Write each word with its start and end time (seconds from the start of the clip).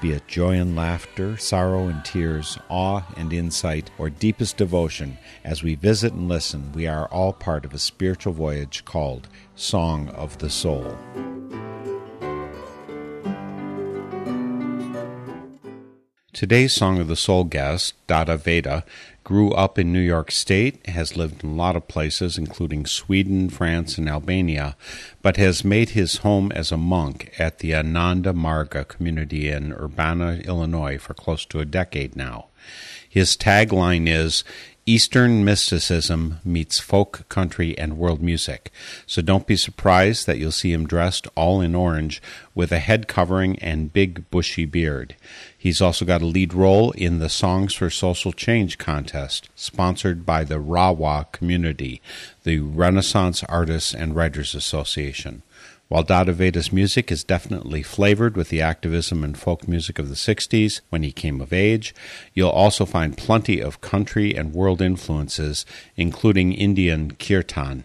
Be 0.00 0.12
it 0.12 0.28
joy 0.28 0.56
and 0.56 0.76
laughter, 0.76 1.36
sorrow 1.38 1.88
and 1.88 2.04
tears, 2.04 2.58
awe 2.68 3.02
and 3.16 3.32
insight, 3.32 3.90
or 3.96 4.10
deepest 4.10 4.56
devotion, 4.58 5.16
as 5.44 5.62
we 5.62 5.76
visit 5.76 6.12
and 6.12 6.28
listen, 6.28 6.72
we 6.72 6.86
are 6.86 7.06
all 7.06 7.32
part 7.32 7.64
of 7.64 7.72
a 7.72 7.78
spiritual 7.78 8.34
voyage 8.34 8.84
called 8.84 9.28
Song 9.54 10.08
of 10.10 10.38
the 10.38 10.50
Soul. 10.50 10.98
Today's 16.34 16.74
Song 16.74 16.98
of 16.98 17.06
the 17.06 17.16
Soul 17.16 17.44
guest, 17.44 17.94
Dada 18.08 18.36
Veda, 18.36 18.84
grew 19.24 19.50
up 19.52 19.78
in 19.78 19.92
New 19.92 20.00
York 20.00 20.30
State, 20.30 20.86
has 20.86 21.16
lived 21.16 21.42
in 21.42 21.50
a 21.50 21.54
lot 21.54 21.74
of 21.74 21.88
places, 21.88 22.36
including 22.36 22.84
Sweden, 22.84 23.48
France, 23.48 23.96
and 23.98 24.08
Albania, 24.08 24.76
but 25.22 25.38
has 25.38 25.64
made 25.64 25.90
his 25.90 26.18
home 26.18 26.52
as 26.52 26.70
a 26.70 26.76
monk 26.76 27.32
at 27.38 27.58
the 27.58 27.74
Ananda 27.74 28.32
Marga 28.32 28.86
community 28.86 29.48
in 29.48 29.72
Urbana, 29.72 30.42
Illinois, 30.44 30.98
for 30.98 31.14
close 31.14 31.46
to 31.46 31.60
a 31.60 31.64
decade 31.64 32.14
now. 32.14 32.46
His 33.08 33.36
tagline 33.36 34.06
is 34.08 34.44
Eastern 34.86 35.46
mysticism 35.46 36.40
meets 36.44 36.78
folk 36.78 37.26
country 37.30 37.76
and 37.78 37.96
world 37.96 38.20
music. 38.20 38.70
So 39.06 39.22
don't 39.22 39.46
be 39.46 39.56
surprised 39.56 40.26
that 40.26 40.36
you'll 40.36 40.52
see 40.52 40.72
him 40.72 40.86
dressed 40.86 41.26
all 41.34 41.62
in 41.62 41.74
orange 41.74 42.20
with 42.54 42.70
a 42.70 42.80
head 42.80 43.08
covering 43.08 43.58
and 43.60 43.94
big 43.94 44.28
bushy 44.30 44.66
beard. 44.66 45.16
He's 45.64 45.80
also 45.80 46.04
got 46.04 46.20
a 46.20 46.26
lead 46.26 46.52
role 46.52 46.90
in 46.90 47.20
the 47.20 47.30
Songs 47.30 47.72
for 47.72 47.88
Social 47.88 48.34
Change 48.34 48.76
contest, 48.76 49.48
sponsored 49.54 50.26
by 50.26 50.44
the 50.44 50.60
Rawa 50.60 51.32
community, 51.32 52.02
the 52.42 52.58
Renaissance 52.58 53.42
Artists 53.44 53.94
and 53.94 54.14
Writers 54.14 54.54
Association. 54.54 55.40
While 55.88 56.02
Dada 56.02 56.34
Veda's 56.34 56.70
music 56.70 57.10
is 57.10 57.24
definitely 57.24 57.82
flavored 57.82 58.36
with 58.36 58.50
the 58.50 58.60
activism 58.60 59.24
and 59.24 59.38
folk 59.38 59.66
music 59.66 59.98
of 59.98 60.10
the 60.10 60.16
60s 60.16 60.82
when 60.90 61.02
he 61.02 61.12
came 61.12 61.40
of 61.40 61.50
age, 61.50 61.94
you'll 62.34 62.50
also 62.50 62.84
find 62.84 63.16
plenty 63.16 63.60
of 63.60 63.80
country 63.80 64.34
and 64.34 64.52
world 64.52 64.82
influences, 64.82 65.64
including 65.96 66.52
Indian 66.52 67.12
kirtan. 67.12 67.84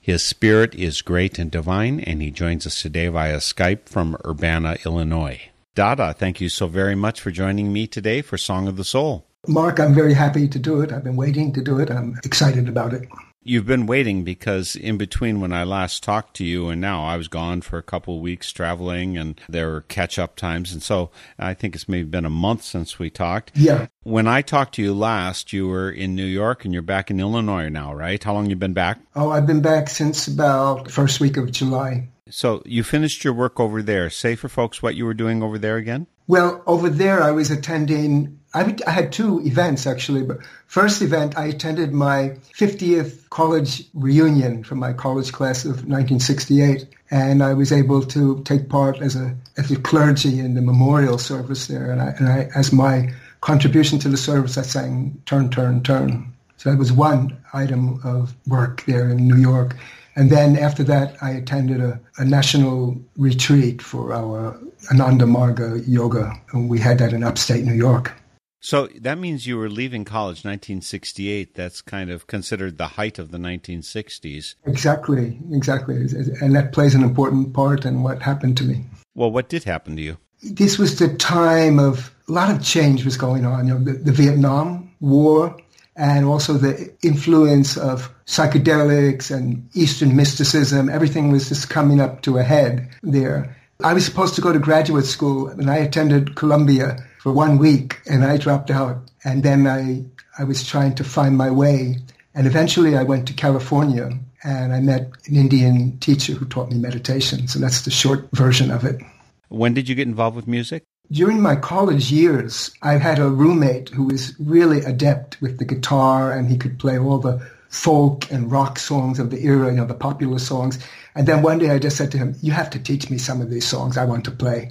His 0.00 0.24
spirit 0.24 0.74
is 0.74 1.02
great 1.02 1.38
and 1.38 1.50
divine, 1.50 2.00
and 2.00 2.22
he 2.22 2.30
joins 2.30 2.66
us 2.66 2.80
today 2.80 3.08
via 3.08 3.36
Skype 3.36 3.86
from 3.86 4.16
Urbana, 4.24 4.78
Illinois. 4.86 5.50
Dada, 5.78 6.12
thank 6.12 6.40
you 6.40 6.48
so 6.48 6.66
very 6.66 6.96
much 6.96 7.20
for 7.20 7.30
joining 7.30 7.72
me 7.72 7.86
today 7.86 8.20
for 8.20 8.36
Song 8.36 8.66
of 8.66 8.76
the 8.76 8.82
Soul. 8.82 9.28
Mark, 9.46 9.78
I'm 9.78 9.94
very 9.94 10.12
happy 10.12 10.48
to 10.48 10.58
do 10.58 10.80
it. 10.80 10.90
I've 10.90 11.04
been 11.04 11.14
waiting 11.14 11.52
to 11.52 11.62
do 11.62 11.78
it. 11.78 11.88
I'm 11.88 12.18
excited 12.24 12.68
about 12.68 12.92
it. 12.92 13.08
You've 13.44 13.66
been 13.66 13.86
waiting 13.86 14.24
because 14.24 14.74
in 14.74 14.98
between 14.98 15.40
when 15.40 15.52
I 15.52 15.62
last 15.62 16.02
talked 16.02 16.34
to 16.38 16.44
you 16.44 16.68
and 16.68 16.80
now 16.80 17.04
I 17.04 17.16
was 17.16 17.28
gone 17.28 17.60
for 17.60 17.78
a 17.78 17.84
couple 17.84 18.16
of 18.16 18.22
weeks 18.22 18.50
traveling 18.50 19.16
and 19.16 19.40
there 19.48 19.70
were 19.70 19.82
catch 19.82 20.18
up 20.18 20.34
times. 20.34 20.72
And 20.72 20.82
so 20.82 21.12
I 21.38 21.54
think 21.54 21.76
it's 21.76 21.88
maybe 21.88 22.08
been 22.08 22.24
a 22.26 22.28
month 22.28 22.64
since 22.64 22.98
we 22.98 23.08
talked. 23.08 23.52
Yeah. 23.54 23.86
When 24.02 24.26
I 24.26 24.42
talked 24.42 24.74
to 24.74 24.82
you 24.82 24.92
last, 24.92 25.52
you 25.52 25.68
were 25.68 25.92
in 25.92 26.16
New 26.16 26.26
York 26.26 26.64
and 26.64 26.74
you're 26.74 26.82
back 26.82 27.08
in 27.08 27.20
Illinois 27.20 27.68
now, 27.68 27.94
right? 27.94 28.22
How 28.22 28.34
long 28.34 28.50
you 28.50 28.56
been 28.56 28.74
back? 28.74 28.98
Oh, 29.14 29.30
I've 29.30 29.46
been 29.46 29.62
back 29.62 29.90
since 29.90 30.26
about 30.26 30.90
first 30.90 31.20
week 31.20 31.36
of 31.36 31.52
July. 31.52 32.08
So 32.30 32.62
you 32.64 32.82
finished 32.82 33.24
your 33.24 33.32
work 33.32 33.58
over 33.58 33.82
there. 33.82 34.10
Say 34.10 34.34
for 34.34 34.48
folks 34.48 34.82
what 34.82 34.94
you 34.94 35.04
were 35.04 35.14
doing 35.14 35.42
over 35.42 35.58
there 35.58 35.76
again. 35.76 36.06
Well, 36.26 36.62
over 36.66 36.90
there, 36.90 37.22
I 37.22 37.30
was 37.30 37.50
attending, 37.50 38.38
I, 38.52 38.76
had 38.86 39.12
two 39.12 39.40
events 39.46 39.86
actually, 39.86 40.22
but 40.22 40.38
first 40.66 41.00
event, 41.00 41.38
I 41.38 41.46
attended 41.46 41.92
my 41.92 42.36
50th 42.54 43.28
college 43.30 43.88
reunion 43.94 44.62
from 44.62 44.78
my 44.78 44.92
college 44.92 45.32
class 45.32 45.64
of 45.64 45.86
1968. 45.86 46.86
And 47.10 47.42
I 47.42 47.54
was 47.54 47.72
able 47.72 48.02
to 48.02 48.42
take 48.42 48.68
part 48.68 49.00
as 49.00 49.16
a, 49.16 49.34
as 49.56 49.70
a 49.70 49.76
clergy 49.76 50.38
in 50.38 50.54
the 50.54 50.60
memorial 50.60 51.16
service 51.16 51.66
there. 51.66 51.90
And 51.90 52.02
I, 52.02 52.08
and 52.18 52.28
I, 52.28 52.50
as 52.54 52.70
my 52.70 53.10
contribution 53.40 53.98
to 54.00 54.10
the 54.10 54.18
service, 54.18 54.58
I 54.58 54.62
sang 54.62 55.22
Turn, 55.24 55.48
Turn, 55.48 55.82
Turn. 55.82 56.30
So 56.58 56.70
that 56.70 56.76
was 56.76 56.92
one 56.92 57.38
item 57.54 58.00
of 58.04 58.34
work 58.46 58.84
there 58.86 59.08
in 59.08 59.28
New 59.28 59.36
York. 59.36 59.76
And 60.18 60.30
then 60.30 60.58
after 60.58 60.82
that, 60.82 61.16
I 61.22 61.30
attended 61.30 61.80
a, 61.80 62.00
a 62.18 62.24
national 62.24 63.00
retreat 63.16 63.80
for 63.80 64.12
our 64.12 64.58
Ananda 64.90 65.26
Marga 65.26 65.80
yoga. 65.86 66.32
And 66.52 66.68
we 66.68 66.80
had 66.80 66.98
that 66.98 67.12
in 67.12 67.22
upstate 67.22 67.64
New 67.64 67.72
York. 67.72 68.12
So 68.58 68.88
that 69.00 69.16
means 69.16 69.46
you 69.46 69.56
were 69.56 69.70
leaving 69.70 70.04
college 70.04 70.38
1968. 70.38 71.54
That's 71.54 71.80
kind 71.80 72.10
of 72.10 72.26
considered 72.26 72.78
the 72.78 72.88
height 72.88 73.20
of 73.20 73.30
the 73.30 73.38
1960s. 73.38 74.56
Exactly, 74.66 75.38
exactly. 75.52 75.94
And 76.40 76.56
that 76.56 76.72
plays 76.72 76.96
an 76.96 77.04
important 77.04 77.54
part 77.54 77.84
in 77.84 78.02
what 78.02 78.20
happened 78.20 78.56
to 78.56 78.64
me. 78.64 78.86
Well, 79.14 79.30
what 79.30 79.48
did 79.48 79.62
happen 79.62 79.94
to 79.94 80.02
you? 80.02 80.16
This 80.42 80.78
was 80.78 80.98
the 80.98 81.14
time 81.14 81.78
of 81.78 82.12
a 82.28 82.32
lot 82.32 82.50
of 82.50 82.60
change 82.60 83.04
was 83.04 83.16
going 83.16 83.46
on. 83.46 83.68
You 83.68 83.74
know, 83.74 83.84
the, 83.84 83.92
the 83.92 84.12
Vietnam 84.12 84.90
War 84.98 85.56
and 85.98 86.24
also 86.24 86.54
the 86.54 86.90
influence 87.02 87.76
of 87.76 88.10
psychedelics 88.24 89.34
and 89.34 89.68
Eastern 89.74 90.16
mysticism. 90.16 90.88
Everything 90.88 91.32
was 91.32 91.48
just 91.48 91.68
coming 91.68 92.00
up 92.00 92.22
to 92.22 92.38
a 92.38 92.44
head 92.44 92.88
there. 93.02 93.56
I 93.82 93.92
was 93.92 94.04
supposed 94.04 94.36
to 94.36 94.40
go 94.40 94.52
to 94.52 94.60
graduate 94.60 95.04
school 95.04 95.48
and 95.48 95.68
I 95.68 95.76
attended 95.76 96.36
Columbia 96.36 97.04
for 97.18 97.32
one 97.32 97.58
week 97.58 98.00
and 98.06 98.24
I 98.24 98.36
dropped 98.36 98.70
out. 98.70 99.10
And 99.24 99.42
then 99.42 99.66
I, 99.66 100.04
I 100.38 100.44
was 100.44 100.64
trying 100.66 100.94
to 100.94 101.04
find 101.04 101.36
my 101.36 101.50
way. 101.50 101.96
And 102.32 102.46
eventually 102.46 102.96
I 102.96 103.02
went 103.02 103.26
to 103.28 103.34
California 103.34 104.10
and 104.44 104.72
I 104.72 104.80
met 104.80 105.10
an 105.26 105.36
Indian 105.36 105.98
teacher 105.98 106.32
who 106.32 106.46
taught 106.46 106.70
me 106.70 106.78
meditation. 106.78 107.48
So 107.48 107.58
that's 107.58 107.82
the 107.82 107.90
short 107.90 108.28
version 108.32 108.70
of 108.70 108.84
it. 108.84 109.00
When 109.48 109.74
did 109.74 109.88
you 109.88 109.96
get 109.96 110.06
involved 110.06 110.36
with 110.36 110.46
music? 110.46 110.84
During 111.10 111.40
my 111.40 111.56
college 111.56 112.12
years, 112.12 112.70
I 112.82 112.98
had 112.98 113.18
a 113.18 113.30
roommate 113.30 113.88
who 113.88 114.04
was 114.04 114.34
really 114.38 114.80
adept 114.80 115.40
with 115.40 115.58
the 115.58 115.64
guitar 115.64 116.32
and 116.32 116.50
he 116.50 116.58
could 116.58 116.78
play 116.78 116.98
all 116.98 117.18
the 117.18 117.40
folk 117.70 118.30
and 118.30 118.52
rock 118.52 118.78
songs 118.78 119.18
of 119.18 119.30
the 119.30 119.42
era, 119.44 119.70
you 119.70 119.76
know, 119.76 119.86
the 119.86 119.94
popular 119.94 120.38
songs. 120.38 120.78
And 121.14 121.26
then 121.26 121.40
one 121.40 121.58
day 121.58 121.70
I 121.70 121.78
just 121.78 121.96
said 121.96 122.12
to 122.12 122.18
him, 122.18 122.34
you 122.42 122.52
have 122.52 122.68
to 122.70 122.78
teach 122.78 123.08
me 123.08 123.16
some 123.16 123.40
of 123.40 123.48
these 123.48 123.66
songs 123.66 123.96
I 123.96 124.04
want 124.04 124.26
to 124.26 124.30
play. 124.30 124.70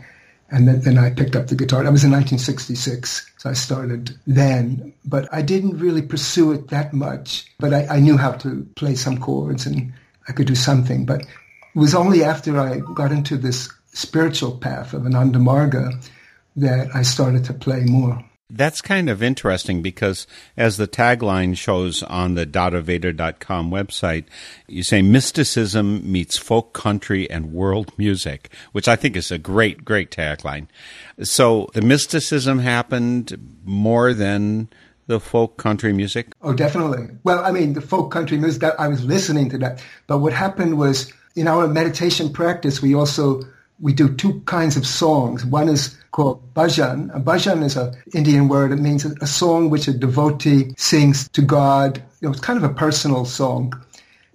And 0.50 0.68
then, 0.68 0.82
then 0.82 0.98
I 1.00 1.10
picked 1.10 1.36
up 1.36 1.48
the 1.48 1.56
guitar. 1.56 1.84
That 1.84 1.92
was 1.92 2.04
in 2.04 2.12
1966. 2.12 3.32
So 3.38 3.50
I 3.50 3.54
started 3.54 4.18
then, 4.28 4.94
but 5.06 5.28
I 5.34 5.42
didn't 5.42 5.80
really 5.80 6.04
pursue 6.04 6.52
it 6.52 6.70
that 6.70 6.94
much. 6.94 7.52
But 7.60 7.74
I, 7.74 7.88
I 7.88 8.00
knew 8.00 8.16
how 8.16 8.34
to 8.34 8.64
play 8.76 8.94
some 8.94 9.20
chords 9.20 9.66
and 9.66 9.92
I 10.28 10.34
could 10.34 10.48
do 10.48 10.56
something. 10.56 11.06
But 11.06 11.22
it 11.22 11.28
was 11.74 11.96
only 11.96 12.24
after 12.24 12.60
I 12.60 12.78
got 12.94 13.12
into 13.12 13.38
this 13.38 13.70
spiritual 13.94 14.56
path 14.56 14.94
of 14.94 15.06
Ananda 15.06 15.40
Marga 15.40 16.00
that 16.58 16.90
I 16.94 17.04
started 17.04 17.46
to 17.46 17.54
play 17.54 17.82
more. 17.86 18.24
That's 18.50 18.82
kind 18.82 19.10
of 19.10 19.22
interesting 19.22 19.82
because, 19.82 20.26
as 20.56 20.78
the 20.78 20.88
tagline 20.88 21.58
shows 21.58 22.02
on 22.04 22.36
the 22.36 22.46
dadaveda.com 22.46 23.70
website, 23.70 24.24
you 24.68 24.84
say 24.84 25.02
mysticism 25.02 26.10
meets 26.10 26.38
folk 26.38 26.72
country 26.74 27.30
and 27.30 27.52
world 27.52 27.92
music, 27.98 28.50
which 28.72 28.88
I 28.88 28.96
think 28.96 29.18
is 29.18 29.32
a 29.32 29.38
great, 29.38 29.84
great 29.84 30.12
tagline. 30.12 30.68
So 31.22 31.68
the 31.74 31.82
mysticism 31.82 32.60
happened 32.60 33.60
more 33.66 34.14
than 34.14 34.70
the 35.08 35.20
folk 35.20 35.58
country 35.58 35.92
music? 35.92 36.34
Oh, 36.42 36.54
definitely. 36.54 37.08
Well, 37.24 37.44
I 37.44 37.52
mean, 37.52 37.74
the 37.74 37.82
folk 37.82 38.12
country 38.12 38.38
music, 38.38 38.62
that, 38.62 38.80
I 38.80 38.88
was 38.88 39.04
listening 39.04 39.50
to 39.50 39.58
that. 39.60 39.84
But 40.06 40.20
what 40.20 40.34
happened 40.34 40.78
was 40.78 41.12
in 41.36 41.48
our 41.48 41.68
meditation 41.68 42.32
practice, 42.32 42.82
we 42.82 42.94
also 42.94 43.42
we 43.80 43.94
do 43.94 44.14
two 44.16 44.42
kinds 44.42 44.76
of 44.76 44.88
songs. 44.88 45.46
One 45.46 45.70
is 45.70 45.98
called 46.18 46.42
bhajan. 46.56 47.16
A 47.16 47.20
bhajan 47.20 47.64
is 47.64 47.78
an 47.78 47.96
Indian 48.16 48.48
word. 48.48 48.72
It 48.72 48.80
means 48.80 49.06
a 49.06 49.28
song 49.28 49.70
which 49.70 49.88
a 49.88 49.94
devotee 49.94 50.74
sings 50.76 51.30
to 51.30 51.44
God. 51.44 52.02
You 52.22 52.28
know, 52.28 52.32
it's 52.32 52.42
kind 52.42 52.58
of 52.58 52.64
a 52.64 52.74
personal 52.74 53.24
song. 53.24 53.80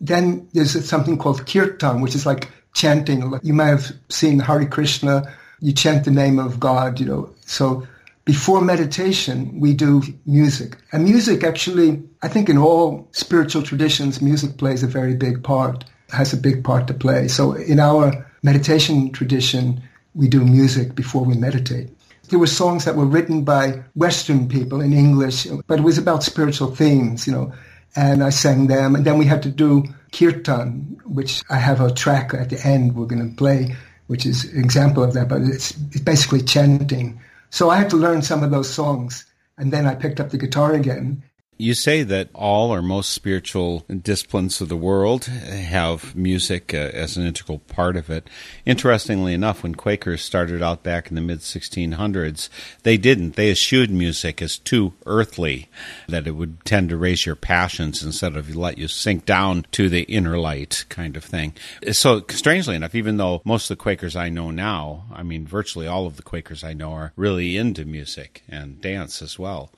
Then 0.01 0.47
there's 0.53 0.89
something 0.89 1.19
called 1.19 1.45
kirtan, 1.45 2.01
which 2.01 2.15
is 2.15 2.25
like 2.25 2.49
chanting. 2.73 3.35
You 3.43 3.53
might 3.53 3.75
have 3.77 3.91
seen 4.09 4.39
Hare 4.39 4.65
Krishna. 4.65 5.35
You 5.59 5.73
chant 5.73 6.05
the 6.05 6.13
name 6.13 6.39
of 6.39 6.61
God, 6.61 7.01
you 7.01 7.07
know. 7.07 7.35
So 7.47 7.85
before 8.25 8.61
meditation, 8.61 9.59
we 9.59 9.75
do 9.75 10.03
music. 10.25 10.77
And 10.93 11.03
music 11.03 11.43
actually, 11.43 12.01
I 12.23 12.29
think 12.29 12.49
in 12.49 12.59
all 12.59 13.09
spiritual 13.11 13.65
traditions, 13.65 14.23
music 14.23 14.57
plays 14.57 14.85
a 14.85 14.87
very 14.87 15.17
big 15.17 15.43
part, 15.43 15.85
has 16.11 16.33
a 16.33 16.37
big 16.37 16.63
part 16.63 16.87
to 16.87 16.95
play. 16.95 17.27
So 17.27 17.55
in 17.55 17.81
our 17.81 18.25
meditation 18.45 19.11
tradition, 19.11 19.83
we 20.15 20.29
do 20.29 20.45
music 20.45 20.95
before 20.95 21.25
we 21.25 21.35
meditate. 21.35 21.89
There 22.29 22.39
were 22.39 22.47
songs 22.47 22.85
that 22.85 22.97
were 22.97 23.07
written 23.07 23.45
by 23.45 23.83
Western 23.95 24.49
people 24.49 24.81
in 24.81 24.93
English, 24.93 25.47
but 25.67 25.81
it 25.81 25.83
was 25.83 25.99
about 25.99 26.23
spiritual 26.23 26.75
themes, 26.75 27.27
you 27.27 27.33
know. 27.33 27.53
and 27.95 28.23
I 28.23 28.31
sang 28.31 28.69
them. 28.69 28.95
And 28.95 29.05
then 29.05 29.19
we 29.19 29.27
had 29.27 29.43
to 29.43 29.51
do 29.51 29.85
kirtan, 30.13 31.01
which 31.05 31.43
I 31.51 31.57
have 31.57 31.81
a 31.81 31.93
track 31.93 32.33
at 32.35 32.51
the 32.51 32.65
end 32.67 32.95
we're 32.95 33.07
going 33.07 33.29
to 33.29 33.37
play, 33.37 33.77
which 34.07 34.27
is 34.27 34.45
an 34.53 34.63
example 34.63 35.03
of 35.03 35.15
that, 35.15 35.29
but 35.29 35.43
it's, 35.43 35.73
it's 35.91 36.01
basically 36.01 36.43
chanting. 36.43 37.21
So 37.51 37.71
I 37.71 37.77
had 37.77 37.91
to 37.91 37.97
learn 37.97 38.23
some 38.23 38.43
of 38.43 38.51
those 38.51 38.73
songs. 38.73 39.27
And 39.59 39.73
then 39.73 39.87
I 39.87 39.95
picked 39.95 40.21
up 40.21 40.31
the 40.31 40.39
guitar 40.39 40.73
again 40.73 41.23
You 41.59 41.75
say 41.75 42.03
that 42.03 42.31
all 42.35 42.75
or 42.75 42.81
most 42.81 43.11
spiritual 43.11 43.81
disciplines 43.81 44.61
of 44.61 44.71
the 44.71 44.77
world 44.77 45.27
have 45.27 46.17
music 46.17 46.73
uh, 46.73 46.79
as 46.79 47.17
an 47.17 47.27
integral 47.27 47.59
part 47.59 47.95
of 47.95 48.09
it. 48.09 48.29
Interestingly 48.65 49.35
enough, 49.35 49.63
when 49.63 49.75
Quakers 49.75 50.23
started 50.23 50.63
out 50.63 50.83
back 50.83 51.09
in 51.09 51.15
the 51.15 51.21
mid 51.21 51.41
1600s, 51.41 52.49
they 52.85 52.97
didn't. 52.97 53.37
They 53.37 53.51
eschewed 53.51 53.91
music 53.91 54.41
as 54.41 54.57
too 54.57 54.95
earthly, 55.05 55.69
that 56.09 56.27
it 56.27 56.33
would 56.33 56.65
tend 56.65 56.89
to 56.89 56.97
raise 56.97 57.27
your 57.27 57.37
passions 57.37 58.03
instead 58.03 58.35
of 58.35 58.57
let 58.57 58.79
you 58.79 58.89
sink 58.89 59.27
down 59.27 59.67
to 59.73 59.91
the 59.91 60.03
inner 60.05 60.39
light 60.39 60.87
kind 60.89 61.19
of 61.19 61.25
thing. 61.25 61.53
So, 61.93 62.25
strangely 62.31 62.77
enough, 62.77 62.95
even 62.95 63.19
though 63.19 63.43
most 63.45 63.71
of 63.71 63.77
the 63.77 63.83
Quakers 63.83 64.17
I 64.17 64.31
know 64.31 64.51
now, 64.51 65.05
I 65.13 65.23
mean, 65.23 65.47
virtually 65.47 65.87
all 65.87 66.07
of 66.07 66.17
the 66.17 66.23
Quakers 66.23 66.65
I 66.65 66.73
know 66.73 66.93
are 66.93 67.13
really 67.15 67.59
into 67.59 67.85
music 67.85 68.43
and 68.49 68.81
dance 68.81 69.21
as 69.21 69.39
well. 69.39 69.71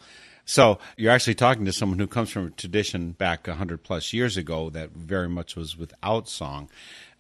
So 0.45 0.79
you're 0.97 1.13
actually 1.13 1.35
talking 1.35 1.65
to 1.65 1.73
someone 1.73 1.99
who 1.99 2.07
comes 2.07 2.31
from 2.31 2.47
a 2.47 2.51
tradition 2.51 3.13
back 3.13 3.47
100 3.47 3.83
plus 3.83 4.13
years 4.13 4.37
ago 4.37 4.71
that 4.71 4.91
very 4.91 5.29
much 5.29 5.57
was 5.57 5.77
without 5.77 6.29
song. 6.29 6.69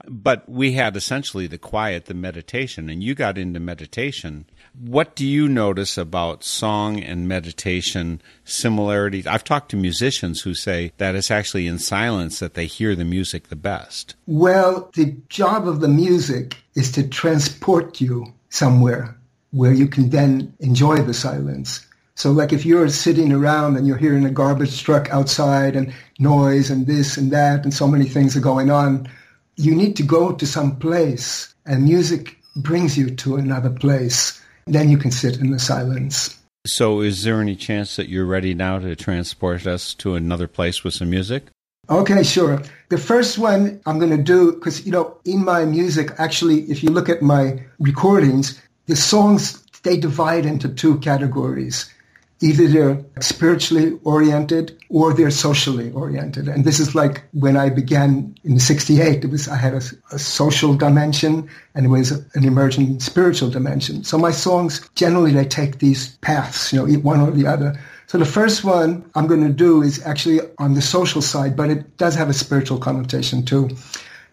But 0.06 0.47
we 0.49 0.73
had 0.73 0.97
essentially 0.97 1.47
the 1.47 1.56
quiet, 1.56 2.05
the 2.06 2.15
meditation, 2.15 2.91
and 2.91 3.03
you 3.03 3.15
got 3.15 3.38
into 3.38 3.61
meditation. 3.61 4.44
What 4.79 5.17
do 5.17 5.26
you 5.26 5.49
notice 5.49 5.97
about 5.97 6.44
song 6.44 7.00
and 7.00 7.26
meditation 7.26 8.21
similarities? 8.44 9.27
I've 9.27 9.44
talked 9.44 9.70
to 9.70 9.77
musicians 9.77 10.43
who 10.43 10.53
say 10.53 10.93
that 10.99 11.15
it's 11.15 11.31
actually 11.31 11.67
in 11.67 11.79
silence 11.79 12.41
that 12.41 12.53
they 12.53 12.67
hear 12.67 12.94
the 12.94 13.05
music 13.05 13.49
the 13.49 13.56
best. 13.56 14.15
Well, 14.27 14.91
the 14.94 15.17
job 15.31 15.67
of 15.67 15.81
the 15.81 15.88
music 15.88 16.56
is 16.75 16.93
to 16.93 17.09
transport 17.09 18.00
you 18.00 18.35
somewhere 18.50 19.17
where 19.53 19.73
you 19.73 19.87
can 19.87 20.11
then 20.11 20.53
enjoy 20.59 20.97
the 20.97 21.15
silence. 21.15 21.83
So 22.16 22.31
like 22.31 22.52
if 22.52 22.64
you're 22.64 22.88
sitting 22.88 23.32
around 23.32 23.76
and 23.76 23.87
you're 23.87 23.96
hearing 23.96 24.25
a 24.25 24.31
garbage 24.31 24.82
truck 24.82 25.11
outside 25.11 25.75
and 25.75 25.93
noise 26.19 26.70
and 26.70 26.87
this 26.87 27.16
and 27.16 27.32
that 27.32 27.64
and 27.64 27.75
so 27.75 27.88
many 27.88 28.05
things 28.05 28.37
are 28.37 28.40
going 28.40 28.70
on, 28.70 29.08
you 29.56 29.75
need 29.75 29.96
to 29.96 30.02
go 30.02 30.32
to 30.32 30.46
some 30.46 30.76
place 30.76 31.55
and 31.66 31.84
music 31.84 32.38
brings 32.56 32.96
you 32.96 33.11
to 33.11 33.37
another 33.37 33.70
place. 33.70 34.40
Then 34.66 34.90
you 34.90 34.99
can 34.99 35.11
sit 35.11 35.38
in 35.38 35.50
the 35.50 35.58
silence. 35.58 36.38
So 36.66 37.00
is 37.00 37.25
there 37.25 37.40
any 37.40 37.56
chance 37.56 37.96
that 37.96 38.08
you're 38.08 38.25
ready 38.25 38.55
now 38.55 38.78
to 38.78 38.96
transport 38.96 39.67
us 39.67 39.93
to 39.94 40.14
another 40.14 40.49
place 40.49 40.82
with 40.82 40.94
some 40.94 41.10
music? 41.10 41.44
Okay, 41.90 42.22
sure. 42.22 42.62
The 42.88 42.96
first 42.96 43.37
one 43.37 43.81
I'm 43.84 43.99
going 43.99 44.17
to 44.17 44.22
do, 44.22 44.52
because, 44.52 44.87
you 44.87 44.93
know, 44.93 45.19
in 45.26 45.44
my 45.44 45.67
music, 45.67 46.12
actually, 46.17 46.62
if 46.70 46.82
you 46.82 46.88
look 46.88 47.10
at 47.10 47.20
my 47.20 47.62
recordings, 47.78 48.58
the 48.87 48.96
songs, 48.96 49.62
they 49.82 49.99
divide 49.99 50.46
into 50.46 50.69
two 50.69 50.99
categories. 51.00 51.93
Either 52.40 52.66
they're 52.69 53.04
spiritually 53.20 53.98
oriented 54.04 54.76
or 54.90 55.14
they're 55.14 55.31
socially 55.31 55.90
oriented. 55.92 56.48
And 56.48 56.64
this 56.64 56.81
is 56.81 56.94
like 56.94 57.22
when 57.32 57.56
I 57.56 57.70
began 57.70 58.34
in 58.44 58.58
68, 58.58 59.25
it 59.25 59.31
was, 59.31 59.48
I 59.48 59.56
had 59.56 59.75
a, 59.75 59.82
a 60.12 60.19
social 60.19 60.75
dimension 60.75 61.48
and 61.75 61.86
it 61.86 61.88
was 61.88 62.10
an 62.10 62.44
emerging 62.44 63.00
spiritual 63.00 63.50
dimension. 63.50 64.04
So 64.04 64.19
my 64.19 64.32
songs, 64.32 64.88
generally, 64.94 65.32
they 65.32 65.44
take 65.44 65.78
these 65.78 66.16
paths, 66.19 66.72
you 66.72 66.84
know, 66.84 66.92
one 66.98 67.20
or 67.20 67.31
the 67.31 67.46
other. 67.46 67.78
So 68.06 68.19
the 68.19 68.25
first 68.25 68.64
one 68.64 69.08
I'm 69.14 69.26
going 69.26 69.42
to 69.44 69.52
do 69.52 69.82
is 69.82 70.04
actually 70.04 70.40
on 70.58 70.75
the 70.75 70.82
social 70.82 71.22
side, 71.22 71.56
but 71.56 71.70
it 71.70 71.96
does 71.96 72.14
have 72.14 72.28
a 72.28 72.34
spiritual 72.34 72.78
connotation 72.78 73.44
too. 73.44 73.70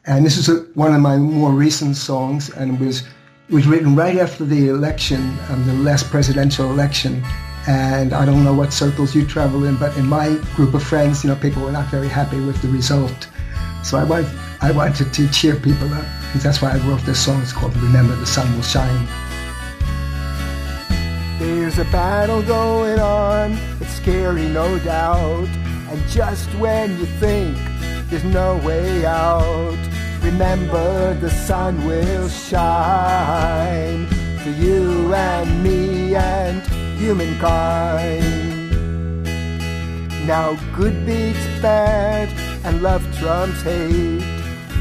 And 0.05 0.25
this 0.25 0.37
is 0.37 0.49
a, 0.49 0.61
one 0.73 0.93
of 0.93 1.01
my 1.01 1.17
more 1.17 1.51
recent 1.51 1.95
songs, 1.95 2.49
and 2.49 2.75
it 2.75 2.83
was 2.83 3.03
it 3.49 3.53
was 3.53 3.67
written 3.67 3.95
right 3.95 4.17
after 4.17 4.45
the 4.45 4.69
election, 4.69 5.37
um, 5.49 5.65
the 5.67 5.73
last 5.73 6.09
presidential 6.09 6.71
election. 6.71 7.23
And 7.67 8.13
I 8.13 8.25
don't 8.25 8.43
know 8.43 8.53
what 8.53 8.73
circles 8.73 9.13
you 9.13 9.25
travel 9.25 9.65
in, 9.65 9.77
but 9.77 9.95
in 9.97 10.07
my 10.07 10.39
group 10.55 10.73
of 10.73 10.83
friends, 10.83 11.23
you 11.23 11.29
know, 11.29 11.35
people 11.35 11.61
were 11.61 11.71
not 11.71 11.87
very 11.87 12.07
happy 12.07 12.39
with 12.39 12.61
the 12.61 12.67
result. 12.69 13.27
So 13.83 13.97
I, 13.97 14.03
want, 14.03 14.27
I 14.61 14.71
wanted 14.71 15.13
to 15.13 15.29
cheer 15.29 15.55
people 15.55 15.93
up. 15.93 16.05
And 16.33 16.41
that's 16.41 16.61
why 16.61 16.71
I 16.71 16.77
wrote 16.87 17.01
this 17.01 17.23
song. 17.23 17.41
It's 17.41 17.53
called 17.53 17.75
Remember 17.77 18.15
the 18.15 18.25
Sun 18.25 18.51
Will 18.55 18.63
Shine. 18.63 19.07
There's 21.39 21.79
a 21.79 21.85
battle 21.85 22.43
going 22.43 22.99
on, 22.99 23.57
it's 23.79 23.93
scary, 23.93 24.47
no 24.47 24.77
doubt. 24.79 25.47
And 25.89 26.07
just 26.07 26.47
when 26.55 26.97
you 26.99 27.05
think 27.05 27.57
there's 28.09 28.23
no 28.23 28.57
way 28.57 29.05
out, 29.05 29.77
remember 30.21 31.15
the 31.15 31.29
sun 31.29 31.83
will 31.85 32.29
shine 32.29 34.05
for 34.43 34.49
you 34.51 35.13
and 35.13 35.63
me 35.63 36.15
and 36.15 36.61
humankind. 37.01 38.21
Now 40.27 40.53
good 40.77 41.03
beats 41.03 41.45
bad 41.59 42.29
and 42.63 42.83
love 42.83 43.03
trumps 43.17 43.63
hate. 43.63 44.23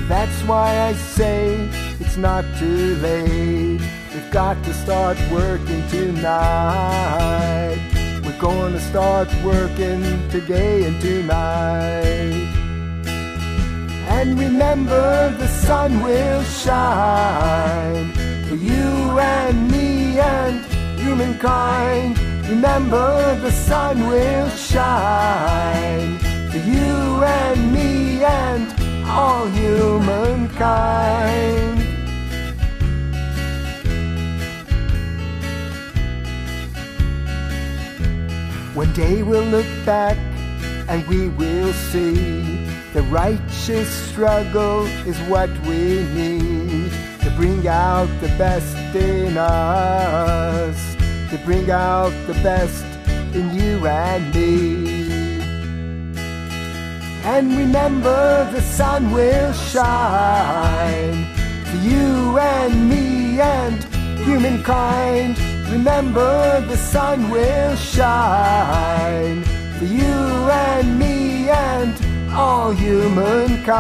That's 0.06 0.43
why 0.43 0.69
I 0.88 0.93
say 0.93 1.55
it's 1.99 2.19
not 2.19 2.44
too 2.58 2.96
late. 2.96 3.81
We've 4.12 4.31
got 4.31 4.62
to 4.64 4.75
start 4.75 5.17
working 5.32 5.82
tonight. 5.88 7.81
We're 8.22 8.38
gonna 8.38 8.81
start 8.81 9.28
working 9.43 10.02
today 10.28 10.84
and 10.84 11.00
tonight. 11.00 12.49
And 14.17 14.38
remember 14.38 15.34
the 15.38 15.49
sun 15.67 16.02
will 16.02 16.43
shine 16.43 18.12
for 18.46 18.56
you 18.56 19.19
and 19.19 19.70
me 19.70 20.19
and 20.20 20.69
humankind. 21.11 22.19
Remember 22.49 23.37
the 23.41 23.51
sun 23.51 24.07
will 24.07 24.49
shine 24.51 26.19
for 26.51 26.59
you 26.59 27.25
and 27.39 27.73
me 27.73 28.23
and 28.23 28.67
all 29.09 29.47
humankind. 29.47 31.01
One 38.75 38.93
day 38.93 39.23
we'll 39.25 39.51
look 39.56 39.67
back 39.85 40.17
and 40.89 41.05
we 41.09 41.29
will 41.29 41.73
see 41.73 42.65
the 42.93 43.03
righteous 43.03 43.89
struggle 44.11 44.87
is 45.06 45.19
what 45.32 45.51
we 45.67 46.05
need 46.15 46.91
to 47.23 47.31
bring 47.37 47.69
out 47.69 48.08
the 48.20 48.29
best 48.39 48.77
in 48.94 49.37
us, 49.37 50.90
to 51.31 51.39
bring 51.44 51.70
out 51.70 52.10
the 52.27 52.34
best 52.43 52.84
in 53.34 53.55
you 53.55 53.87
and 53.87 54.34
me. 54.34 55.01
And 57.22 57.56
remember 57.56 58.51
the 58.51 58.60
sun 58.60 59.13
will 59.13 59.53
shine 59.53 61.27
for 61.67 61.77
you 61.77 62.37
and 62.39 62.89
me 62.91 63.41
and 63.41 63.84
humankind. 64.25 65.39
Remember 65.70 66.60
the 66.67 66.77
sun 66.77 67.31
will 67.31 67.77
shine 67.77 69.44
for 69.79 69.84
you 69.84 70.51
and 70.51 70.99
me 70.99 71.49
and 71.49 71.94
all 72.34 72.72
humankind. 72.72 73.70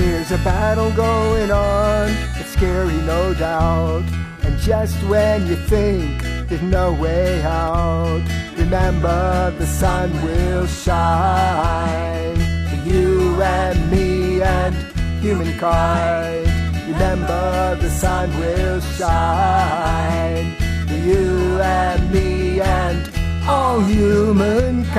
There's 0.00 0.32
a 0.32 0.38
battle 0.38 0.90
going 0.92 1.50
on, 1.50 2.08
it's 2.40 2.52
scary, 2.52 2.96
no 3.02 3.34
doubt. 3.34 4.02
And 4.42 4.58
just 4.58 4.96
when 5.04 5.46
you 5.46 5.56
think 5.56 6.22
there's 6.48 6.62
no 6.62 6.94
way 6.94 7.42
out, 7.42 8.22
remember 8.56 9.50
the 9.58 9.66
sun 9.66 10.10
will 10.24 10.66
shine 10.66 12.36
for 12.70 12.76
you 12.88 13.42
and 13.42 13.90
me 13.90 14.40
and 14.40 14.74
humankind. 15.20 16.46
Remember 16.88 17.76
the 17.78 17.90
sun 17.90 18.30
will 18.40 18.80
shine 18.80 20.56
for 20.88 20.94
you 20.94 21.60
and 21.60 22.10
me 22.10 22.62
and 22.62 23.10
all 23.46 23.80
humankind. 23.80 24.90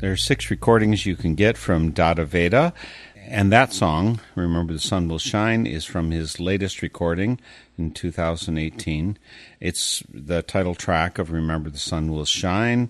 There 0.00 0.12
are 0.12 0.16
six 0.16 0.50
recordings 0.50 1.04
you 1.04 1.14
can 1.14 1.34
get 1.34 1.58
from 1.58 1.90
Dada 1.90 2.24
Veda, 2.24 2.72
and 3.14 3.52
that 3.52 3.74
song, 3.74 4.18
Remember 4.34 4.72
the 4.72 4.78
Sun 4.78 5.08
Will 5.08 5.18
Shine, 5.18 5.66
is 5.66 5.84
from 5.84 6.10
his 6.10 6.40
latest 6.40 6.80
recording 6.80 7.38
in 7.76 7.90
2018. 7.90 9.18
It's 9.60 10.02
the 10.10 10.40
title 10.40 10.74
track 10.74 11.18
of 11.18 11.30
Remember 11.30 11.68
the 11.68 11.76
Sun 11.76 12.10
Will 12.10 12.24
Shine 12.24 12.88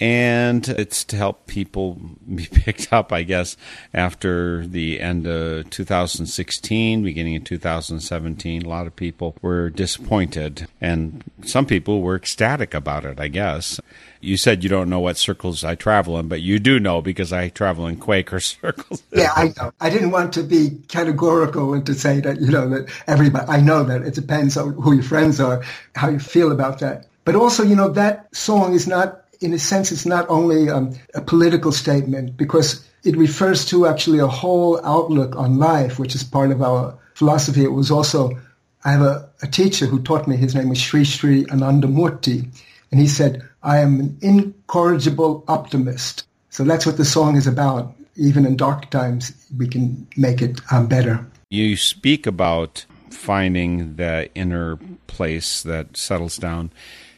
and 0.00 0.66
it's 0.70 1.04
to 1.04 1.16
help 1.16 1.46
people 1.46 1.98
be 2.34 2.46
picked 2.46 2.92
up, 2.92 3.12
I 3.12 3.22
guess, 3.22 3.56
after 3.92 4.66
the 4.66 5.00
end 5.00 5.26
of 5.26 5.68
2016, 5.70 7.02
beginning 7.02 7.36
of 7.36 7.44
2017. 7.44 8.64
A 8.64 8.68
lot 8.68 8.86
of 8.86 8.96
people 8.96 9.36
were 9.42 9.68
disappointed, 9.68 10.66
and 10.80 11.22
some 11.44 11.66
people 11.66 12.00
were 12.00 12.16
ecstatic 12.16 12.72
about 12.72 13.04
it, 13.04 13.20
I 13.20 13.28
guess. 13.28 13.78
You 14.22 14.36
said 14.36 14.62
you 14.62 14.68
don't 14.68 14.90
know 14.90 15.00
what 15.00 15.16
circles 15.16 15.64
I 15.64 15.74
travel 15.74 16.18
in, 16.18 16.28
but 16.28 16.42
you 16.42 16.58
do 16.58 16.78
know 16.78 17.00
because 17.00 17.32
I 17.32 17.48
travel 17.48 17.86
in 17.86 17.96
Quaker 17.96 18.40
circles. 18.40 19.02
Yeah, 19.12 19.32
I 19.34 19.52
know. 19.56 19.72
I 19.80 19.90
didn't 19.90 20.10
want 20.10 20.32
to 20.34 20.42
be 20.42 20.78
categorical 20.88 21.74
and 21.74 21.84
to 21.86 21.94
say 21.94 22.20
that, 22.20 22.40
you 22.40 22.50
know, 22.50 22.68
that 22.68 22.90
everybody, 23.06 23.46
I 23.48 23.60
know 23.60 23.82
that 23.84 24.02
it 24.02 24.14
depends 24.14 24.56
on 24.56 24.74
who 24.74 24.94
your 24.94 25.02
friends 25.02 25.40
are, 25.40 25.62
how 25.94 26.08
you 26.08 26.18
feel 26.18 26.52
about 26.52 26.80
that. 26.80 27.06
But 27.24 27.34
also, 27.34 27.62
you 27.62 27.76
know, 27.76 27.88
that 27.90 28.34
song 28.34 28.74
is 28.74 28.86
not 28.86 29.19
in 29.40 29.54
a 29.54 29.58
sense, 29.58 29.90
it's 29.90 30.06
not 30.06 30.28
only 30.28 30.68
um, 30.68 30.94
a 31.14 31.20
political 31.20 31.72
statement 31.72 32.36
because 32.36 32.86
it 33.04 33.16
refers 33.16 33.64
to 33.66 33.86
actually 33.86 34.18
a 34.18 34.26
whole 34.26 34.84
outlook 34.84 35.34
on 35.36 35.58
life, 35.58 35.98
which 35.98 36.14
is 36.14 36.22
part 36.22 36.50
of 36.50 36.62
our 36.62 36.96
philosophy. 37.14 37.64
It 37.64 37.72
was 37.72 37.90
also, 37.90 38.38
I 38.84 38.92
have 38.92 39.00
a, 39.00 39.28
a 39.42 39.46
teacher 39.46 39.86
who 39.86 40.02
taught 40.02 40.28
me, 40.28 40.36
his 40.36 40.54
name 40.54 40.68
was 40.68 40.78
Sri 40.78 41.04
Sri 41.04 41.44
Anandamurti, 41.46 42.46
and 42.90 43.00
he 43.00 43.06
said, 43.06 43.42
I 43.62 43.78
am 43.78 44.00
an 44.00 44.18
incorrigible 44.20 45.44
optimist. 45.48 46.24
So 46.50 46.64
that's 46.64 46.84
what 46.84 46.96
the 46.96 47.04
song 47.04 47.36
is 47.36 47.46
about. 47.46 47.94
Even 48.16 48.44
in 48.44 48.56
dark 48.56 48.90
times, 48.90 49.32
we 49.56 49.68
can 49.68 50.06
make 50.16 50.42
it 50.42 50.60
um, 50.70 50.86
better. 50.86 51.24
You 51.48 51.76
speak 51.76 52.26
about 52.26 52.84
finding 53.10 53.96
the 53.96 54.28
inner 54.34 54.78
place 55.06 55.62
that 55.62 55.96
settles 55.96 56.36
down 56.36 56.72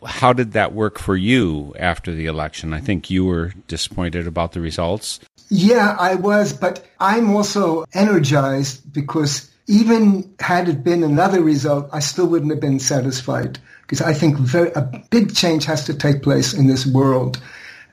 how 0.06 0.32
did 0.32 0.52
that 0.52 0.72
work 0.72 0.98
for 0.98 1.16
you 1.16 1.74
after 1.78 2.14
the 2.14 2.26
election? 2.26 2.72
I 2.72 2.80
think 2.80 3.10
you 3.10 3.24
were 3.24 3.52
disappointed 3.68 4.26
about 4.26 4.52
the 4.52 4.60
results. 4.60 5.20
Yeah, 5.48 5.96
I 5.98 6.14
was, 6.14 6.52
but 6.52 6.84
I'm 7.00 7.34
also 7.34 7.84
energized 7.92 8.92
because 8.92 9.50
even 9.66 10.32
had 10.40 10.68
it 10.68 10.82
been 10.82 11.02
another 11.02 11.42
result, 11.42 11.88
I 11.92 12.00
still 12.00 12.26
wouldn't 12.26 12.50
have 12.50 12.60
been 12.60 12.80
satisfied 12.80 13.58
because 13.82 14.00
I 14.00 14.12
think 14.12 14.38
very, 14.38 14.72
a 14.72 14.82
big 15.10 15.34
change 15.34 15.64
has 15.66 15.84
to 15.84 15.94
take 15.94 16.22
place 16.22 16.54
in 16.54 16.66
this 16.66 16.86
world, 16.86 17.40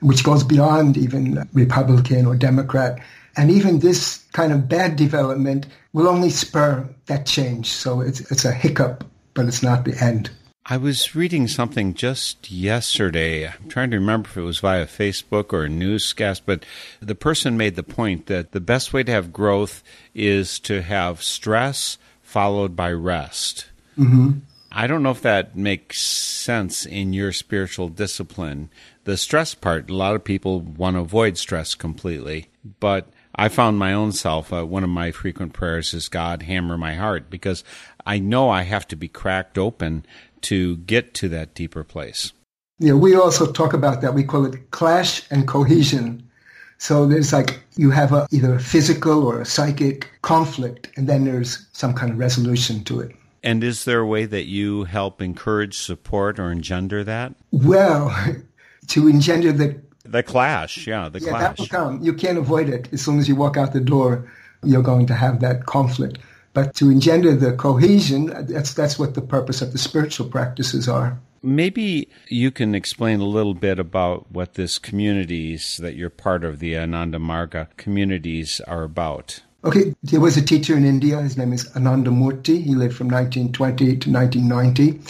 which 0.00 0.24
goes 0.24 0.42
beyond 0.42 0.96
even 0.96 1.46
Republican 1.52 2.26
or 2.26 2.34
Democrat. 2.34 3.00
And 3.36 3.50
even 3.50 3.78
this 3.78 4.24
kind 4.32 4.52
of 4.52 4.68
bad 4.68 4.96
development 4.96 5.66
will 5.92 6.08
only 6.08 6.30
spur 6.30 6.88
that 7.06 7.26
change. 7.26 7.68
So 7.68 8.00
it's, 8.00 8.20
it's 8.32 8.44
a 8.44 8.52
hiccup, 8.52 9.04
but 9.34 9.46
it's 9.46 9.62
not 9.62 9.84
the 9.84 9.96
end. 10.02 10.30
I 10.72 10.76
was 10.76 11.16
reading 11.16 11.48
something 11.48 11.94
just 11.94 12.48
yesterday. 12.48 13.48
I'm 13.48 13.68
trying 13.68 13.90
to 13.90 13.98
remember 13.98 14.28
if 14.28 14.36
it 14.36 14.42
was 14.42 14.60
via 14.60 14.86
Facebook 14.86 15.52
or 15.52 15.64
a 15.64 15.68
newscast, 15.68 16.46
but 16.46 16.64
the 17.00 17.16
person 17.16 17.56
made 17.56 17.74
the 17.74 17.82
point 17.82 18.26
that 18.26 18.52
the 18.52 18.60
best 18.60 18.92
way 18.92 19.02
to 19.02 19.10
have 19.10 19.32
growth 19.32 19.82
is 20.14 20.60
to 20.60 20.82
have 20.82 21.24
stress 21.24 21.98
followed 22.22 22.76
by 22.76 22.92
rest. 22.92 23.66
Mm-hmm. 23.98 24.30
I 24.70 24.86
don't 24.86 25.02
know 25.02 25.10
if 25.10 25.22
that 25.22 25.56
makes 25.56 26.00
sense 26.00 26.86
in 26.86 27.12
your 27.12 27.32
spiritual 27.32 27.88
discipline. 27.88 28.70
The 29.02 29.16
stress 29.16 29.56
part, 29.56 29.90
a 29.90 29.96
lot 29.96 30.14
of 30.14 30.22
people 30.22 30.60
want 30.60 30.94
to 30.94 31.00
avoid 31.00 31.36
stress 31.36 31.74
completely, 31.74 32.46
but 32.78 33.08
I 33.34 33.48
found 33.48 33.78
my 33.78 33.92
own 33.92 34.12
self, 34.12 34.52
uh, 34.52 34.66
one 34.66 34.84
of 34.84 34.90
my 34.90 35.12
frequent 35.12 35.52
prayers 35.52 35.94
is 35.94 36.08
God, 36.08 36.42
hammer 36.42 36.76
my 36.76 36.94
heart, 36.94 37.30
because 37.30 37.64
I 38.04 38.18
know 38.18 38.50
I 38.50 38.62
have 38.62 38.86
to 38.88 38.96
be 38.96 39.08
cracked 39.08 39.56
open 39.56 40.04
to 40.42 40.78
get 40.78 41.14
to 41.14 41.28
that 41.28 41.54
deeper 41.54 41.84
place. 41.84 42.32
Yeah, 42.78 42.94
we 42.94 43.14
also 43.14 43.50
talk 43.52 43.74
about 43.74 44.00
that. 44.00 44.14
We 44.14 44.24
call 44.24 44.46
it 44.46 44.70
clash 44.70 45.22
and 45.30 45.46
cohesion. 45.46 46.28
So 46.78 47.06
there's 47.06 47.32
like 47.32 47.60
you 47.76 47.90
have 47.90 48.12
a, 48.12 48.26
either 48.30 48.54
a 48.54 48.60
physical 48.60 49.26
or 49.26 49.42
a 49.42 49.44
psychic 49.44 50.10
conflict, 50.22 50.90
and 50.96 51.06
then 51.06 51.24
there's 51.24 51.66
some 51.72 51.92
kind 51.92 52.10
of 52.10 52.18
resolution 52.18 52.82
to 52.84 53.00
it. 53.00 53.14
And 53.42 53.62
is 53.62 53.84
there 53.84 54.00
a 54.00 54.06
way 54.06 54.24
that 54.26 54.46
you 54.46 54.84
help 54.84 55.20
encourage, 55.22 55.78
support, 55.78 56.38
or 56.38 56.50
engender 56.50 57.04
that? 57.04 57.34
Well, 57.50 58.14
to 58.88 59.08
engender 59.08 59.52
the 59.52 59.80
the 60.04 60.22
clash, 60.22 60.86
yeah, 60.86 61.08
the 61.08 61.20
yeah, 61.20 61.28
clash. 61.28 61.42
that 61.42 61.58
will 61.58 61.66
come. 61.66 62.02
You 62.02 62.14
can't 62.14 62.38
avoid 62.38 62.68
it. 62.68 62.88
As 62.92 63.02
soon 63.02 63.18
as 63.18 63.28
you 63.28 63.36
walk 63.36 63.58
out 63.58 63.72
the 63.72 63.80
door, 63.80 64.30
you're 64.64 64.82
going 64.82 65.06
to 65.06 65.14
have 65.14 65.40
that 65.40 65.66
conflict. 65.66 66.18
But 66.52 66.74
to 66.76 66.90
engender 66.90 67.34
the 67.34 67.52
cohesion, 67.52 68.26
that's, 68.48 68.74
that's 68.74 68.98
what 68.98 69.14
the 69.14 69.20
purpose 69.20 69.62
of 69.62 69.72
the 69.72 69.78
spiritual 69.78 70.28
practices 70.28 70.88
are. 70.88 71.18
Maybe 71.42 72.08
you 72.28 72.50
can 72.50 72.74
explain 72.74 73.20
a 73.20 73.24
little 73.24 73.54
bit 73.54 73.78
about 73.78 74.30
what 74.30 74.54
this 74.54 74.78
communities 74.78 75.78
that 75.80 75.94
you're 75.96 76.10
part 76.10 76.44
of, 76.44 76.58
the 76.58 76.76
Ananda 76.76 77.18
Marga 77.18 77.68
communities, 77.76 78.60
are 78.66 78.82
about. 78.82 79.40
Okay, 79.64 79.94
there 80.02 80.20
was 80.20 80.36
a 80.36 80.42
teacher 80.42 80.76
in 80.76 80.84
India. 80.84 81.20
His 81.22 81.38
name 81.38 81.52
is 81.52 81.68
Anandamurti. 81.70 82.62
He 82.62 82.74
lived 82.74 82.96
from 82.96 83.08
1920 83.08 83.96
to 83.98 84.10
1990. 84.10 85.00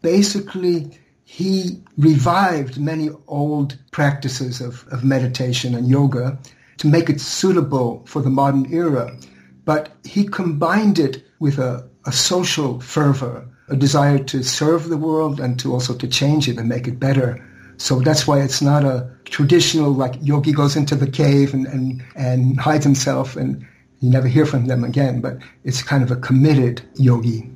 Basically, 0.00 0.90
he 1.24 1.82
revived 1.98 2.78
many 2.78 3.10
old 3.26 3.76
practices 3.90 4.60
of, 4.60 4.86
of 4.88 5.04
meditation 5.04 5.74
and 5.74 5.88
yoga 5.88 6.38
to 6.78 6.86
make 6.86 7.10
it 7.10 7.20
suitable 7.20 8.04
for 8.06 8.22
the 8.22 8.30
modern 8.30 8.72
era 8.72 9.16
but 9.64 9.90
he 10.04 10.24
combined 10.24 10.98
it 10.98 11.24
with 11.38 11.58
a, 11.58 11.88
a 12.06 12.12
social 12.12 12.80
fervor, 12.80 13.46
a 13.68 13.76
desire 13.76 14.18
to 14.18 14.42
serve 14.42 14.88
the 14.88 14.96
world 14.96 15.40
and 15.40 15.58
to 15.60 15.72
also 15.72 15.94
to 15.94 16.08
change 16.08 16.48
it 16.48 16.58
and 16.58 16.68
make 16.68 16.86
it 16.86 17.00
better. 17.00 17.44
So 17.76 18.00
that's 18.00 18.26
why 18.26 18.40
it's 18.40 18.62
not 18.62 18.84
a 18.84 19.10
traditional 19.24 19.92
like 19.92 20.14
yogi 20.20 20.52
goes 20.52 20.76
into 20.76 20.94
the 20.94 21.10
cave 21.10 21.54
and, 21.54 21.66
and, 21.66 22.04
and 22.14 22.60
hides 22.60 22.84
himself 22.84 23.36
and 23.36 23.66
you 24.00 24.10
never 24.10 24.28
hear 24.28 24.46
from 24.46 24.66
them 24.66 24.84
again, 24.84 25.20
but 25.20 25.38
it's 25.64 25.82
kind 25.82 26.02
of 26.02 26.10
a 26.10 26.16
committed 26.16 26.82
yogi. 26.96 27.50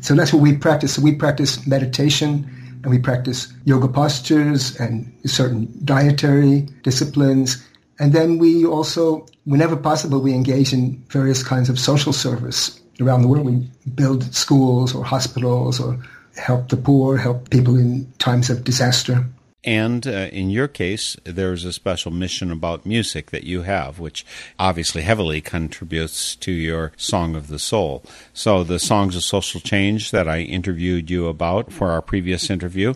So 0.00 0.14
that's 0.14 0.34
what 0.34 0.42
we 0.42 0.54
practice. 0.54 0.94
So 0.94 1.02
we 1.02 1.14
practice 1.14 1.66
meditation 1.66 2.50
and 2.82 2.90
we 2.90 2.98
practice 2.98 3.50
yoga 3.64 3.88
postures 3.88 4.76
and 4.78 5.10
certain 5.24 5.72
dietary 5.84 6.68
disciplines. 6.82 7.66
And 7.98 8.12
then 8.12 8.38
we 8.38 8.64
also 8.64 9.26
whenever 9.44 9.76
possible, 9.76 10.20
we 10.20 10.34
engage 10.34 10.72
in 10.72 11.02
various 11.08 11.42
kinds 11.42 11.68
of 11.68 11.78
social 11.78 12.12
service 12.12 12.80
around 13.00 13.22
the 13.22 13.28
world. 13.28 13.46
We 13.46 13.68
build 13.94 14.34
schools 14.34 14.94
or 14.94 15.04
hospitals 15.04 15.80
or 15.80 15.98
help 16.36 16.68
the 16.68 16.76
poor, 16.76 17.16
help 17.16 17.50
people 17.50 17.76
in 17.76 18.10
times 18.18 18.50
of 18.50 18.64
disaster. 18.64 19.24
And 19.66 20.06
uh, 20.06 20.28
in 20.30 20.50
your 20.50 20.68
case, 20.68 21.16
there's 21.24 21.64
a 21.64 21.72
special 21.72 22.10
mission 22.10 22.50
about 22.50 22.84
music 22.84 23.30
that 23.30 23.44
you 23.44 23.62
have, 23.62 23.98
which 23.98 24.26
obviously 24.58 25.02
heavily 25.02 25.40
contributes 25.40 26.36
to 26.36 26.52
your 26.52 26.92
Song 26.98 27.34
of 27.34 27.48
the 27.48 27.58
Soul. 27.58 28.04
So, 28.34 28.62
the 28.62 28.78
Songs 28.78 29.16
of 29.16 29.22
Social 29.22 29.60
Change 29.60 30.10
that 30.10 30.28
I 30.28 30.40
interviewed 30.40 31.08
you 31.08 31.28
about 31.28 31.72
for 31.72 31.90
our 31.90 32.02
previous 32.02 32.50
interview 32.50 32.92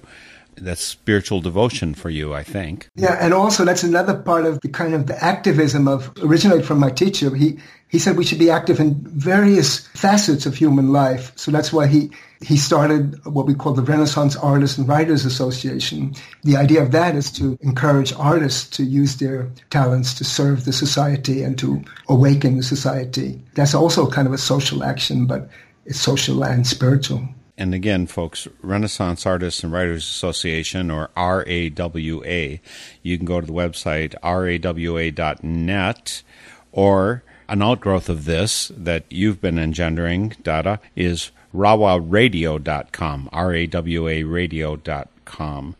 that's 0.61 0.85
spiritual 0.85 1.41
devotion 1.41 1.95
for 1.95 2.11
you, 2.11 2.35
I 2.35 2.43
think. 2.43 2.89
Yeah, 2.95 3.17
and 3.21 3.33
also 3.35 3.65
that's 3.65 3.83
another 3.83 4.15
part 4.15 4.47
of 4.47 4.61
the 4.61 4.69
kind 4.69 4.95
of 4.95 5.07
the 5.07 5.23
activism 5.23 5.89
of 5.89 6.13
originated 6.23 6.67
from 6.67 6.79
my 6.79 6.91
teacher. 6.91 7.35
He 7.35 7.59
he 7.89 7.99
said 7.99 8.17
we 8.17 8.25
should 8.25 8.39
be 8.39 8.51
active 8.51 8.81
in 8.81 8.95
various 9.03 9.87
facets 9.89 10.45
of 10.47 10.55
human 10.55 10.93
life. 10.93 11.33
So 11.37 11.51
that's 11.51 11.73
why 11.73 11.87
he 11.87 12.11
he 12.41 12.57
started 12.57 13.25
what 13.25 13.47
we 13.47 13.55
call 13.55 13.73
the 13.73 13.83
Renaissance 13.83 14.37
Artists 14.37 14.79
and 14.79 14.87
Writers 14.87 15.25
Association. 15.25 16.15
The 16.45 16.57
idea 16.57 16.83
of 16.83 16.93
that 16.93 17.17
is 17.17 17.33
to 17.33 17.59
encourage 17.63 18.13
artists 18.13 18.69
to 18.77 18.85
use 18.85 19.17
their 19.17 19.51
talents 19.71 20.15
to 20.15 20.25
serve 20.25 20.65
the 20.65 20.73
society 20.73 21.43
and 21.43 21.59
to 21.59 21.83
awaken 22.09 22.57
the 22.57 22.63
society. 22.63 23.41
That's 23.55 23.75
also 23.75 24.09
kind 24.09 24.29
of 24.29 24.35
a 24.35 24.39
social 24.39 24.85
action, 24.85 25.27
but 25.27 25.49
it's 25.85 26.01
social 26.01 26.45
and 26.45 26.67
spiritual. 26.67 27.27
And 27.59 27.75
again, 27.75 28.07
folks, 28.07 28.47
Renaissance 28.63 29.27
Artists 29.27 29.65
and 29.65 29.73
Writers 29.73 30.05
Association, 30.05 30.93
or 30.93 31.11
RAWA, 31.17 32.61
you 33.03 33.17
can 33.17 33.27
go 33.27 33.41
to 33.41 33.47
the 33.47 33.53
website 33.53 34.15
rawa.net, 34.23 36.23
or 36.71 37.25
an 37.49 37.61
outgrowth 37.61 38.09
of 38.09 38.27
this 38.27 38.71
that 38.77 39.07
you've 39.11 39.41
been 39.41 39.59
engendering, 39.59 40.37
Dada, 40.41 40.79
is 40.95 41.33
rawaradio.com, 41.53 43.29
R-A-W-A 43.33 44.23
radio.com. 44.23 45.75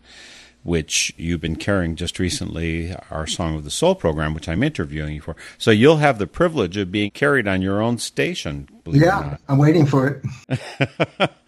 which 0.63 1.13
you've 1.17 1.41
been 1.41 1.57
carrying 1.57 1.97
just 1.97 2.19
recently, 2.19 2.95
our 3.11 3.27
Song 3.27 3.55
of 3.55 3.65
the 3.65 3.71
Soul 3.71 3.95
program, 3.95 4.35
which 4.35 4.49
I'm 4.49 4.63
interviewing 4.63 5.15
you 5.15 5.21
for. 5.21 5.37
So 5.57 5.71
you'll 5.71 5.97
have 5.99 6.19
the 6.19 6.27
privilege 6.27 6.77
of 6.77 6.93
being 6.93 7.11
carried 7.11 7.49
on 7.49 7.63
your 7.63 7.81
own 7.81 7.99
station. 7.99 8.69
Believe 8.85 9.03
it 9.03 9.07
or 9.07 9.09
Yeah. 9.09 9.37
I'm 9.49 9.59
waiting 9.59 9.87
for 9.87 10.23
it. 10.49 11.31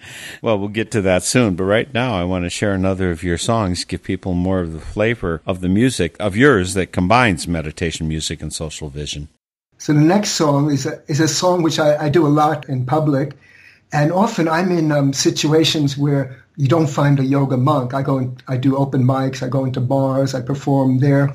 Well, 0.43 0.59
we'll 0.59 0.69
get 0.69 0.91
to 0.93 1.03
that 1.03 1.23
soon. 1.23 1.57
But 1.57 1.65
right 1.65 1.93
now, 1.93 2.15
I 2.15 2.25
want 2.25 2.45
to 2.45 2.51
share 2.51 2.73
another 2.73 3.11
of 3.11 3.23
your 3.23 3.39
songs, 3.39 3.85
give 3.85 4.03
people 4.03 4.33
more 4.33 4.61
of 4.61 4.73
the 4.73 4.81
flavor 4.81 5.43
of 5.47 5.61
the 5.61 5.69
music 5.69 6.17
of 6.19 6.37
yours 6.37 6.75
that 6.75 6.93
combines 6.93 7.47
meditation 7.47 8.09
music 8.09 8.41
and 8.41 8.53
social 8.53 8.89
vision. 8.89 9.29
So 9.79 9.93
the 9.93 10.01
next 10.01 10.31
song 10.31 10.71
is 10.71 10.87
a, 10.87 11.03
is 11.09 11.21
a 11.21 11.29
song 11.29 11.63
which 11.63 11.79
I, 11.79 12.07
I 12.07 12.09
do 12.09 12.27
a 12.27 12.29
lot 12.29 12.69
in 12.69 12.87
public. 12.87 13.37
And 13.93 14.13
often 14.13 14.49
I'm 14.49 14.71
in 14.71 14.93
um, 14.93 15.13
situations 15.13 15.99
where 15.99 16.43
you 16.61 16.69
don't 16.69 16.89
find 16.89 17.19
a 17.19 17.25
yoga 17.25 17.57
monk. 17.57 17.95
I 17.95 18.03
go 18.03 18.19
and 18.19 18.43
I 18.47 18.59
do 18.59 18.77
open 18.77 19.03
mics. 19.03 19.43
I 19.43 19.49
go 19.49 19.65
into 19.65 19.81
bars. 19.81 20.35
I 20.35 20.43
perform 20.43 20.99
there. 20.99 21.33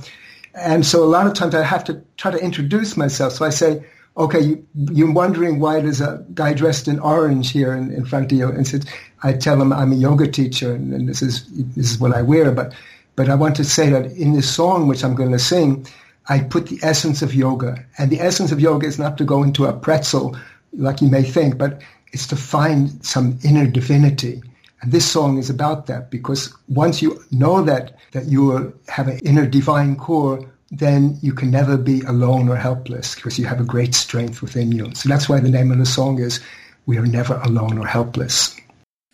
And 0.53 0.85
so 0.85 1.03
a 1.03 1.09
lot 1.17 1.25
of 1.25 1.33
times 1.33 1.55
I 1.55 1.63
have 1.63 1.83
to 1.85 1.99
try 2.17 2.29
to 2.29 2.37
introduce 2.37 2.95
myself. 2.95 3.33
So 3.33 3.43
I 3.43 3.49
say, 3.49 3.83
okay, 4.17 4.39
you, 4.39 4.67
you're 4.91 5.11
wondering 5.11 5.59
why 5.59 5.81
there's 5.81 5.99
a 5.99 6.23
guy 6.35 6.53
dressed 6.53 6.87
in 6.87 6.99
orange 6.99 7.51
here 7.51 7.73
in, 7.73 7.91
in 7.91 8.05
front 8.05 8.31
of 8.31 8.37
you. 8.37 8.49
And 8.49 8.67
so 8.67 8.77
I 9.23 9.33
tell 9.33 9.59
him 9.59 9.73
I'm 9.73 9.91
a 9.93 9.95
yoga 9.95 10.27
teacher 10.27 10.75
and, 10.75 10.93
and 10.93 11.09
this 11.09 11.23
is, 11.23 11.47
this 11.75 11.89
is 11.89 11.97
what 11.97 12.13
I 12.13 12.21
wear. 12.21 12.51
But, 12.51 12.75
but 13.15 13.27
I 13.27 13.33
want 13.33 13.55
to 13.55 13.63
say 13.63 13.89
that 13.89 14.05
in 14.11 14.33
this 14.33 14.53
song, 14.53 14.87
which 14.87 15.03
I'm 15.03 15.15
going 15.15 15.31
to 15.31 15.39
sing, 15.39 15.87
I 16.29 16.41
put 16.41 16.67
the 16.67 16.77
essence 16.83 17.23
of 17.23 17.33
yoga. 17.33 17.83
And 17.97 18.11
the 18.11 18.19
essence 18.19 18.51
of 18.51 18.61
yoga 18.61 18.85
is 18.85 18.99
not 18.99 19.17
to 19.17 19.23
go 19.23 19.41
into 19.41 19.65
a 19.65 19.73
pretzel 19.73 20.37
like 20.71 21.01
you 21.01 21.09
may 21.09 21.23
think, 21.23 21.57
but 21.57 21.81
it's 22.13 22.27
to 22.27 22.35
find 22.35 23.03
some 23.03 23.39
inner 23.43 23.65
divinity. 23.65 24.43
And 24.85 24.93
this 24.93 25.11
song 25.11 25.39
is 25.39 25.49
about 25.49 25.87
that 25.87 26.11
because 26.11 26.53
once 26.67 27.01
you 27.01 27.19
know 27.31 27.63
that, 27.63 27.97
that 28.11 28.25
you 28.25 28.71
have 28.87 29.07
an 29.07 29.17
inner 29.25 29.47
divine 29.47 29.95
core, 29.95 30.47
then 30.69 31.17
you 31.23 31.33
can 31.33 31.49
never 31.49 31.75
be 31.75 32.01
alone 32.01 32.49
or 32.49 32.55
helpless 32.55 33.15
because 33.15 33.39
you 33.39 33.47
have 33.47 33.59
a 33.59 33.63
great 33.63 33.95
strength 33.95 34.43
within 34.43 34.71
you. 34.71 34.93
So 34.93 35.09
that's 35.09 35.27
why 35.27 35.39
the 35.39 35.49
name 35.49 35.71
of 35.71 35.79
the 35.79 35.87
song 35.87 36.19
is 36.19 36.39
We 36.85 36.99
Are 36.99 37.05
Never 37.07 37.33
Alone 37.33 37.79
or 37.79 37.87
Helpless. 37.87 38.55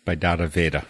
By 0.04 0.14
Dada 0.14 0.46
Veda. 0.46 0.84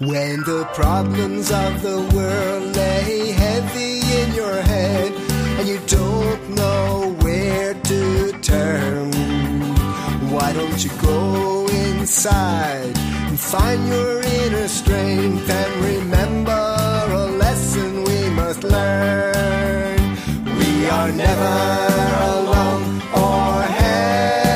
When 0.00 0.40
the 0.40 0.68
problems 0.74 1.50
of 1.50 1.80
the 1.80 2.00
world 2.14 2.76
lay 2.76 3.30
heavy 3.30 4.00
in 4.20 4.34
your 4.34 4.60
head 4.60 5.12
and 5.58 5.66
you 5.66 5.80
don't 5.86 6.50
know 6.50 7.16
where 7.22 7.72
to 7.72 8.32
turn, 8.42 9.12
why 10.30 10.52
don't 10.52 10.84
you 10.84 10.90
go 11.00 11.66
inside 11.68 13.13
find 13.36 13.88
your 13.88 14.20
inner 14.22 14.68
strength 14.68 15.50
and 15.50 15.84
remember 15.84 16.52
a 16.52 17.26
lesson 17.38 18.04
we 18.04 18.28
must 18.30 18.62
learn? 18.62 20.16
We 20.58 20.88
are 20.88 21.10
never 21.10 21.56
alone 22.30 23.02
or 23.12 23.62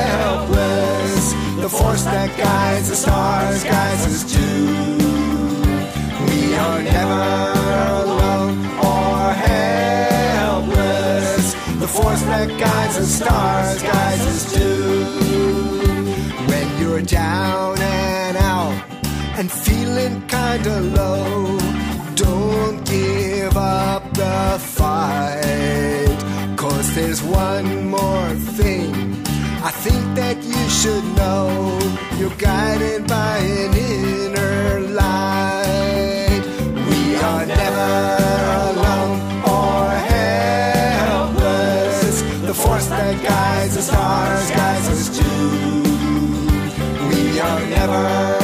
helpless. 0.07 1.33
The 1.61 1.69
force 1.69 2.03
that 2.03 2.37
guides 2.37 2.89
the 2.89 2.95
stars 2.95 3.63
guides 3.63 4.05
us 4.05 4.23
too. 4.33 4.97
We 6.29 6.55
are 6.55 6.81
never 6.81 7.23
alone 8.03 8.65
or 8.77 9.33
helpless. 10.43 11.53
The 11.79 11.87
force 11.87 12.21
that 12.21 12.47
guides 12.57 12.97
the 12.97 13.05
stars 13.05 13.81
guides 13.83 14.25
us 14.25 14.53
too. 14.53 15.05
When 16.47 16.67
you're 16.79 17.01
down 17.01 17.78
and 19.39 19.49
feeling 19.49 20.21
kinda 20.27 20.81
low, 20.81 21.57
don't 22.15 22.83
give 22.83 23.55
up 23.55 24.03
the 24.13 24.59
fight. 24.59 26.17
Cause 26.57 26.93
there's 26.93 27.23
one 27.23 27.87
more 27.87 28.29
thing 28.59 28.91
I 29.63 29.71
think 29.85 30.03
that 30.15 30.43
you 30.43 30.63
should 30.79 31.05
know. 31.15 31.47
You're 32.19 32.37
guided 32.49 33.07
by 33.07 33.37
an 33.37 33.73
inner 33.77 34.81
light. 35.01 36.43
We 36.89 37.01
are 37.29 37.45
never 37.45 37.91
alone 38.71 39.19
or 39.57 39.81
helpless. 40.99 42.15
The 42.49 42.53
force 42.53 42.87
that 42.87 43.15
guides 43.23 43.75
the 43.77 43.83
stars 43.83 44.51
guides 44.51 44.87
us 44.95 45.05
too. 45.17 45.83
We 47.09 47.39
are 47.39 47.61
never 47.77 48.38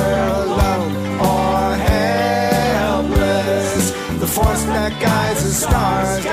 guides 5.00 5.44
the 5.44 5.54
stars 5.54 6.26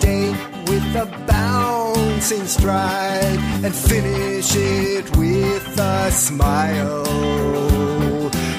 day 0.00 0.30
with 0.68 0.96
a 0.96 1.06
bouncing 1.26 2.46
stride 2.46 3.03
and 3.64 3.74
finish 3.74 4.54
it 4.56 5.16
with 5.16 5.78
a 5.78 6.10
smile. 6.10 7.06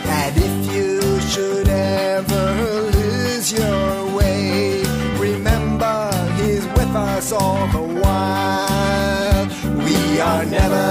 And 0.07 0.35
if 0.35 0.73
you 0.73 1.19
should 1.21 1.67
ever 1.67 2.91
lose 2.91 3.53
your 3.53 4.15
way, 4.17 4.81
remember 5.19 6.11
he's 6.37 6.65
with 6.65 6.95
us 6.95 7.31
all 7.31 7.67
the 7.67 7.85
while. 8.01 9.45
We 9.85 10.19
are 10.19 10.45
never 10.45 10.87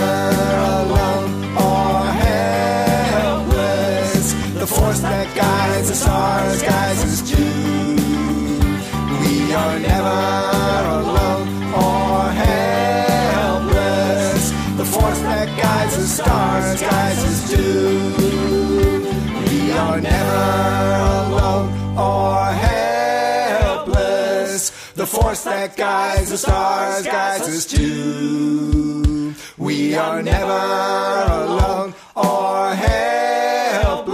alone 0.83 1.33
or 1.57 2.05
helpless. 3.25 4.33
The 4.61 4.67
force 4.67 5.01
that 5.01 5.35
guides 5.35 5.89
the 5.89 5.97
stars 5.97 6.63
guides 6.63 7.03
us 7.03 7.21
too. 7.29 7.97
We 9.23 9.53
are 9.55 9.79
never 9.81 10.44
stars 16.15 16.81
guides 16.81 17.25
us 17.25 17.51
too. 17.51 18.15
We 19.51 19.73
are 19.73 20.01
never 20.01 20.47
alone 21.27 21.69
or 21.99 22.45
helpless. 23.65 24.71
The 24.93 25.07
force 25.07 25.43
that 25.43 25.77
guides 25.77 26.31
the 26.31 26.39
stars 26.39 27.05
guides 27.05 27.49
us 27.49 27.67
too. 27.67 29.35
We 29.59 29.97
are 29.97 30.23
never 30.23 30.63
alone 31.43 31.95
or 32.15 32.75
helpless. 32.75 34.07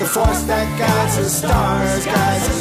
The 0.00 0.08
force 0.16 0.42
that 0.44 0.78
guides 0.78 1.16
the 1.18 1.28
stars 1.28 2.06
guides 2.06 2.48
us 2.48 2.55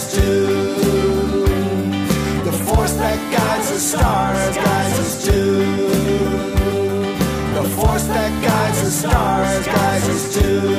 stars 9.09 9.65
guides 9.65 10.09
us 10.09 10.33
too. 10.33 10.71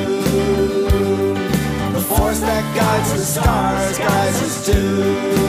The 1.93 2.01
force 2.01 2.39
that 2.41 2.75
guides 2.75 3.13
the 3.13 3.25
stars 3.25 3.97
guides 3.97 4.41
us 4.43 4.65
too. 4.65 5.47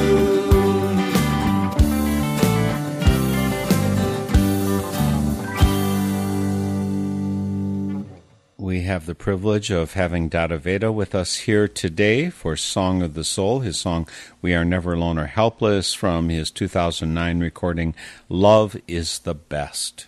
We 8.58 8.82
have 8.82 9.06
the 9.06 9.14
privilege 9.14 9.70
of 9.70 9.94
having 9.94 10.28
Dada 10.28 10.58
Veda 10.58 10.92
with 10.92 11.14
us 11.14 11.36
here 11.36 11.68
today 11.68 12.28
for 12.28 12.54
Song 12.54 13.02
of 13.02 13.14
the 13.14 13.24
Soul, 13.24 13.60
his 13.60 13.78
song 13.78 14.06
We 14.42 14.54
Are 14.54 14.64
Never 14.64 14.92
Alone 14.92 15.18
or 15.18 15.26
Helpless 15.26 15.94
from 15.94 16.28
his 16.28 16.50
2009 16.50 17.40
recording 17.40 17.94
Love 18.28 18.76
is 18.86 19.20
the 19.20 19.34
Best. 19.34 20.07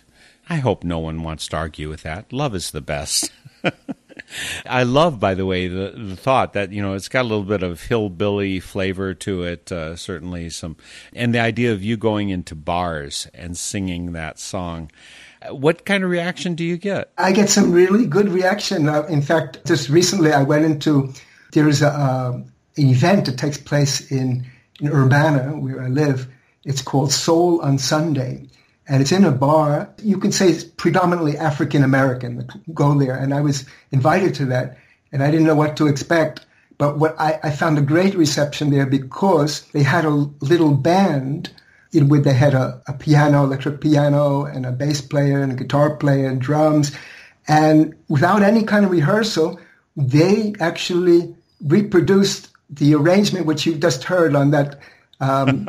I 0.51 0.57
hope 0.57 0.83
no 0.83 0.99
one 0.99 1.23
wants 1.23 1.47
to 1.47 1.55
argue 1.55 1.87
with 1.87 2.03
that. 2.03 2.33
Love 2.33 2.55
is 2.55 2.71
the 2.71 2.81
best. 2.81 3.31
I 4.65 4.83
love, 4.83 5.17
by 5.17 5.33
the 5.33 5.45
way, 5.45 5.69
the, 5.69 5.93
the 5.95 6.17
thought 6.17 6.51
that 6.51 6.73
you 6.73 6.81
know 6.81 6.93
it's 6.93 7.07
got 7.07 7.21
a 7.21 7.29
little 7.29 7.45
bit 7.45 7.63
of 7.63 7.83
hillbilly 7.83 8.59
flavor 8.59 9.13
to 9.13 9.43
it. 9.43 9.71
Uh, 9.71 9.95
certainly 9.95 10.49
some, 10.49 10.75
and 11.13 11.33
the 11.33 11.39
idea 11.39 11.71
of 11.71 11.81
you 11.81 11.95
going 11.95 12.31
into 12.31 12.53
bars 12.53 13.29
and 13.33 13.57
singing 13.57 14.11
that 14.11 14.39
song. 14.39 14.91
What 15.49 15.85
kind 15.85 16.03
of 16.03 16.09
reaction 16.09 16.55
do 16.55 16.65
you 16.65 16.75
get? 16.75 17.13
I 17.17 17.31
get 17.31 17.47
some 17.47 17.71
really 17.71 18.05
good 18.05 18.27
reaction. 18.27 18.89
Uh, 18.89 19.03
in 19.03 19.21
fact, 19.21 19.65
just 19.65 19.87
recently 19.87 20.33
I 20.33 20.43
went 20.43 20.65
into 20.65 21.13
there 21.53 21.69
is 21.69 21.81
a 21.81 21.91
uh, 21.91 22.31
an 22.33 22.89
event 22.89 23.27
that 23.27 23.37
takes 23.37 23.57
place 23.57 24.11
in 24.11 24.45
in 24.81 24.89
Urbana 24.89 25.57
where 25.57 25.81
I 25.81 25.87
live. 25.87 26.27
It's 26.65 26.81
called 26.81 27.13
Soul 27.13 27.61
on 27.61 27.77
Sunday, 27.77 28.49
and 28.91 29.01
it's 29.01 29.13
in 29.13 29.23
a 29.23 29.31
bar. 29.31 29.89
You 30.03 30.17
can 30.17 30.33
say 30.33 30.49
it's 30.49 30.65
predominantly 30.65 31.37
African 31.37 31.81
American 31.81 32.45
go 32.73 32.93
there, 32.99 33.15
and 33.15 33.33
I 33.33 33.39
was 33.39 33.65
invited 33.91 34.35
to 34.35 34.45
that, 34.47 34.77
and 35.13 35.23
I 35.23 35.31
didn't 35.31 35.47
know 35.47 35.55
what 35.55 35.77
to 35.77 35.87
expect. 35.87 36.45
But 36.77 36.99
what 36.99 37.15
I, 37.17 37.39
I 37.41 37.51
found 37.51 37.77
a 37.77 37.81
great 37.81 38.15
reception 38.15 38.69
there 38.69 38.85
because 38.85 39.61
they 39.67 39.83
had 39.83 40.03
a 40.03 40.09
little 40.41 40.73
band 40.73 41.51
in 41.93 42.09
which 42.09 42.23
they 42.23 42.33
had 42.33 42.53
a, 42.53 42.81
a 42.85 42.91
piano, 42.91 43.45
electric 43.45 43.79
piano, 43.79 44.43
and 44.43 44.65
a 44.65 44.73
bass 44.73 44.99
player, 44.99 45.41
and 45.41 45.53
a 45.53 45.55
guitar 45.55 45.95
player, 45.95 46.27
and 46.27 46.41
drums. 46.41 46.91
And 47.47 47.95
without 48.09 48.43
any 48.43 48.63
kind 48.63 48.83
of 48.83 48.91
rehearsal, 48.91 49.57
they 49.95 50.53
actually 50.59 51.33
reproduced 51.61 52.49
the 52.69 52.93
arrangement 52.93 53.45
which 53.45 53.65
you 53.65 53.75
just 53.75 54.03
heard 54.03 54.35
on 54.35 54.51
that 54.51 54.79
um, 55.21 55.65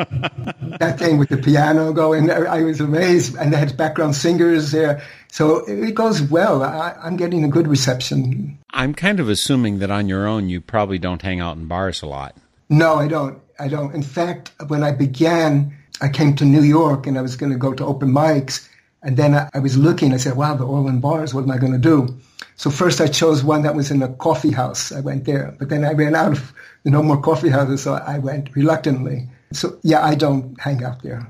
that 0.80 0.96
thing 0.98 1.18
with 1.18 1.28
the 1.28 1.36
piano 1.36 1.92
going. 1.92 2.30
I 2.30 2.62
was 2.62 2.80
amazed, 2.80 3.36
and 3.36 3.52
they 3.52 3.58
had 3.58 3.76
background 3.76 4.16
singers 4.16 4.72
there. 4.72 5.02
So 5.28 5.58
it 5.66 5.94
goes 5.94 6.22
well. 6.22 6.62
I, 6.62 6.96
I'm 7.02 7.16
getting 7.16 7.44
a 7.44 7.48
good 7.48 7.68
reception. 7.68 8.58
I'm 8.70 8.94
kind 8.94 9.20
of 9.20 9.28
assuming 9.28 9.78
that 9.78 9.90
on 9.90 10.08
your 10.08 10.26
own, 10.26 10.48
you 10.48 10.60
probably 10.60 10.98
don't 10.98 11.22
hang 11.22 11.40
out 11.40 11.56
in 11.56 11.66
bars 11.66 12.02
a 12.02 12.06
lot. 12.06 12.34
No, 12.68 12.96
I 12.96 13.06
don't. 13.06 13.40
I 13.58 13.68
don't. 13.68 13.94
In 13.94 14.02
fact, 14.02 14.50
when 14.68 14.82
I 14.82 14.92
began, 14.92 15.76
I 16.00 16.08
came 16.08 16.34
to 16.36 16.44
New 16.44 16.62
York 16.62 17.06
and 17.06 17.18
I 17.18 17.22
was 17.22 17.36
going 17.36 17.52
to 17.52 17.58
go 17.58 17.74
to 17.74 17.84
open 17.84 18.10
mics. 18.10 18.68
And 19.02 19.16
then 19.16 19.34
I, 19.34 19.50
I 19.52 19.58
was 19.58 19.76
looking, 19.76 20.14
I 20.14 20.16
said, 20.16 20.36
wow, 20.36 20.54
the 20.54 20.64
all 20.64 20.88
in 20.88 21.00
bars, 21.00 21.34
what 21.34 21.44
am 21.44 21.50
I 21.50 21.58
going 21.58 21.72
to 21.72 21.78
do? 21.78 22.16
So 22.56 22.70
first 22.70 23.00
I 23.00 23.08
chose 23.08 23.42
one 23.42 23.62
that 23.62 23.74
was 23.74 23.90
in 23.90 24.02
a 24.02 24.08
coffee 24.08 24.52
house. 24.52 24.92
I 24.92 25.00
went 25.00 25.24
there. 25.24 25.54
But 25.58 25.68
then 25.68 25.84
I 25.84 25.92
ran 25.92 26.14
out 26.14 26.32
of 26.32 26.52
no 26.84 27.02
more 27.02 27.20
coffee 27.20 27.48
houses, 27.48 27.82
so 27.82 27.94
I 27.94 28.18
went 28.18 28.54
reluctantly. 28.54 29.28
So 29.52 29.78
yeah, 29.82 30.04
I 30.04 30.14
don't 30.14 30.60
hang 30.60 30.84
out 30.84 31.02
there. 31.02 31.28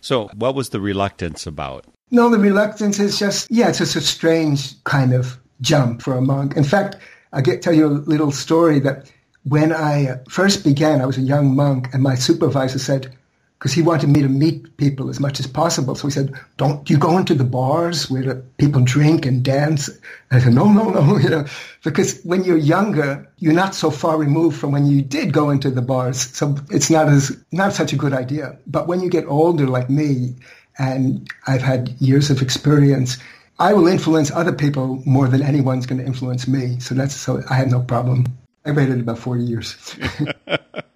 So, 0.00 0.28
what 0.34 0.54
was 0.54 0.70
the 0.70 0.80
reluctance 0.80 1.46
about? 1.46 1.86
No, 2.10 2.30
the 2.30 2.38
reluctance 2.38 2.98
is 2.98 3.18
just, 3.18 3.50
yeah, 3.50 3.68
it's 3.68 3.78
just 3.78 3.96
a 3.96 4.00
strange 4.00 4.82
kind 4.84 5.12
of 5.12 5.38
jump 5.60 6.02
for 6.02 6.16
a 6.16 6.20
monk. 6.20 6.56
In 6.56 6.64
fact, 6.64 6.96
I'll 7.32 7.42
get, 7.42 7.62
tell 7.62 7.74
you 7.74 7.86
a 7.86 7.88
little 7.88 8.32
story 8.32 8.80
that 8.80 9.10
when 9.44 9.72
I 9.72 10.08
uh, 10.08 10.18
first 10.28 10.64
began, 10.64 11.00
I 11.00 11.06
was 11.06 11.18
a 11.18 11.22
young 11.22 11.54
monk, 11.54 11.88
and 11.92 12.02
my 12.02 12.14
supervisor 12.14 12.78
said, 12.78 13.14
because 13.58 13.72
he 13.72 13.82
wanted 13.82 14.08
me 14.08 14.22
to 14.22 14.28
meet 14.28 14.76
people 14.76 15.10
as 15.10 15.18
much 15.18 15.40
as 15.40 15.46
possible. 15.46 15.94
So 15.94 16.06
he 16.06 16.12
said, 16.12 16.32
"Don't 16.56 16.88
you 16.88 16.96
go 16.96 17.18
into 17.18 17.34
the 17.34 17.44
bars 17.44 18.08
where 18.08 18.36
people 18.58 18.82
drink 18.82 19.26
and 19.26 19.42
dance?" 19.42 19.90
I 20.30 20.38
said, 20.38 20.54
"No, 20.54 20.70
no, 20.70 20.90
no," 20.90 21.18
you 21.24 21.28
know, 21.28 21.44
because 21.82 22.20
when 22.22 22.44
you're 22.44 22.56
younger, 22.56 23.28
you're 23.38 23.52
not 23.52 23.74
so 23.74 23.90
far 23.90 24.16
removed 24.16 24.58
from 24.58 24.72
when 24.72 24.86
you 24.86 25.02
did 25.02 25.32
go 25.32 25.50
into 25.50 25.70
the 25.70 25.82
bars, 25.82 26.20
so 26.20 26.56
it's 26.70 26.90
not 26.90 27.08
as 27.08 27.36
not 27.50 27.72
such 27.72 27.92
a 27.92 27.96
good 27.96 28.12
idea. 28.12 28.58
But 28.66 28.86
when 28.86 29.00
you 29.00 29.10
get 29.10 29.26
older, 29.26 29.66
like 29.66 29.90
me, 29.90 30.36
and 30.78 31.28
I've 31.46 31.62
had 31.62 31.94
years 32.00 32.30
of 32.30 32.40
experience. 32.40 33.18
I 33.60 33.72
will 33.72 33.88
influence 33.88 34.30
other 34.30 34.52
people 34.52 35.02
more 35.04 35.26
than 35.26 35.42
anyone's 35.42 35.84
going 35.84 35.98
to 35.98 36.06
influence 36.06 36.46
me. 36.46 36.78
So 36.78 36.94
that's 36.94 37.16
so 37.16 37.42
I 37.50 37.54
had 37.54 37.70
no 37.70 37.80
problem. 37.80 38.26
I 38.64 38.70
waited 38.70 39.00
about 39.00 39.18
40 39.18 39.42
years. 39.42 39.96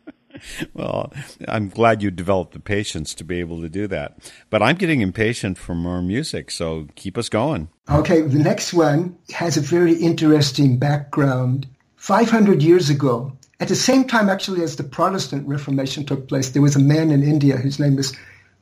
Well, 0.75 1.13
I'm 1.49 1.69
glad 1.69 2.03
you 2.03 2.11
developed 2.11 2.53
the 2.53 2.61
patience 2.61 3.15
to 3.15 3.25
be 3.25 3.41
able 3.41 3.61
to 3.61 3.69
do 3.69 3.87
that. 3.89 4.19
But 4.51 4.63
I'm 4.63 4.77
getting 4.77 5.01
impatient 5.01 5.59
for 5.59 5.75
more 5.75 6.03
music, 6.03 6.51
so 6.51 6.89
keep 6.95 7.19
us 7.19 7.29
going. 7.29 7.69
Okay, 7.91 8.23
the 8.23 8.39
next 8.39 8.73
one 8.73 9.17
has 9.33 9.57
a 9.57 9.61
very 9.61 9.95
interesting 9.95 10.79
background. 10.79 11.67
500 11.97 12.63
years 12.63 12.91
ago, 12.91 13.33
at 13.61 13.69
the 13.69 13.77
same 13.77 14.05
time 14.05 14.29
actually 14.29 14.63
as 14.63 14.77
the 14.77 14.83
Protestant 14.83 15.47
Reformation 15.47 16.05
took 16.05 16.27
place, 16.27 16.51
there 16.51 16.63
was 16.63 16.75
a 16.75 16.81
man 16.81 17.11
in 17.11 17.23
India 17.23 17.57
whose 17.57 17.79
name 17.79 17.97
was 17.97 18.13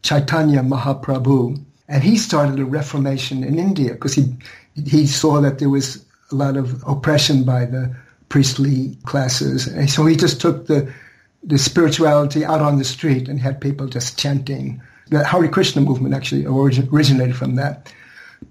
Chaitanya 0.02 0.60
Mahaprabhu, 0.60 1.62
and 1.88 2.02
he 2.02 2.16
started 2.16 2.58
a 2.58 2.64
reformation 2.64 3.42
in 3.42 3.58
India 3.58 3.92
because 3.92 4.14
he 4.14 4.36
he 4.86 5.06
saw 5.06 5.40
that 5.40 5.58
there 5.58 5.70
was 5.70 6.04
a 6.30 6.34
lot 6.34 6.56
of 6.56 6.82
oppression 6.86 7.44
by 7.44 7.64
the 7.64 7.94
priestly 8.28 8.96
classes, 9.04 9.66
and 9.66 9.90
so 9.90 10.04
he 10.06 10.16
just 10.16 10.40
took 10.40 10.66
the 10.66 10.92
the 11.42 11.58
spirituality 11.58 12.44
out 12.44 12.60
on 12.60 12.78
the 12.78 12.84
street 12.84 13.28
and 13.28 13.40
had 13.40 13.60
people 13.60 13.86
just 13.86 14.18
chanting. 14.18 14.82
The 15.08 15.24
Hare 15.24 15.48
Krishna 15.48 15.82
movement 15.82 16.14
actually 16.14 16.46
origin, 16.46 16.88
originated 16.92 17.36
from 17.36 17.56
that. 17.56 17.92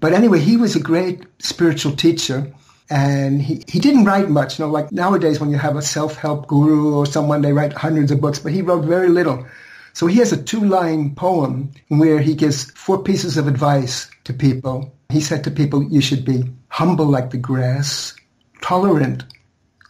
But 0.00 0.12
anyway, 0.12 0.40
he 0.40 0.56
was 0.56 0.76
a 0.76 0.80
great 0.80 1.24
spiritual 1.38 1.96
teacher. 1.96 2.52
And 2.92 3.40
he, 3.40 3.62
he 3.68 3.78
didn't 3.78 4.04
write 4.04 4.28
much, 4.28 4.58
you 4.58 4.64
know, 4.64 4.70
like 4.70 4.90
nowadays 4.90 5.38
when 5.38 5.50
you 5.50 5.58
have 5.58 5.76
a 5.76 5.82
self-help 5.82 6.48
guru 6.48 6.92
or 6.92 7.06
someone, 7.06 7.40
they 7.40 7.52
write 7.52 7.72
hundreds 7.72 8.10
of 8.10 8.20
books, 8.20 8.40
but 8.40 8.50
he 8.50 8.62
wrote 8.62 8.84
very 8.84 9.08
little. 9.08 9.46
So 9.92 10.08
he 10.08 10.18
has 10.18 10.32
a 10.32 10.42
two-line 10.42 11.14
poem 11.14 11.70
where 11.88 12.18
he 12.18 12.34
gives 12.34 12.70
four 12.72 13.00
pieces 13.00 13.36
of 13.36 13.46
advice 13.46 14.10
to 14.24 14.32
people. 14.32 14.92
He 15.08 15.20
said 15.20 15.44
to 15.44 15.52
people, 15.52 15.84
you 15.84 16.00
should 16.00 16.24
be 16.24 16.44
humble 16.68 17.06
like 17.06 17.30
the 17.30 17.38
grass, 17.38 18.14
tolerant 18.60 19.24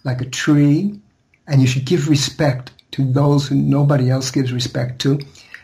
like 0.05 0.21
a 0.21 0.29
tree, 0.29 1.01
and 1.47 1.61
you 1.63 1.67
should 1.67 1.87
give 1.87 2.09
respect 2.09 2.73
to 2.93 3.05
those 3.13 3.49
who 3.49 3.55
nobody 3.55 4.11
else 4.11 4.31
gives 4.31 4.53
respect 4.53 5.01
to. 5.03 5.21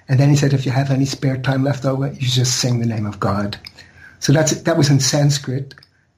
And 0.08 0.20
then 0.20 0.30
he 0.30 0.36
said, 0.36 0.52
if 0.52 0.64
you 0.64 0.72
have 0.72 0.90
any 0.90 1.04
spare 1.04 1.36
time 1.36 1.64
left 1.64 1.84
over, 1.84 2.08
you 2.08 2.28
just 2.28 2.60
sing 2.60 2.78
the 2.78 2.86
name 2.86 3.06
of 3.06 3.18
God. 3.18 3.58
So 4.20 4.32
that's 4.32 4.52
that 4.62 4.76
was 4.76 4.88
in 4.90 4.98
Sanskrit, 4.98 5.74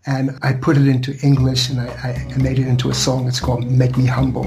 and 0.07 0.38
I 0.42 0.53
put 0.53 0.77
it 0.77 0.87
into 0.87 1.18
English, 1.23 1.68
and 1.68 1.81
I, 1.81 1.87
I, 2.03 2.33
I 2.33 2.38
made 2.38 2.59
it 2.59 2.66
into 2.66 2.90
a 2.90 2.94
song. 2.94 3.27
It's 3.27 3.40
called 3.40 3.68
"Make 3.71 3.97
Me 3.97 4.07
Humble." 4.07 4.47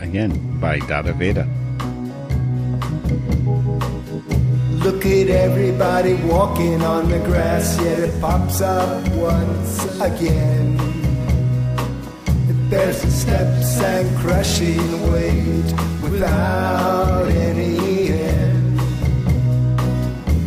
Again, 0.00 0.60
by 0.60 0.78
Dada 0.80 1.12
Veda. 1.14 1.48
Look 4.84 5.06
at 5.06 5.28
everybody 5.28 6.14
walking 6.24 6.82
on 6.82 7.08
the 7.08 7.18
grass, 7.20 7.80
yet 7.80 7.98
it 8.00 8.20
pops 8.20 8.60
up 8.60 9.08
once 9.08 10.00
again. 10.00 11.03
It 12.74 12.78
bears 12.78 13.02
the 13.02 13.10
steps 13.12 13.80
and 13.82 14.18
crushing 14.18 15.12
weight 15.12 15.72
without 16.02 17.28
any 17.28 18.08
end. 18.10 18.80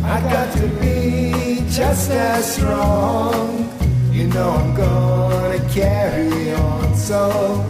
I 0.04 0.20
got 0.20 0.54
to 0.58 0.66
be 0.78 1.64
just 1.70 2.10
as 2.10 2.54
strong. 2.54 3.72
You 4.12 4.26
know 4.26 4.50
I'm 4.50 4.74
gonna 4.74 5.66
carry 5.70 6.52
on, 6.52 6.94
so 6.94 7.64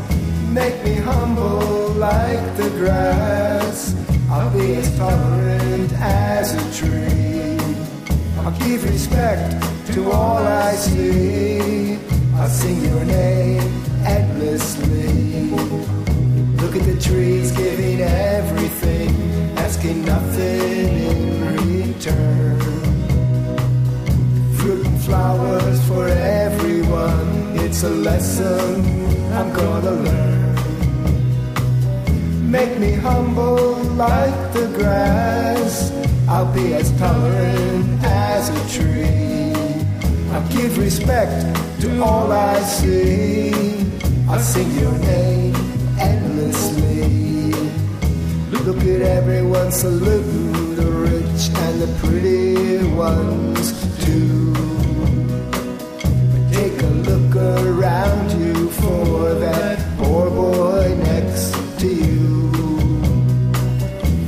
make 0.50 0.82
me 0.84 0.94
humble 0.94 1.90
like 1.90 2.56
the 2.56 2.70
grass. 2.70 3.94
I'll 4.28 4.50
be 4.50 4.74
as 4.74 4.90
tolerant 4.98 5.92
as 6.00 6.54
a 6.54 6.64
tree. 6.80 7.60
I'll 8.40 8.58
give 8.58 8.82
respect 8.82 9.54
to 9.92 10.10
all 10.10 10.44
I 10.44 10.74
see. 10.74 12.17
I'll 12.40 12.48
sing 12.48 12.84
your 12.84 13.04
name 13.04 13.82
endlessly. 14.06 15.50
Look 16.60 16.76
at 16.76 16.84
the 16.84 16.96
trees 17.00 17.50
giving 17.50 18.00
everything, 18.00 19.10
asking 19.58 20.04
nothing 20.04 20.88
in 21.10 21.40
return. 21.56 22.60
Fruit 24.54 24.86
and 24.86 25.00
flowers 25.02 25.82
for 25.88 26.06
everyone. 26.06 27.58
It's 27.58 27.82
a 27.82 27.90
lesson 27.90 28.84
I'm 29.32 29.52
gonna 29.52 29.90
learn. 29.90 30.54
Make 32.48 32.78
me 32.78 32.92
humble 32.92 33.74
like 34.06 34.52
the 34.52 34.68
grass. 34.78 35.90
I'll 36.28 36.52
be 36.54 36.74
as 36.74 36.92
tolerant 36.98 38.00
as 38.04 38.48
a 38.48 38.78
tree. 38.78 39.47
I'll 40.32 40.48
give 40.48 40.78
respect 40.78 41.56
to 41.80 42.02
all 42.02 42.30
I 42.32 42.60
see. 42.60 43.52
I'll 44.28 44.40
sing 44.40 44.70
your 44.78 44.96
name 44.98 45.54
endlessly. 45.98 47.52
Look 48.50 48.82
at 48.82 49.00
everyone 49.00 49.72
saluting 49.72 50.76
the 50.76 50.90
rich 50.90 51.48
and 51.64 51.80
the 51.80 51.88
pretty 52.00 52.84
ones 52.94 53.72
too. 54.04 54.52
Take 56.52 56.82
a 56.82 56.92
look 57.08 57.34
around 57.34 58.30
you 58.32 58.70
for 58.72 59.34
that 59.34 59.78
poor 59.96 60.28
boy 60.28 60.94
next 61.04 61.54
to. 61.80 61.94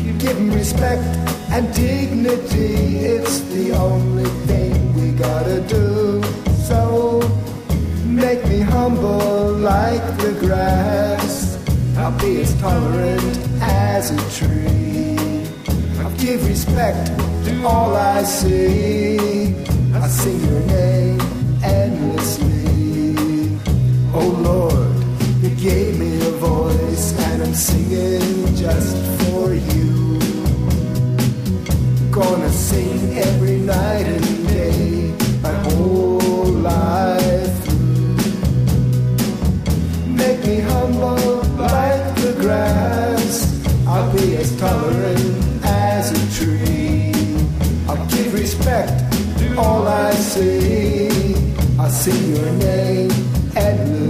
You 0.05 0.13
give 0.19 0.39
him 0.39 0.51
respect 0.53 1.03
and 1.51 1.73
dignity. 1.75 3.05
It's 3.05 3.41
the 3.53 3.73
only 3.73 4.31
thing 4.47 4.95
we 4.95 5.13
gotta 5.13 5.61
do. 5.61 5.90
Like 9.61 10.03
the 10.17 10.33
grass. 10.41 11.59
I'll 11.99 12.19
be 12.19 12.41
as 12.41 12.59
tolerant 12.61 13.39
as 13.61 14.11
a 14.11 14.17
tree. 14.39 15.47
I'll 15.99 16.17
give 16.17 16.47
respect 16.49 17.07
to 17.45 17.67
all 17.67 17.95
I 17.95 18.23
see. 18.23 19.55
I 19.95 20.09
sing 20.09 20.41
your 20.41 20.61
name 20.61 21.21
endlessly. 21.63 23.59
Oh 24.15 24.31
Lord, 24.49 24.97
you 25.43 25.51
gave 25.57 25.99
me 25.99 26.17
a 26.27 26.31
voice 26.31 27.13
and 27.27 27.43
I'm 27.43 27.55
singing 27.55 28.57
just 28.57 28.97
for 29.21 29.53
you. 29.53 30.19
gonna 32.11 32.51
sing 32.51 33.19
every 33.19 33.59
night 33.59 34.07
and 34.07 34.49
day, 34.49 35.15
my 35.43 35.53
whole 35.53 36.10
like 41.01 42.15
the 42.17 42.37
grass. 42.41 43.65
I'll 43.87 44.13
be 44.13 44.37
as 44.37 44.57
tolerant 44.59 45.65
as 45.65 46.13
a 46.13 46.21
tree. 46.39 47.13
I'll 47.89 48.07
give 48.09 48.35
respect 48.35 49.13
to 49.39 49.59
all 49.59 49.89
I 49.89 50.13
see. 50.13 51.35
I 51.79 51.89
see 51.89 52.35
your 52.35 52.51
name 52.53 53.11
endlessly. 53.57 54.10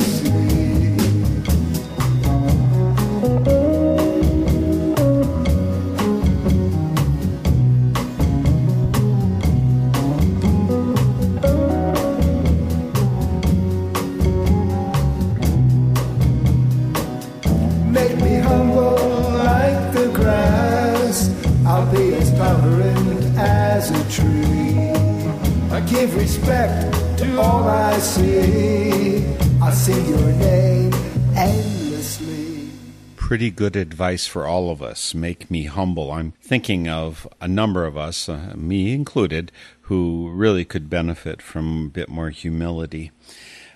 Give 25.91 26.15
respect 26.15 27.19
to 27.19 27.41
all 27.41 27.69
I 27.69 27.99
see. 27.99 29.27
I 29.61 29.73
sing 29.73 30.07
your 30.07 30.33
name 30.33 30.95
endlessly. 31.37 32.71
Pretty 33.17 33.51
good 33.51 33.75
advice 33.75 34.27
for 34.27 34.47
all 34.47 34.71
of 34.71 34.83
us. 34.83 35.15
Make 35.15 35.51
me 35.51 35.65
humble. 35.65 36.13
I'm 36.13 36.33
thinking 36.41 36.89
of 36.89 37.27
a 37.41 37.49
number 37.49 37.85
of 37.87 37.97
us, 37.97 38.29
uh, 38.29 38.55
me 38.57 38.93
included, 38.93 39.51
who 39.83 40.31
really 40.33 40.65
could 40.65 40.89
benefit 40.89 41.43
from 41.43 41.87
a 41.87 41.89
bit 41.89 42.09
more 42.09 42.31
humility. 42.31 43.11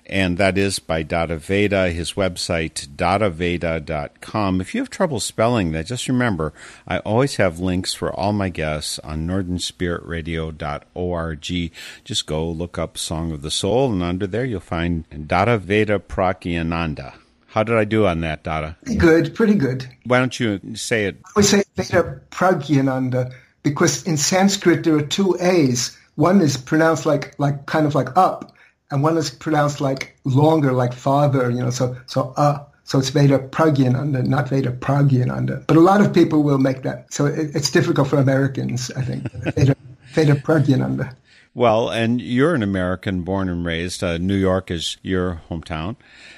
And 0.07 0.37
that 0.37 0.59
is 0.59 0.79
by 0.79 1.03
Dada 1.03 1.39
Veda, 1.39 1.89
his 1.89 2.13
website, 2.13 2.87
dadaveda.com. 2.89 4.61
If 4.61 4.75
you 4.75 4.83
have 4.83 4.91
trouble 4.91 5.19
spelling 5.19 5.73
that, 5.73 5.87
just 5.87 6.09
remember, 6.09 6.53
I 6.87 6.99
always 6.99 7.37
have 7.37 7.59
links 7.59 7.95
for 7.95 8.13
all 8.13 8.35
my 8.35 8.51
guests 8.51 8.99
on 8.99 9.27
northernspiritradio.org. 9.27 11.73
Just 12.05 12.27
go 12.27 12.51
look 12.51 12.79
up 12.79 12.99
Song 12.99 13.33
of 13.33 13.41
the 13.41 13.51
Soul, 13.51 13.93
and 13.93 14.03
under 14.03 14.27
there 14.27 14.45
you'll 14.45 14.61
find 14.61 15.07
Dada 15.27 15.57
Veda 15.57 15.99
Pragyananda. 15.99 17.15
How 17.47 17.63
did 17.63 17.77
I 17.77 17.85
do 17.85 18.07
on 18.07 18.21
that, 18.21 18.43
Dada? 18.43 18.77
Pretty 18.85 18.99
Good, 18.99 19.35
pretty 19.35 19.55
good. 19.55 19.89
Why 20.05 20.19
don't 20.19 20.39
you 20.39 20.61
say 20.75 21.07
it? 21.07 21.17
We 21.37 21.45
say 21.45 21.63
Veda 21.77 22.21
Pragyananda 22.31 23.33
because 23.63 24.03
in 24.05 24.17
Sanskrit 24.17 24.85
there 24.85 24.97
are 24.97 25.03
two 25.03 25.37
A's. 25.41 25.97
One 26.17 26.41
is 26.41 26.57
pronounced 26.57 27.07
like 27.07 27.35
like 27.39 27.67
kind 27.67 27.87
of 27.87 27.95
like 27.95 28.17
up, 28.17 28.53
and 28.95 29.03
one 29.03 29.19
is 29.19 29.29
pronounced 29.29 29.81
like 29.81 30.17
longer, 30.25 30.73
like 30.73 30.95
father. 30.95 31.51
You 31.51 31.63
know, 31.63 31.71
so 31.71 31.97
so 32.07 32.33
uh. 32.37 32.65
So 32.87 32.99
it's 32.99 33.09
Veda 33.09 33.39
Pragyananda, 33.39 34.27
not 34.27 34.51
Veda 34.51 34.71
Pragyananda. 34.71 35.67
But 35.67 35.79
a 35.79 35.81
lot 35.81 36.03
of 36.03 36.13
people 36.13 36.43
will 36.43 36.59
make 36.59 36.83
that. 36.83 37.11
So 37.15 37.25
it, 37.25 37.57
it's 37.57 37.71
difficult 37.71 38.09
for 38.09 38.19
Americans, 38.19 38.91
I 38.91 39.01
think. 39.01 39.33
Veda, 39.55 39.75
Veda 40.13 40.35
Pragyananda. 40.35 41.17
Well, 41.55 41.89
and 41.89 42.21
you're 42.21 42.55
an 42.55 42.63
American 42.63 43.23
born 43.23 43.49
and 43.49 43.65
raised. 43.65 44.05
Uh, 44.05 44.19
New 44.19 44.37
York 44.37 44.71
is 44.71 44.99
your 45.01 45.41
hometown. 45.49 45.97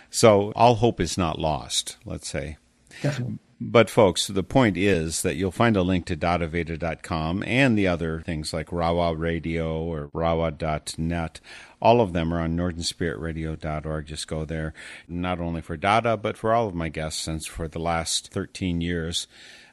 So 0.08 0.52
all 0.54 0.76
hope 0.76 1.00
is 1.00 1.18
not 1.18 1.40
lost, 1.40 1.96
let's 2.04 2.28
say. 2.28 2.58
Definitely. 3.02 3.38
But, 3.58 3.88
folks, 3.88 4.26
the 4.26 4.42
point 4.42 4.76
is 4.76 5.22
that 5.22 5.36
you'll 5.36 5.50
find 5.50 5.76
a 5.76 5.82
link 5.82 6.04
to 6.06 6.16
Dadaveda.com 6.16 7.42
and 7.46 7.78
the 7.78 7.88
other 7.88 8.20
things 8.20 8.52
like 8.52 8.68
Rawa 8.68 9.18
Radio 9.18 9.82
or 9.82 10.08
Rawa.net. 10.08 11.40
All 11.80 12.00
of 12.00 12.12
them 12.12 12.32
are 12.32 12.40
on 12.40 12.56
NorthernSpiritRadio.org. 12.56 14.06
Just 14.06 14.28
go 14.28 14.44
there, 14.44 14.72
not 15.06 15.40
only 15.40 15.60
for 15.60 15.76
Dada, 15.76 16.16
but 16.16 16.36
for 16.36 16.54
all 16.54 16.68
of 16.68 16.74
my 16.74 16.88
guests 16.88 17.20
since 17.20 17.46
for 17.46 17.68
the 17.68 17.78
last 17.78 18.32
13 18.32 18.80
years. 18.80 19.26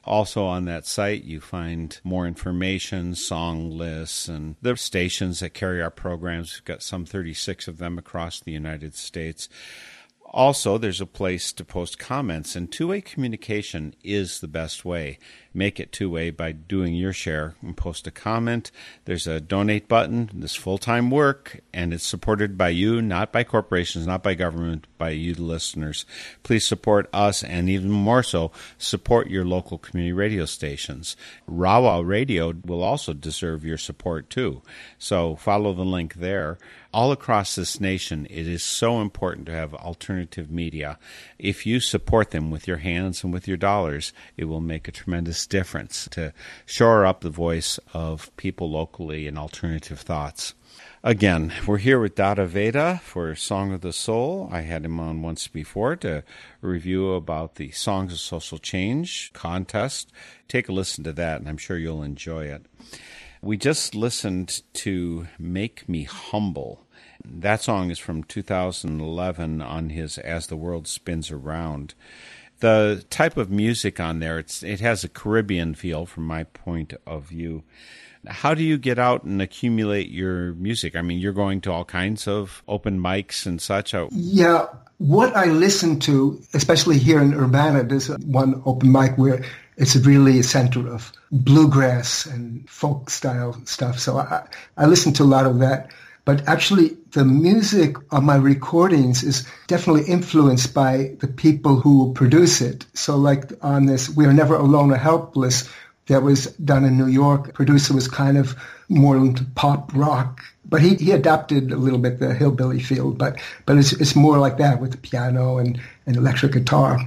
Also 0.06 0.44
on 0.44 0.66
that 0.66 0.86
site, 0.86 1.24
you 1.24 1.40
find 1.40 1.98
more 2.04 2.26
information, 2.26 3.14
song 3.14 3.70
lists, 3.70 4.28
and 4.28 4.56
the 4.60 4.76
stations 4.76 5.40
that 5.40 5.54
carry 5.54 5.80
our 5.80 5.90
programs. 5.90 6.54
We've 6.54 6.64
got 6.64 6.82
some 6.82 7.06
36 7.06 7.68
of 7.68 7.78
them 7.78 7.96
across 7.96 8.38
the 8.38 8.52
United 8.52 8.94
States. 8.94 9.48
Also, 10.26 10.76
there's 10.76 11.00
a 11.00 11.06
place 11.06 11.52
to 11.52 11.64
post 11.64 11.98
comments, 11.98 12.54
and 12.56 12.70
two 12.70 12.88
way 12.88 13.00
communication 13.00 13.94
is 14.02 14.40
the 14.40 14.48
best 14.48 14.84
way. 14.84 15.18
Make 15.56 15.78
it 15.78 15.92
two 15.92 16.10
way 16.10 16.30
by 16.30 16.50
doing 16.50 16.94
your 16.94 17.12
share 17.12 17.54
and 17.62 17.76
post 17.76 18.08
a 18.08 18.10
comment. 18.10 18.72
There's 19.04 19.28
a 19.28 19.40
donate 19.40 19.86
button. 19.86 20.28
This 20.34 20.56
full 20.56 20.78
time 20.78 21.10
work, 21.10 21.60
and 21.72 21.94
it's 21.94 22.04
supported 22.04 22.58
by 22.58 22.70
you, 22.70 23.00
not 23.00 23.32
by 23.32 23.44
corporations, 23.44 24.04
not 24.04 24.24
by 24.24 24.34
government, 24.34 24.88
by 24.98 25.10
you, 25.10 25.34
the 25.34 25.44
listeners. 25.44 26.06
Please 26.42 26.66
support 26.66 27.08
us, 27.12 27.44
and 27.44 27.70
even 27.70 27.90
more 27.90 28.24
so, 28.24 28.50
support 28.78 29.30
your 29.30 29.44
local 29.44 29.78
community 29.78 30.12
radio 30.12 30.44
stations. 30.44 31.16
Rawa 31.48 32.04
Radio 32.04 32.52
will 32.64 32.82
also 32.82 33.12
deserve 33.12 33.64
your 33.64 33.78
support 33.78 34.28
too. 34.28 34.60
So 34.98 35.36
follow 35.36 35.72
the 35.72 35.84
link 35.84 36.14
there 36.14 36.58
all 36.94 37.10
across 37.10 37.56
this 37.56 37.80
nation, 37.80 38.24
it 38.30 38.46
is 38.46 38.62
so 38.62 39.00
important 39.00 39.46
to 39.46 39.52
have 39.52 39.74
alternative 39.74 40.48
media. 40.48 40.96
If 41.40 41.66
you 41.66 41.80
support 41.80 42.30
them 42.30 42.52
with 42.52 42.68
your 42.68 42.76
hands 42.76 43.24
and 43.24 43.32
with 43.32 43.48
your 43.48 43.56
dollars, 43.56 44.12
it 44.36 44.44
will 44.44 44.60
make 44.60 44.86
a 44.86 44.92
tremendous 44.92 45.43
difference 45.46 46.08
to 46.12 46.32
shore 46.66 47.04
up 47.06 47.20
the 47.20 47.30
voice 47.30 47.78
of 47.92 48.34
people 48.36 48.70
locally 48.70 49.26
and 49.26 49.38
alternative 49.38 50.00
thoughts. 50.00 50.54
Again, 51.02 51.52
we're 51.66 51.78
here 51.78 52.00
with 52.00 52.14
Dada 52.14 52.46
Veda 52.46 53.00
for 53.04 53.34
Song 53.34 53.72
of 53.72 53.82
the 53.82 53.92
Soul. 53.92 54.48
I 54.50 54.62
had 54.62 54.84
him 54.84 54.98
on 54.98 55.20
once 55.20 55.48
before 55.48 55.96
to 55.96 56.24
review 56.62 57.12
about 57.12 57.56
the 57.56 57.70
Songs 57.72 58.12
of 58.12 58.18
Social 58.20 58.58
Change 58.58 59.32
contest. 59.34 60.10
Take 60.48 60.68
a 60.68 60.72
listen 60.72 61.04
to 61.04 61.12
that, 61.12 61.40
and 61.40 61.48
I'm 61.48 61.58
sure 61.58 61.76
you'll 61.76 62.02
enjoy 62.02 62.46
it. 62.46 62.64
We 63.42 63.58
just 63.58 63.94
listened 63.94 64.62
to 64.72 65.26
Make 65.38 65.86
Me 65.86 66.04
Humble. 66.04 66.80
That 67.22 67.60
song 67.60 67.90
is 67.90 67.98
from 67.98 68.24
2011 68.24 69.60
on 69.60 69.90
his 69.90 70.16
As 70.16 70.46
the 70.46 70.56
World 70.56 70.88
Spins 70.88 71.30
Around. 71.30 71.94
The 72.60 73.04
type 73.10 73.36
of 73.36 73.50
music 73.50 74.00
on 74.00 74.20
there, 74.20 74.38
it's, 74.38 74.62
it 74.62 74.80
has 74.80 75.04
a 75.04 75.08
Caribbean 75.08 75.74
feel 75.74 76.06
from 76.06 76.26
my 76.26 76.44
point 76.44 76.94
of 77.06 77.24
view. 77.24 77.62
How 78.26 78.54
do 78.54 78.62
you 78.62 78.78
get 78.78 78.98
out 78.98 79.24
and 79.24 79.42
accumulate 79.42 80.08
your 80.08 80.54
music? 80.54 80.96
I 80.96 81.02
mean, 81.02 81.18
you're 81.18 81.32
going 81.32 81.60
to 81.62 81.72
all 81.72 81.84
kinds 81.84 82.26
of 82.26 82.62
open 82.66 82.98
mics 82.98 83.44
and 83.44 83.60
such. 83.60 83.94
Yeah, 84.12 84.66
what 84.98 85.36
I 85.36 85.46
listen 85.46 85.98
to, 86.00 86.40
especially 86.54 86.98
here 86.98 87.20
in 87.20 87.34
Urbana, 87.34 87.84
there's 87.84 88.08
one 88.08 88.62
open 88.64 88.90
mic 88.90 89.18
where 89.18 89.44
it's 89.76 89.96
really 89.96 90.38
a 90.38 90.42
center 90.42 90.88
of 90.88 91.12
bluegrass 91.30 92.26
and 92.26 92.68
folk 92.70 93.10
style 93.10 93.60
stuff. 93.66 93.98
So 93.98 94.18
I, 94.18 94.46
I 94.76 94.86
listen 94.86 95.12
to 95.14 95.22
a 95.22 95.24
lot 95.24 95.46
of 95.46 95.58
that. 95.58 95.90
But 96.24 96.48
actually, 96.48 96.96
the 97.12 97.24
music 97.24 97.96
on 98.10 98.24
my 98.24 98.36
recordings 98.36 99.22
is 99.22 99.46
definitely 99.66 100.04
influenced 100.04 100.72
by 100.72 101.16
the 101.20 101.26
people 101.26 101.76
who 101.76 102.14
produce 102.14 102.60
it. 102.62 102.86
So 102.94 103.16
like 103.16 103.52
on 103.62 103.86
this, 103.86 104.08
We 104.08 104.24
Are 104.24 104.32
Never 104.32 104.54
Alone 104.54 104.90
or 104.90 104.96
Helpless, 104.96 105.68
that 106.06 106.22
was 106.22 106.46
done 106.56 106.84
in 106.84 106.98
New 106.98 107.06
York. 107.06 107.54
Producer 107.54 107.94
was 107.94 108.08
kind 108.08 108.36
of 108.36 108.56
more 108.88 109.16
into 109.16 109.44
pop 109.54 109.94
rock, 109.94 110.42
but 110.64 110.80
he, 110.82 110.94
he 110.96 111.12
adapted 111.12 111.72
a 111.72 111.76
little 111.76 111.98
bit 111.98 112.18
the 112.18 112.34
hillbilly 112.34 112.80
field, 112.80 113.16
but, 113.16 113.40
but 113.64 113.78
it's, 113.78 113.92
it's 113.92 114.14
more 114.14 114.38
like 114.38 114.58
that 114.58 114.80
with 114.80 114.92
the 114.92 114.98
piano 114.98 115.58
and, 115.58 115.80
and 116.06 116.16
electric 116.16 116.52
guitar. 116.52 116.98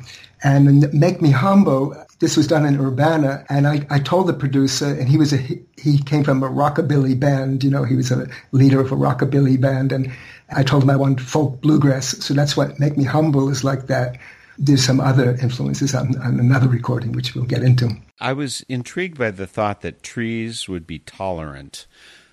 And 0.43 0.91
Make 0.93 1.21
Me 1.21 1.31
Humble, 1.31 1.95
this 2.19 2.37
was 2.37 2.47
done 2.47 2.65
in 2.65 2.79
Urbana, 2.79 3.45
and 3.49 3.67
I, 3.67 3.85
I 3.89 3.99
told 3.99 4.27
the 4.27 4.33
producer, 4.33 4.87
and 4.87 5.09
he 5.09 5.17
was 5.17 5.33
a 5.33 5.37
he, 5.37 5.97
came 6.05 6.23
from 6.23 6.43
a 6.43 6.49
rockabilly 6.49 7.19
band, 7.19 7.63
you 7.63 7.69
know, 7.69 7.83
he 7.83 7.95
was 7.95 8.11
a 8.11 8.27
leader 8.51 8.79
of 8.79 8.91
a 8.91 8.95
rockabilly 8.95 9.59
band, 9.59 9.91
and 9.91 10.11
I 10.49 10.63
told 10.63 10.83
him 10.83 10.89
I 10.89 10.95
wanted 10.95 11.25
folk 11.25 11.61
bluegrass, 11.61 12.23
so 12.23 12.33
that's 12.33 12.55
what 12.55 12.79
Make 12.79 12.97
Me 12.97 13.03
Humble 13.03 13.49
is 13.49 13.63
like 13.63 13.87
that. 13.87 14.17
There's 14.59 14.83
some 14.83 14.99
other 14.99 15.37
influences 15.41 15.93
on, 15.93 16.19
on 16.19 16.39
another 16.39 16.67
recording, 16.67 17.11
which 17.11 17.35
we'll 17.35 17.45
get 17.45 17.61
into. 17.61 17.95
I 18.19 18.33
was 18.33 18.65
intrigued 18.67 19.17
by 19.17 19.29
the 19.29 19.45
thought 19.45 19.81
that 19.81 20.01
trees 20.01 20.67
would 20.67 20.87
be 20.87 20.99
tolerant. 20.99 21.85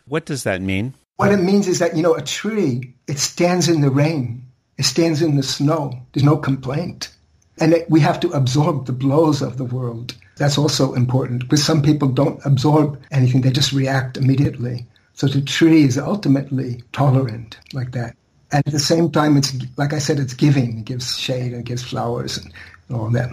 What 0.07 0.25
does 0.25 0.45
that 0.45 0.63
mean? 0.63 0.95
What 1.17 1.33
it 1.33 1.39
means 1.39 1.69
is 1.69 1.79
that, 1.81 1.97
you 1.97 2.03
know, 2.03 2.15
a 2.15 2.23
tree, 2.23 2.95
it 3.07 3.19
stands 3.19 3.69
in 3.69 3.83
the 3.83 3.91
rain. 3.91 4.47
It 4.79 4.85
stands 4.85 5.23
in 5.23 5.37
the 5.37 5.43
snow. 5.43 5.93
There's 6.13 6.25
no 6.25 6.39
complaint. 6.39 7.11
And 7.59 7.85
we 7.89 8.01
have 8.01 8.21
to 8.21 8.31
absorb 8.31 8.87
the 8.87 8.93
blows 8.93 9.43
of 9.43 9.59
the 9.59 9.65
world. 9.65 10.15
That's 10.37 10.59
also 10.59 10.95
important 10.95 11.43
because 11.43 11.65
some 11.65 11.83
people 11.83 12.09
don't 12.09 12.45
absorb 12.45 13.01
anything. 13.13 13.43
They 13.43 13.53
just 13.53 13.73
react 13.73 14.17
immediately. 14.17 14.87
So 15.13 15.29
the 15.29 15.41
tree 15.41 15.85
is 15.85 15.97
ultimately 15.97 16.83
tolerant 16.93 17.59
like 17.73 17.93
that. 17.93 18.17
And 18.51 18.67
at 18.67 18.73
the 18.73 18.81
same 18.81 19.11
time, 19.11 19.37
it's, 19.37 19.55
like 19.77 19.93
I 19.93 19.99
said, 19.99 20.19
it's 20.19 20.35
giving. 20.35 20.79
It 20.79 20.85
gives 20.85 21.17
shade 21.17 21.53
and 21.53 21.65
gives 21.65 21.83
flowers 21.83 22.39
and 22.39 22.53
all 22.93 23.11
that. 23.11 23.31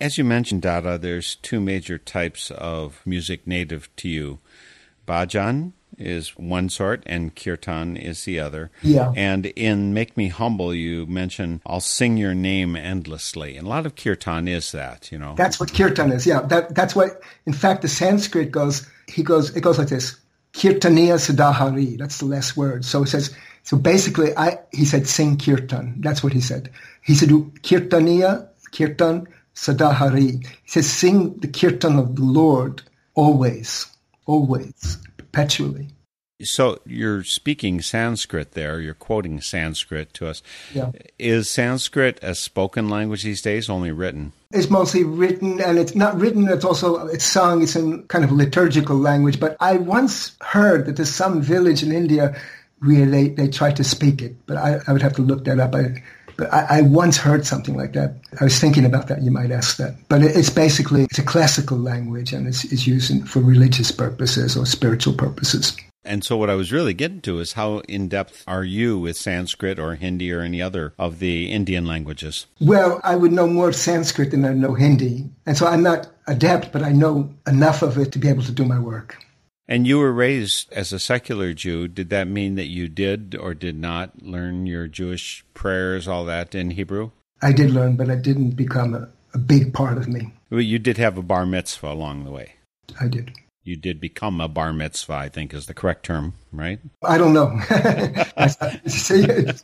As 0.00 0.18
you 0.18 0.24
mentioned, 0.24 0.62
Dada, 0.62 0.98
there's 0.98 1.36
two 1.36 1.60
major 1.60 1.96
types 1.96 2.50
of 2.50 3.00
music 3.06 3.46
native 3.46 3.94
to 3.96 4.08
you 4.08 4.40
Bhajan 5.06 5.72
is 5.98 6.30
one 6.36 6.68
sort 6.68 7.02
and 7.06 7.34
kirtan 7.34 7.96
is 7.96 8.24
the 8.24 8.40
other. 8.40 8.70
Yeah. 8.82 9.12
And 9.16 9.46
in 9.46 9.94
Make 9.94 10.16
Me 10.16 10.28
Humble, 10.28 10.74
you 10.74 11.06
mention, 11.06 11.60
I'll 11.66 11.80
sing 11.80 12.16
your 12.16 12.34
name 12.34 12.76
endlessly. 12.76 13.56
And 13.56 13.66
a 13.66 13.70
lot 13.70 13.86
of 13.86 13.96
kirtan 13.96 14.48
is 14.48 14.72
that, 14.72 15.10
you 15.12 15.18
know. 15.18 15.34
That's 15.36 15.58
what 15.60 15.72
kirtan 15.72 16.12
is. 16.12 16.26
Yeah, 16.26 16.40
that, 16.42 16.74
that's 16.74 16.94
what. 16.94 17.22
In 17.46 17.52
fact, 17.52 17.82
the 17.82 17.88
Sanskrit 17.88 18.50
goes. 18.50 18.88
He 19.08 19.22
goes. 19.22 19.54
It 19.54 19.60
goes 19.60 19.78
like 19.78 19.88
this: 19.88 20.16
Kirtaniya 20.52 21.18
Sadahari. 21.18 21.98
That's 21.98 22.18
the 22.18 22.26
last 22.26 22.56
word. 22.56 22.84
So 22.84 23.02
it 23.02 23.08
says. 23.08 23.34
So 23.62 23.78
basically, 23.78 24.36
I 24.36 24.58
he 24.72 24.84
said 24.84 25.06
sing 25.06 25.38
kirtan. 25.38 26.00
That's 26.00 26.22
what 26.22 26.34
he 26.34 26.40
said. 26.40 26.70
He 27.02 27.14
said 27.14 27.30
Kirtaniya 27.30 28.48
Kirtan 28.72 29.26
Sadahari. 29.54 30.46
He 30.46 30.68
says 30.70 30.90
sing 30.90 31.38
the 31.38 31.48
kirtan 31.48 31.98
of 31.98 32.16
the 32.16 32.22
Lord 32.22 32.82
always, 33.14 33.86
always, 34.26 34.98
perpetually. 35.34 35.88
So 36.42 36.80
you're 36.84 37.22
speaking 37.22 37.80
Sanskrit 37.80 38.52
there, 38.52 38.80
you're 38.80 38.92
quoting 38.92 39.40
Sanskrit 39.40 40.12
to 40.14 40.26
us. 40.26 40.42
Yeah. 40.74 40.90
Is 41.18 41.48
Sanskrit 41.48 42.18
a 42.22 42.34
spoken 42.34 42.88
language 42.88 43.22
these 43.22 43.40
days, 43.40 43.70
only 43.70 43.92
written? 43.92 44.32
It's 44.50 44.68
mostly 44.68 45.04
written, 45.04 45.60
and 45.60 45.78
it's 45.78 45.94
not 45.94 46.18
written. 46.18 46.48
It's 46.48 46.64
also 46.64 47.06
it's 47.06 47.24
sung. 47.24 47.62
It's 47.62 47.76
in 47.76 48.02
kind 48.08 48.24
of 48.24 48.32
liturgical 48.32 48.96
language. 48.96 49.38
But 49.38 49.56
I 49.60 49.76
once 49.76 50.36
heard 50.40 50.86
that 50.86 50.96
there's 50.96 51.14
some 51.14 51.40
village 51.40 51.82
in 51.82 51.92
India 51.92 52.36
where 52.80 53.06
they, 53.06 53.28
they 53.28 53.48
try 53.48 53.70
to 53.72 53.84
speak 53.84 54.20
it, 54.20 54.34
but 54.46 54.56
I, 54.56 54.80
I 54.86 54.92
would 54.92 55.02
have 55.02 55.14
to 55.14 55.22
look 55.22 55.44
that 55.44 55.60
up. 55.60 55.74
I, 55.74 56.02
but 56.36 56.52
I, 56.52 56.78
I 56.78 56.82
once 56.82 57.16
heard 57.16 57.46
something 57.46 57.76
like 57.76 57.92
that. 57.92 58.16
I 58.40 58.44
was 58.44 58.58
thinking 58.58 58.84
about 58.84 59.08
that. 59.08 59.22
You 59.22 59.30
might 59.30 59.50
ask 59.50 59.76
that. 59.78 59.94
But 60.08 60.22
it, 60.22 60.36
it's 60.36 60.50
basically 60.50 61.04
it's 61.04 61.18
a 61.18 61.24
classical 61.24 61.78
language, 61.78 62.32
and 62.32 62.46
it's, 62.46 62.64
it's 62.64 62.86
used 62.86 63.10
in, 63.10 63.24
for 63.24 63.40
religious 63.40 63.90
purposes 63.90 64.56
or 64.56 64.66
spiritual 64.66 65.14
purposes. 65.14 65.76
And 66.04 66.22
so, 66.22 66.36
what 66.36 66.50
I 66.50 66.54
was 66.54 66.70
really 66.70 66.92
getting 66.92 67.22
to 67.22 67.38
is 67.38 67.54
how 67.54 67.78
in 67.88 68.08
depth 68.08 68.44
are 68.46 68.64
you 68.64 68.98
with 68.98 69.16
Sanskrit 69.16 69.78
or 69.78 69.94
Hindi 69.94 70.30
or 70.32 70.42
any 70.42 70.60
other 70.60 70.92
of 70.98 71.18
the 71.18 71.50
Indian 71.50 71.86
languages? 71.86 72.46
Well, 72.60 73.00
I 73.02 73.16
would 73.16 73.32
know 73.32 73.46
more 73.46 73.72
Sanskrit 73.72 74.30
than 74.30 74.44
I 74.44 74.52
know 74.52 74.74
Hindi, 74.74 75.30
and 75.46 75.56
so 75.56 75.66
I'm 75.66 75.82
not 75.82 76.08
adept, 76.26 76.72
but 76.72 76.82
I 76.82 76.92
know 76.92 77.32
enough 77.46 77.82
of 77.82 77.96
it 77.96 78.12
to 78.12 78.18
be 78.18 78.28
able 78.28 78.42
to 78.42 78.52
do 78.52 78.64
my 78.64 78.78
work. 78.78 79.16
And 79.66 79.86
you 79.86 79.98
were 79.98 80.12
raised 80.12 80.70
as 80.72 80.92
a 80.92 80.98
secular 80.98 81.54
Jew. 81.54 81.88
Did 81.88 82.10
that 82.10 82.28
mean 82.28 82.54
that 82.56 82.66
you 82.66 82.88
did 82.88 83.34
or 83.34 83.54
did 83.54 83.78
not 83.78 84.22
learn 84.22 84.66
your 84.66 84.88
Jewish 84.88 85.44
prayers, 85.54 86.06
all 86.06 86.24
that 86.26 86.54
in 86.54 86.72
Hebrew? 86.72 87.12
I 87.40 87.52
did 87.52 87.70
learn, 87.70 87.96
but 87.96 88.08
it 88.08 88.22
didn't 88.22 88.50
become 88.52 88.94
a, 88.94 89.08
a 89.32 89.38
big 89.38 89.72
part 89.72 89.96
of 89.96 90.08
me. 90.08 90.32
Well, 90.50 90.60
you 90.60 90.78
did 90.78 90.98
have 90.98 91.16
a 91.16 91.22
bar 91.22 91.46
mitzvah 91.46 91.90
along 91.90 92.24
the 92.24 92.30
way. 92.30 92.54
I 93.00 93.08
did. 93.08 93.32
You 93.64 93.76
did 93.76 93.98
become 93.98 94.42
a 94.42 94.48
bar 94.48 94.74
mitzvah, 94.74 95.14
I 95.14 95.28
think 95.30 95.54
is 95.54 95.64
the 95.64 95.72
correct 95.72 96.04
term, 96.04 96.34
right? 96.52 96.78
I 97.02 97.16
don't 97.16 97.32
know. 97.32 97.46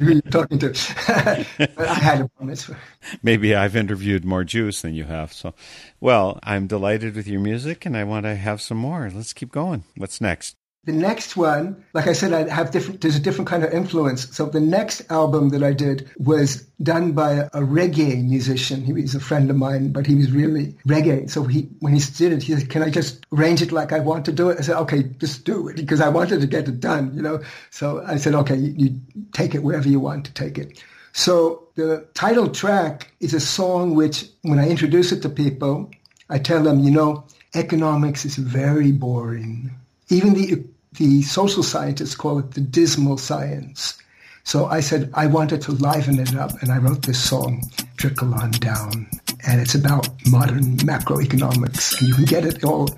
Who 0.00 0.12
you're 0.12 0.22
talking 0.22 0.58
to. 0.58 0.72
I 1.78 1.94
had 1.94 2.22
a 2.22 2.30
bar 2.38 2.46
mitzvah. 2.46 2.78
Maybe 3.22 3.54
I've 3.54 3.76
interviewed 3.76 4.24
more 4.24 4.42
Jews 4.42 4.80
than 4.80 4.94
you 4.94 5.04
have. 5.04 5.34
So, 5.34 5.52
well, 6.00 6.40
I'm 6.42 6.66
delighted 6.66 7.14
with 7.14 7.28
your 7.28 7.40
music 7.40 7.84
and 7.84 7.94
I 7.94 8.04
want 8.04 8.24
to 8.24 8.36
have 8.36 8.62
some 8.62 8.78
more. 8.78 9.10
Let's 9.14 9.34
keep 9.34 9.52
going. 9.52 9.84
What's 9.98 10.18
next? 10.18 10.56
The 10.85 10.93
next 10.93 11.37
one, 11.37 11.85
like 11.93 12.07
I 12.07 12.14
said, 12.14 12.33
I 12.33 12.49
have 12.49 12.71
different. 12.71 13.03
There's 13.03 13.14
a 13.14 13.21
different 13.21 13.49
kind 13.49 13.62
of 13.62 13.71
influence. 13.71 14.35
So 14.35 14.47
the 14.47 14.61
next 14.61 15.03
album 15.11 15.51
that 15.51 15.62
I 15.62 15.75
did 15.75 16.11
was 16.16 16.62
done 16.83 17.12
by 17.12 17.33
a, 17.33 17.61
reggae 17.61 18.27
musician. 18.27 18.83
He 18.83 18.95
was 18.95 19.14
a 19.14 19.21
friend 19.21 19.51
of 19.51 19.57
mine, 19.57 19.93
but 19.93 20.07
he 20.07 20.14
was 20.14 20.33
really 20.33 20.75
reggae. 20.88 21.29
So 21.31 21.45
he, 21.45 21.69
when 21.81 21.93
he 21.93 22.01
did 22.16 22.33
it, 22.33 22.43
he 22.43 22.55
said, 22.55 22.71
"Can 22.71 22.83
I 22.83 22.88
just 22.88 23.27
arrange 23.31 23.61
it 23.61 23.73
like 23.73 23.93
I 23.93 23.99
want 23.99 24.25
to 24.25 24.33
do 24.33 24.49
it?" 24.49 24.59
I 24.59 24.62
said, 24.62 24.77
"Okay, 24.79 25.03
just 25.19 25.45
do 25.45 25.69
it," 25.69 25.77
because 25.85 26.01
I 26.01 26.09
wanted 26.09 26.40
to 26.40 26.47
get 26.47 26.66
it 26.66 26.81
done. 26.81 27.14
You 27.14 27.21
know. 27.21 27.43
So 27.69 28.03
I 28.07 28.16
said, 28.16 28.35
"Okay, 28.35 28.57
you, 28.57 28.73
you 28.77 29.01
take 29.33 29.55
it 29.55 29.62
wherever 29.62 29.87
you 29.87 30.01
want 30.01 30.25
to 30.27 30.33
take 30.33 30.57
it." 30.57 30.83
So 31.12 31.69
the 31.75 32.07
title 32.14 32.49
track 32.49 33.12
is 33.21 33.35
a 33.35 33.40
song 33.40 33.95
which, 33.95 34.31
when 34.43 34.59
I 34.59 34.71
introduce 34.71 35.12
it 35.12 35.21
to 35.23 35.29
people, 35.29 35.90
I 36.31 36.38
tell 36.38 36.62
them, 36.62 36.81
you 36.81 36.90
know, 36.90 37.25
economics 37.55 38.25
is 38.25 38.37
very 38.37 38.93
boring. 38.93 39.73
Even 40.11 40.35
the 40.35 40.64
the 40.94 41.23
social 41.23 41.62
scientists 41.62 42.16
call 42.16 42.40
it 42.40 42.51
the 42.51 42.61
dismal 42.61 43.16
science. 43.16 43.96
So 44.42 44.66
I 44.66 44.81
said 44.81 45.11
I 45.14 45.27
wanted 45.27 45.62
to 45.62 45.73
liven 45.73 46.18
it 46.18 46.35
up, 46.35 46.61
and 46.61 46.73
I 46.73 46.79
wrote 46.79 47.03
this 47.03 47.23
song, 47.23 47.70
"Trickle 47.96 48.35
On 48.35 48.51
Down," 48.51 49.09
and 49.46 49.61
it's 49.61 49.75
about 49.75 50.09
modern 50.27 50.77
macroeconomics. 50.79 51.99
And 51.99 52.09
you 52.09 52.14
can 52.14 52.25
get 52.25 52.44
it 52.44 52.64
all 52.64 52.88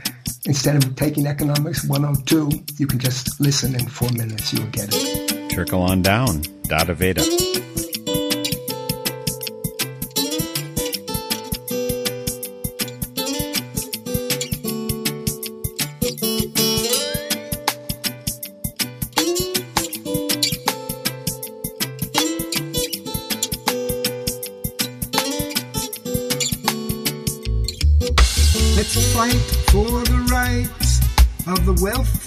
instead 0.46 0.77
of 0.77 0.96
taking 0.96 1.27
economics 1.27 1.85
102. 1.85 2.51
You 2.79 2.87
can 2.87 2.98
just 2.98 3.40
listen 3.40 3.75
in 3.75 3.87
four 3.88 4.11
minutes. 4.11 4.53
You'll 4.53 4.66
get 4.68 4.88
it. 4.92 5.51
Trickle 5.51 5.83
on 5.83 6.01
down. 6.03 6.42
Dada 6.64 6.94
Veda. 6.94 7.22
Of 31.88 32.21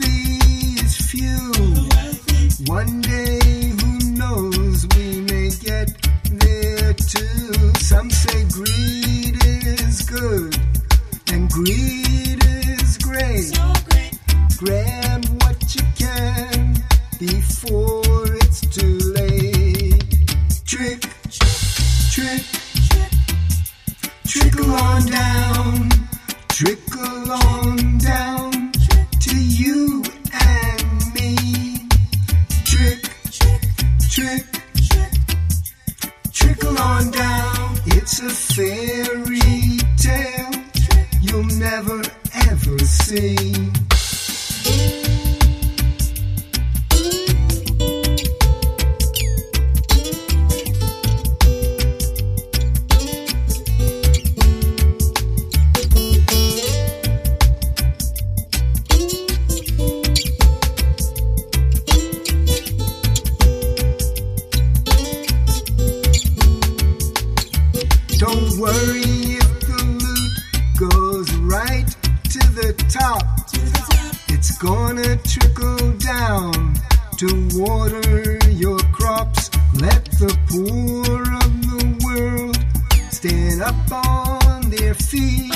stand 83.35 83.61
up 83.61 83.91
on 83.91 84.69
their 84.69 84.93
feet. 84.93 85.51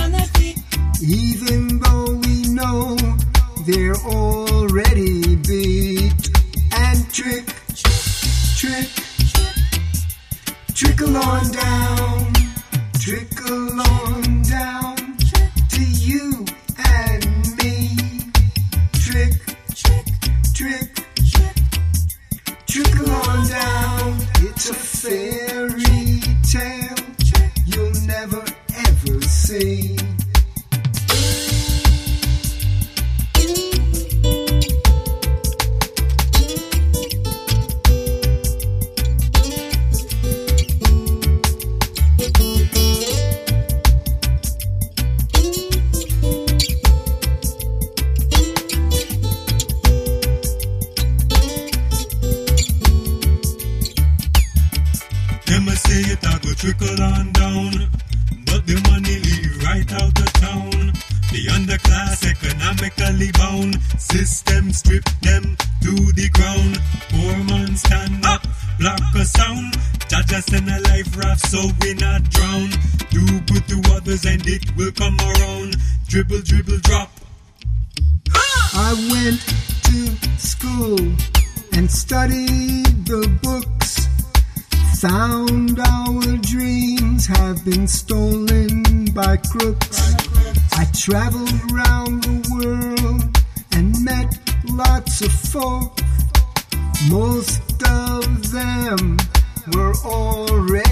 Even 1.01 1.79
though 1.79 2.13
we 2.25 2.47
know 2.49 2.97
they're 3.65 3.95
already 3.95 5.35
beat. 5.47 6.29
And 6.71 6.99
trick, 7.11 7.45
trick, 8.57 8.89
trickle 10.75 11.15
on 11.17 11.51
down, 11.51 12.38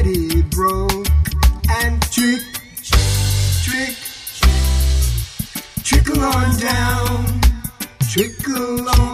already 0.08 0.42
broke. 0.44 1.08
And 1.70 2.02
trick, 2.12 2.42
trick, 3.64 3.96
trickle 5.84 6.24
on 6.24 6.58
down, 6.60 7.42
trickle 8.10 8.90
on 8.90 9.07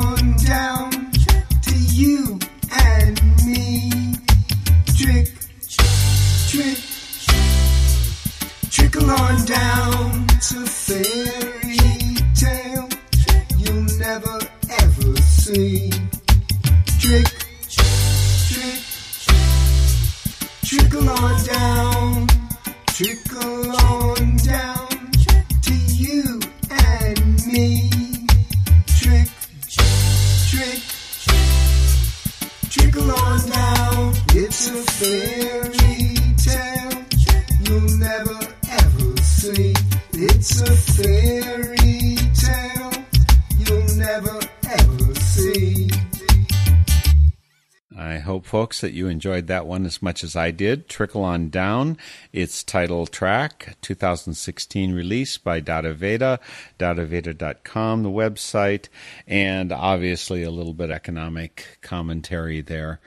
folks, 48.74 48.82
that 48.82 48.93
you 48.93 49.07
enjoyed 49.07 49.45
that 49.47 49.67
one 49.67 49.86
as 49.86 50.01
much 50.01 50.24
as 50.24 50.36
I 50.36 50.49
did. 50.49 50.89
Trickle 50.89 51.24
on 51.24 51.49
Down, 51.49 51.95
its 52.32 52.63
title 52.63 53.05
track, 53.05 53.78
2016 53.82 54.95
release 54.95 55.38
by 55.38 55.59
Dada 55.59 55.93
Veda, 55.93 56.39
dadaveda.com, 56.80 58.01
the 58.01 58.09
website, 58.09 58.88
and 59.28 59.71
obviously 59.71 60.41
a 60.41 60.49
little 60.49 60.74
bit 60.74 60.89
economic 60.89 61.78
commentary 61.82 62.61
there. 62.61 62.99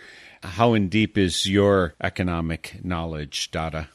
How 0.45 0.75
in 0.75 0.89
deep 0.89 1.19
is 1.19 1.47
your 1.47 1.95
economic 2.01 2.85
knowledge, 2.85 3.51
Dada? 3.51 3.89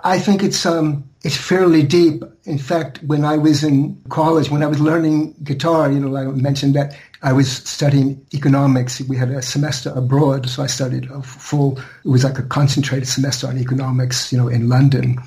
I 0.00 0.20
think 0.20 0.42
it's 0.42 0.64
um 0.66 1.08
it's 1.24 1.36
fairly 1.36 1.82
deep. 1.82 2.22
In 2.44 2.58
fact, 2.58 3.02
when 3.02 3.24
I 3.24 3.38
was 3.38 3.64
in 3.64 4.00
college, 4.10 4.50
when 4.50 4.62
I 4.62 4.66
was 4.66 4.78
learning 4.78 5.34
guitar, 5.42 5.90
you 5.90 5.98
know, 5.98 6.14
I 6.16 6.24
mentioned 6.26 6.74
that 6.74 6.94
I 7.22 7.32
was 7.32 7.50
studying 7.50 8.24
economics. 8.34 9.00
We 9.00 9.16
had 9.16 9.30
a 9.30 9.42
semester 9.42 9.90
abroad, 9.94 10.48
so 10.48 10.62
I 10.62 10.66
studied 10.66 11.10
a 11.10 11.22
full. 11.22 11.78
It 11.78 12.08
was 12.08 12.24
like 12.24 12.38
a 12.38 12.42
concentrated 12.42 13.08
semester 13.08 13.46
on 13.46 13.58
economics, 13.58 14.32
you 14.32 14.38
know, 14.38 14.48
in 14.48 14.68
London. 14.68 15.18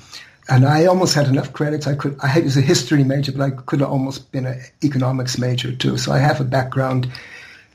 And 0.48 0.64
I 0.64 0.86
almost 0.86 1.14
had 1.14 1.28
enough 1.28 1.52
credits. 1.52 1.86
I 1.86 1.94
could. 1.94 2.16
I 2.20 2.40
was 2.40 2.56
a 2.56 2.60
history 2.60 3.04
major, 3.04 3.32
but 3.32 3.42
I 3.42 3.50
could 3.50 3.80
have 3.80 3.90
almost 3.90 4.32
been 4.32 4.46
an 4.46 4.60
economics 4.84 5.38
major 5.38 5.74
too. 5.74 5.96
So 5.98 6.12
I 6.12 6.18
have 6.18 6.40
a 6.40 6.44
background. 6.44 7.10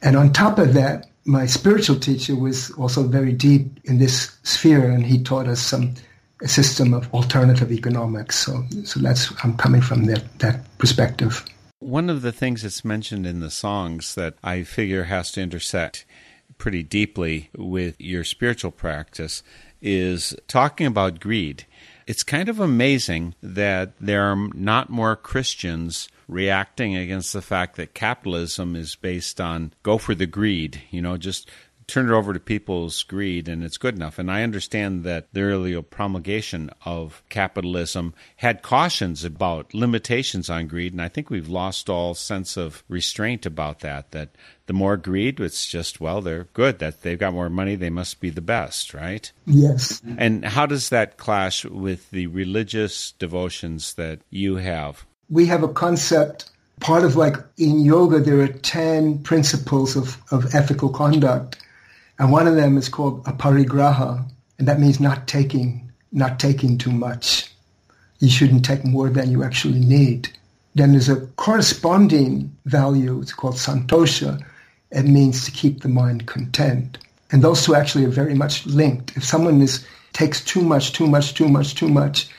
And 0.01 0.16
on 0.16 0.34
top 0.34 0.59
of 0.59 0.74
that, 0.74 1.07
my 1.26 1.45
spiritual 1.45 1.99
teacher 1.99 2.36
was 2.36 2.72
also 2.72 3.03
very 3.03 3.34
deep 3.34 3.80
in 3.86 3.97
this 3.97 4.38
sphere, 4.43 4.89
and 4.89 5.05
he 5.05 5.22
taught 5.24 5.47
us 5.47 5.61
some 5.61 5.95
a 6.41 6.47
system 6.47 6.93
of 6.93 7.11
alternative 7.13 7.72
economics. 7.72 8.38
So, 8.38 8.63
so 8.84 8.99
that's 8.99 9.34
I'm 9.43 9.55
coming 9.57 9.82
from 9.82 10.05
that 10.05 10.39
that 10.39 10.78
perspective. 10.78 11.43
One 11.80 12.09
of 12.09 12.21
the 12.21 12.32
things 12.32 12.63
that's 12.63 12.86
mentioned 12.86 13.28
in 13.28 13.41
the 13.41 13.51
songs 13.51 14.15
that 14.15 14.36
I 14.43 14.63
figure 14.63 15.03
has 15.03 15.32
to 15.34 15.41
intersect 15.41 16.05
pretty 16.57 16.84
deeply 16.84 17.49
with 17.55 17.99
your 17.99 18.23
spiritual 18.23 18.71
practice 18.71 19.43
is 19.82 20.36
talking 20.47 20.88
about 20.88 21.19
greed. 21.19 21.65
It's 22.07 22.23
kind 22.23 22.49
of 22.49 22.59
amazing 22.59 23.36
that 23.41 23.93
there 23.99 24.23
are 24.23 24.47
not 24.53 24.89
more 24.89 25.15
Christians 25.15 26.07
reacting 26.28 26.95
against 26.95 27.34
the 27.34 27.41
fact 27.41 27.76
that 27.76 27.93
capitalism 27.93 28.76
is 28.76 28.95
based 28.95 29.41
on 29.41 29.73
go 29.84 29.97
for 29.97 30.15
the 30.15 30.26
greed, 30.26 30.82
you 30.91 31.01
know, 31.01 31.17
just 31.17 31.49
turn 31.88 32.10
it 32.10 32.14
over 32.14 32.34
to 32.34 32.40
people's 32.40 33.04
greed 33.04 33.48
and 33.48 33.64
it's 33.64 33.78
good 33.78 33.96
enough. 33.96 34.18
And 34.18 34.32
I 34.32 34.44
understand 34.44 35.04
that 35.04 35.28
the 35.34 35.42
early 35.42 35.80
promulgation 35.82 36.72
of 36.86 37.24
capitalism 37.30 38.14
had 38.38 38.62
cautions 38.62 39.24
about 39.24 39.74
limitations 39.74 40.50
on 40.50 40.68
greed, 40.68 40.94
and 40.94 41.02
I 41.02 41.10
think 41.10 41.30
we've 41.30 41.50
lost 41.50 41.90
all 41.90 42.14
sense 42.14 42.58
of 42.58 42.84
restraint 42.88 43.46
about 43.46 43.82
that. 43.82 44.12
That 44.12 44.30
the 44.66 44.74
more 44.74 44.98
greed, 44.98 45.40
it's 45.40 45.68
just, 45.68 46.02
well, 46.02 46.22
they're 46.22 46.46
good, 46.54 46.80
that 46.80 47.02
they've 47.02 47.20
got 47.20 47.34
more 47.34 47.50
money, 47.50 47.76
they 47.76 47.90
must 47.90 48.20
be 48.20 48.30
the 48.30 48.42
best, 48.42 48.94
right? 48.94 49.32
Yes. 49.46 50.02
And 50.18 50.44
how 50.44 50.66
does 50.66 50.90
that 50.90 51.18
clash 51.18 51.66
with 51.66 52.10
the 52.12 52.28
religious 52.28 53.12
devotions 53.14 53.94
that 53.94 54.22
you 54.30 54.56
have? 54.56 55.06
We 55.30 55.46
have 55.48 55.64
a 55.64 55.68
concept, 55.68 56.50
part 56.80 57.04
of 57.04 57.16
like 57.16 57.36
in 57.58 57.80
yoga, 57.80 58.20
there 58.20 58.42
are 58.42 58.48
10 58.48 59.20
principles 59.20 59.96
of, 59.96 60.18
of 60.32 60.56
ethical 60.56 60.90
conduct. 60.90 61.58
And 62.20 62.32
one 62.32 62.47
of 62.47 62.55
them 62.55 62.78
is 62.78 62.89
called 62.89 63.24
aparigraha, 63.26 64.26
and 64.57 64.68
that 64.68 64.80
means 64.80 64.99
not 64.99 65.28
taking, 65.28 65.91
not 66.11 66.39
taking 66.39 66.78
too 66.78 66.91
much. 66.91 67.51
You 68.20 68.30
shouldn't 68.30 68.63
take 68.63 68.86
more 68.86 69.09
than 69.09 69.32
you 69.32 69.43
actually 69.43 69.80
need. 69.80 70.30
Then 70.76 70.91
there's 70.91 71.09
a 71.09 71.28
corresponding 71.38 72.55
value, 72.66 73.22
it's 73.22 73.34
called 73.34 73.55
santosha. 73.55 74.43
It 74.91 75.03
means 75.05 75.45
to 75.45 75.51
keep 75.51 75.82
the 75.82 75.89
mind 75.89 76.26
content. 76.26 76.97
And 77.32 77.43
those 77.43 77.66
two 77.66 77.76
actually 77.76 78.05
are 78.05 78.09
very 78.09 78.34
much 78.34 78.66
linked. 78.66 79.18
If 79.18 79.24
someone 79.24 79.61
is 79.61 79.86
takes 80.13 80.43
too 80.43 80.61
much, 80.61 80.93
too 80.93 81.07
much, 81.07 81.34
too 81.34 81.49
much, 81.49 81.76
too 81.76 81.89
much, 81.89 82.30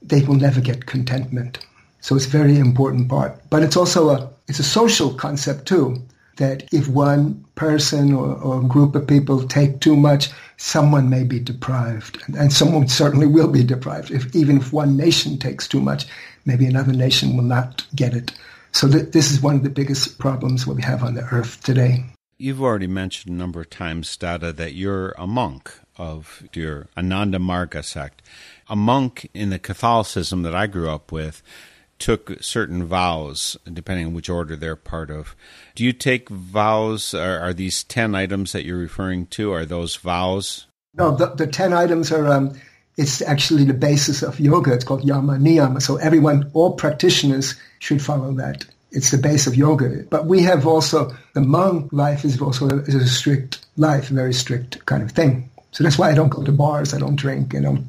they 0.00 0.22
will 0.22 0.36
never 0.36 0.60
get 0.60 0.86
contentment. 0.86 1.58
So 2.00 2.14
it's 2.14 2.26
a 2.26 2.28
very 2.28 2.58
important 2.58 3.08
part. 3.08 3.40
But 3.50 3.62
it's 3.62 3.76
also 3.76 4.10
a 4.10 4.30
it's 4.46 4.60
a 4.60 4.64
social 4.64 5.12
concept 5.14 5.66
too 5.66 6.02
that 6.36 6.64
if 6.72 6.88
one 6.88 7.44
person 7.54 8.12
or, 8.12 8.34
or, 8.34 8.62
group 8.62 8.94
of 8.94 9.06
people 9.06 9.46
take 9.46 9.80
too 9.80 9.96
much, 9.96 10.30
someone 10.56 11.08
may 11.08 11.24
be 11.24 11.38
deprived. 11.38 12.22
And 12.36 12.52
someone 12.52 12.88
certainly 12.88 13.26
will 13.26 13.48
be 13.48 13.64
deprived. 13.64 14.10
If, 14.10 14.34
even 14.34 14.58
if 14.58 14.72
one 14.72 14.96
nation 14.96 15.38
takes 15.38 15.68
too 15.68 15.80
much, 15.80 16.06
maybe 16.44 16.66
another 16.66 16.92
nation 16.92 17.36
will 17.36 17.44
not 17.44 17.86
get 17.94 18.14
it. 18.14 18.32
So 18.72 18.88
th- 18.88 19.12
this 19.12 19.30
is 19.30 19.40
one 19.40 19.54
of 19.54 19.62
the 19.62 19.70
biggest 19.70 20.18
problems 20.18 20.66
we 20.66 20.82
have 20.82 21.02
on 21.02 21.14
the 21.14 21.24
earth 21.30 21.62
today. 21.62 22.04
You've 22.36 22.62
already 22.62 22.88
mentioned 22.88 23.32
a 23.32 23.38
number 23.38 23.60
of 23.60 23.70
times, 23.70 24.16
Dada, 24.16 24.52
that 24.52 24.74
you're 24.74 25.14
a 25.16 25.26
monk 25.26 25.72
of 25.96 26.42
your 26.52 26.88
Ananda 26.96 27.38
Marga 27.38 27.84
sect. 27.84 28.22
A 28.68 28.74
monk 28.74 29.30
in 29.32 29.50
the 29.50 29.60
Catholicism 29.60 30.42
that 30.42 30.54
I 30.54 30.66
grew 30.66 30.90
up 30.90 31.12
with 31.12 31.42
took 32.04 32.42
certain 32.42 32.84
vows, 32.84 33.56
depending 33.72 34.08
on 34.08 34.12
which 34.12 34.28
order 34.28 34.54
they're 34.54 34.76
part 34.76 35.10
of. 35.10 35.34
Do 35.74 35.82
you 35.82 35.94
take 35.94 36.28
vows? 36.28 37.14
Are, 37.14 37.54
these 37.54 37.82
10 37.82 38.14
items 38.14 38.52
that 38.52 38.66
you're 38.66 38.76
referring 38.76 39.24
to? 39.28 39.52
Are 39.52 39.64
those 39.64 39.96
vows? 39.96 40.66
No, 40.92 41.16
the, 41.16 41.28
the 41.28 41.46
10 41.46 41.72
items 41.72 42.12
are, 42.12 42.28
um, 42.30 42.60
it's 42.98 43.22
actually 43.22 43.64
the 43.64 43.72
basis 43.72 44.22
of 44.22 44.38
yoga. 44.38 44.74
It's 44.74 44.84
called 44.84 45.02
Yama 45.02 45.38
Niyama. 45.38 45.80
So 45.80 45.96
everyone, 45.96 46.50
all 46.52 46.74
practitioners 46.74 47.54
should 47.78 48.02
follow 48.02 48.34
that. 48.34 48.66
It's 48.90 49.10
the 49.10 49.16
base 49.16 49.46
of 49.46 49.56
yoga. 49.56 50.04
But 50.10 50.26
we 50.26 50.42
have 50.42 50.66
also, 50.66 51.16
the 51.32 51.40
monk 51.40 51.90
life 51.90 52.26
is 52.26 52.38
also 52.38 52.68
a, 52.68 52.82
is 52.82 52.96
a 52.96 53.08
strict 53.08 53.64
life, 53.78 54.10
a 54.10 54.14
very 54.14 54.34
strict 54.34 54.84
kind 54.84 55.02
of 55.02 55.12
thing. 55.12 55.48
So 55.70 55.82
that's 55.82 55.96
why 55.96 56.10
I 56.10 56.14
don't 56.14 56.28
go 56.28 56.44
to 56.44 56.52
bars, 56.52 56.92
I 56.92 56.98
don't 56.98 57.16
drink, 57.16 57.54
I 57.54 57.60
don't 57.60 57.88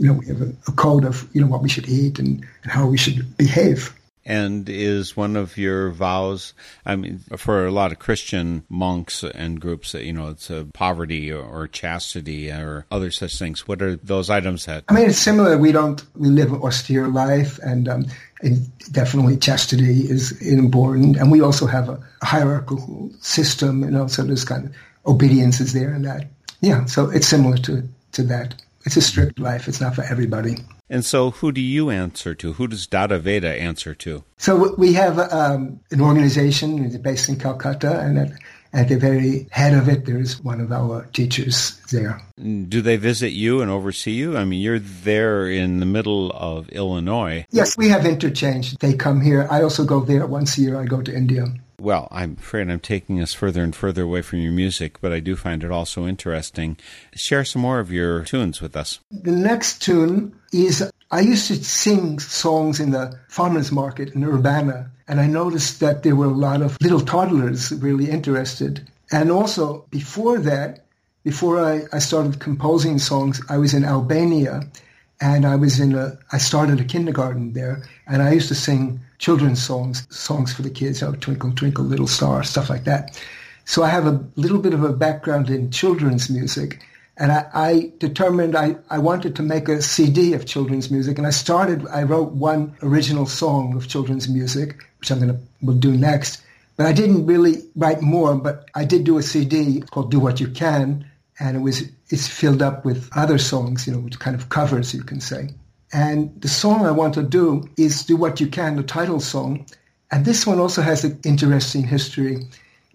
you 0.00 0.06
know, 0.06 0.14
we 0.14 0.26
have 0.26 0.40
a, 0.40 0.52
a, 0.66 0.72
code 0.72 1.04
of, 1.04 1.28
you 1.34 1.42
know, 1.42 1.46
what 1.46 1.62
we 1.62 1.68
should 1.68 1.86
eat 1.86 2.18
and, 2.18 2.42
and 2.62 2.72
how 2.72 2.86
we 2.86 2.96
should 2.96 3.36
behave. 3.36 3.94
And 4.24 4.66
is 4.68 5.14
one 5.14 5.36
of 5.36 5.58
your 5.58 5.90
vows, 5.90 6.54
I 6.86 6.96
mean, 6.96 7.20
for 7.36 7.66
a 7.66 7.70
lot 7.70 7.92
of 7.92 7.98
Christian 7.98 8.64
monks 8.70 9.22
and 9.22 9.60
groups, 9.60 9.92
you 9.92 10.12
know, 10.14 10.28
it's 10.28 10.50
poverty 10.72 11.30
or, 11.30 11.42
or 11.42 11.68
chastity 11.68 12.50
or 12.50 12.86
other 12.90 13.10
such 13.10 13.38
things. 13.38 13.68
What 13.68 13.82
are 13.82 13.96
those 13.96 14.30
items 14.30 14.64
that? 14.64 14.84
I 14.88 14.94
mean, 14.94 15.10
it's 15.10 15.18
similar. 15.18 15.58
We 15.58 15.72
don't, 15.72 16.02
we 16.16 16.28
live 16.28 16.52
an 16.52 16.62
austere 16.62 17.08
life 17.08 17.58
and, 17.58 17.86
um, 17.86 18.06
and 18.40 18.70
definitely 18.92 19.36
chastity 19.36 20.08
is 20.08 20.40
important. 20.40 21.16
And 21.16 21.30
we 21.30 21.42
also 21.42 21.66
have 21.66 21.90
a, 21.90 22.00
hierarchical 22.22 23.10
system, 23.20 23.82
you 23.82 23.90
know, 23.90 24.06
so 24.06 24.22
there's 24.22 24.44
kind 24.44 24.66
of 24.66 24.74
obedience 25.06 25.60
is 25.60 25.72
there 25.72 25.92
and 25.92 26.04
that. 26.04 26.28
Yeah, 26.60 26.84
so 26.84 27.10
it's 27.10 27.26
similar 27.26 27.56
to, 27.58 27.88
to 28.12 28.22
that. 28.24 28.54
It's 28.84 28.96
a 28.96 29.02
strict 29.02 29.38
life. 29.38 29.68
It's 29.68 29.80
not 29.80 29.94
for 29.94 30.02
everybody. 30.02 30.56
And 30.88 31.04
so, 31.04 31.30
who 31.30 31.52
do 31.52 31.60
you 31.60 31.90
answer 31.90 32.34
to? 32.34 32.54
Who 32.54 32.66
does 32.66 32.86
Dada 32.86 33.18
Veda 33.18 33.48
answer 33.48 33.94
to? 33.94 34.24
So 34.38 34.74
we 34.76 34.94
have 34.94 35.18
um, 35.18 35.80
an 35.92 36.00
organization 36.00 37.00
based 37.00 37.28
in 37.28 37.38
Calcutta, 37.38 38.00
and 38.00 38.18
at, 38.18 38.32
at 38.72 38.88
the 38.88 38.96
very 38.96 39.46
head 39.52 39.74
of 39.74 39.88
it, 39.88 40.04
there's 40.04 40.42
one 40.42 40.60
of 40.60 40.72
our 40.72 41.04
teachers 41.12 41.80
there. 41.92 42.20
Do 42.36 42.82
they 42.82 42.96
visit 42.96 43.30
you 43.30 43.60
and 43.62 43.70
oversee 43.70 44.12
you? 44.12 44.36
I 44.36 44.44
mean, 44.44 44.60
you're 44.60 44.80
there 44.80 45.48
in 45.48 45.78
the 45.78 45.86
middle 45.86 46.32
of 46.32 46.68
Illinois. 46.70 47.46
Yes, 47.50 47.76
we 47.76 47.88
have 47.90 48.04
interchange. 48.04 48.76
They 48.78 48.94
come 48.94 49.20
here. 49.20 49.46
I 49.48 49.62
also 49.62 49.84
go 49.84 50.00
there 50.00 50.26
once 50.26 50.58
a 50.58 50.62
year. 50.62 50.80
I 50.80 50.86
go 50.86 51.02
to 51.02 51.14
India. 51.14 51.44
Well, 51.80 52.08
I'm 52.10 52.36
afraid 52.38 52.68
I'm 52.68 52.78
taking 52.78 53.20
us 53.22 53.32
further 53.32 53.64
and 53.64 53.74
further 53.74 54.02
away 54.02 54.20
from 54.20 54.40
your 54.40 54.52
music, 54.52 55.00
but 55.00 55.12
I 55.12 55.20
do 55.20 55.34
find 55.34 55.64
it 55.64 55.70
also 55.70 56.06
interesting. 56.06 56.76
Share 57.14 57.44
some 57.44 57.62
more 57.62 57.80
of 57.80 57.90
your 57.90 58.22
tunes 58.24 58.60
with 58.60 58.76
us. 58.76 59.00
The 59.10 59.32
next 59.32 59.80
tune 59.80 60.38
is 60.52 60.90
I 61.10 61.20
used 61.20 61.46
to 61.48 61.56
sing 61.64 62.18
songs 62.18 62.80
in 62.80 62.90
the 62.90 63.18
farmers 63.28 63.72
market 63.72 64.14
in 64.14 64.24
Urbana, 64.24 64.90
and 65.08 65.20
I 65.20 65.26
noticed 65.26 65.80
that 65.80 66.02
there 66.02 66.14
were 66.14 66.26
a 66.26 66.28
lot 66.28 66.60
of 66.60 66.76
little 66.82 67.00
toddlers 67.00 67.72
really 67.72 68.10
interested. 68.10 68.86
And 69.10 69.30
also, 69.30 69.86
before 69.90 70.38
that, 70.38 70.84
before 71.24 71.64
I, 71.64 71.82
I 71.92 71.98
started 71.98 72.40
composing 72.40 72.98
songs, 72.98 73.40
I 73.48 73.56
was 73.56 73.72
in 73.72 73.84
Albania, 73.84 74.70
and 75.20 75.46
I 75.46 75.56
was 75.56 75.80
in 75.80 75.94
a, 75.94 76.18
I 76.30 76.38
started 76.38 76.78
a 76.78 76.84
kindergarten 76.84 77.54
there, 77.54 77.82
and 78.06 78.22
I 78.22 78.32
used 78.32 78.48
to 78.48 78.54
sing 78.54 79.00
children's 79.20 79.62
songs, 79.62 80.06
songs 80.10 80.52
for 80.52 80.62
the 80.62 80.70
kids, 80.70 81.02
oh, 81.02 81.12
Twinkle, 81.12 81.52
Twinkle, 81.52 81.84
Little 81.84 82.08
Star, 82.08 82.42
stuff 82.42 82.70
like 82.70 82.84
that. 82.84 83.22
So 83.66 83.84
I 83.84 83.88
have 83.90 84.06
a 84.06 84.24
little 84.34 84.58
bit 84.58 84.74
of 84.74 84.82
a 84.82 84.92
background 84.92 85.50
in 85.50 85.70
children's 85.70 86.30
music. 86.30 86.82
And 87.18 87.30
I, 87.30 87.46
I 87.52 87.92
determined 87.98 88.56
I, 88.56 88.76
I 88.88 88.98
wanted 88.98 89.36
to 89.36 89.42
make 89.42 89.68
a 89.68 89.82
CD 89.82 90.32
of 90.32 90.46
children's 90.46 90.90
music. 90.90 91.18
And 91.18 91.26
I 91.26 91.30
started, 91.30 91.86
I 91.88 92.02
wrote 92.02 92.32
one 92.32 92.74
original 92.82 93.26
song 93.26 93.76
of 93.76 93.88
children's 93.88 94.26
music, 94.26 94.82
which 94.98 95.10
I'm 95.10 95.20
going 95.20 95.36
to, 95.36 95.38
will 95.60 95.74
do 95.74 95.92
next. 95.92 96.42
But 96.78 96.86
I 96.86 96.92
didn't 96.94 97.26
really 97.26 97.56
write 97.76 98.00
more, 98.00 98.34
but 98.34 98.70
I 98.74 98.86
did 98.86 99.04
do 99.04 99.18
a 99.18 99.22
CD 99.22 99.82
called 99.82 100.10
Do 100.10 100.18
What 100.18 100.40
You 100.40 100.48
Can. 100.48 101.04
And 101.38 101.58
it 101.58 101.60
was, 101.60 101.82
it's 102.08 102.26
filled 102.26 102.62
up 102.62 102.86
with 102.86 103.10
other 103.14 103.36
songs, 103.36 103.86
you 103.86 103.92
know, 103.92 104.08
kind 104.18 104.34
of 104.34 104.48
covers, 104.48 104.94
you 104.94 105.02
can 105.02 105.20
say. 105.20 105.50
And 105.92 106.40
the 106.40 106.48
song 106.48 106.86
I 106.86 106.92
want 106.92 107.14
to 107.14 107.22
do 107.22 107.68
is 107.76 108.04
Do 108.04 108.16
What 108.16 108.40
You 108.40 108.46
Can, 108.46 108.76
the 108.76 108.82
title 108.82 109.20
song. 109.20 109.66
And 110.10 110.24
this 110.24 110.46
one 110.46 110.58
also 110.58 110.82
has 110.82 111.04
an 111.04 111.18
interesting 111.24 111.82
history. 111.84 112.46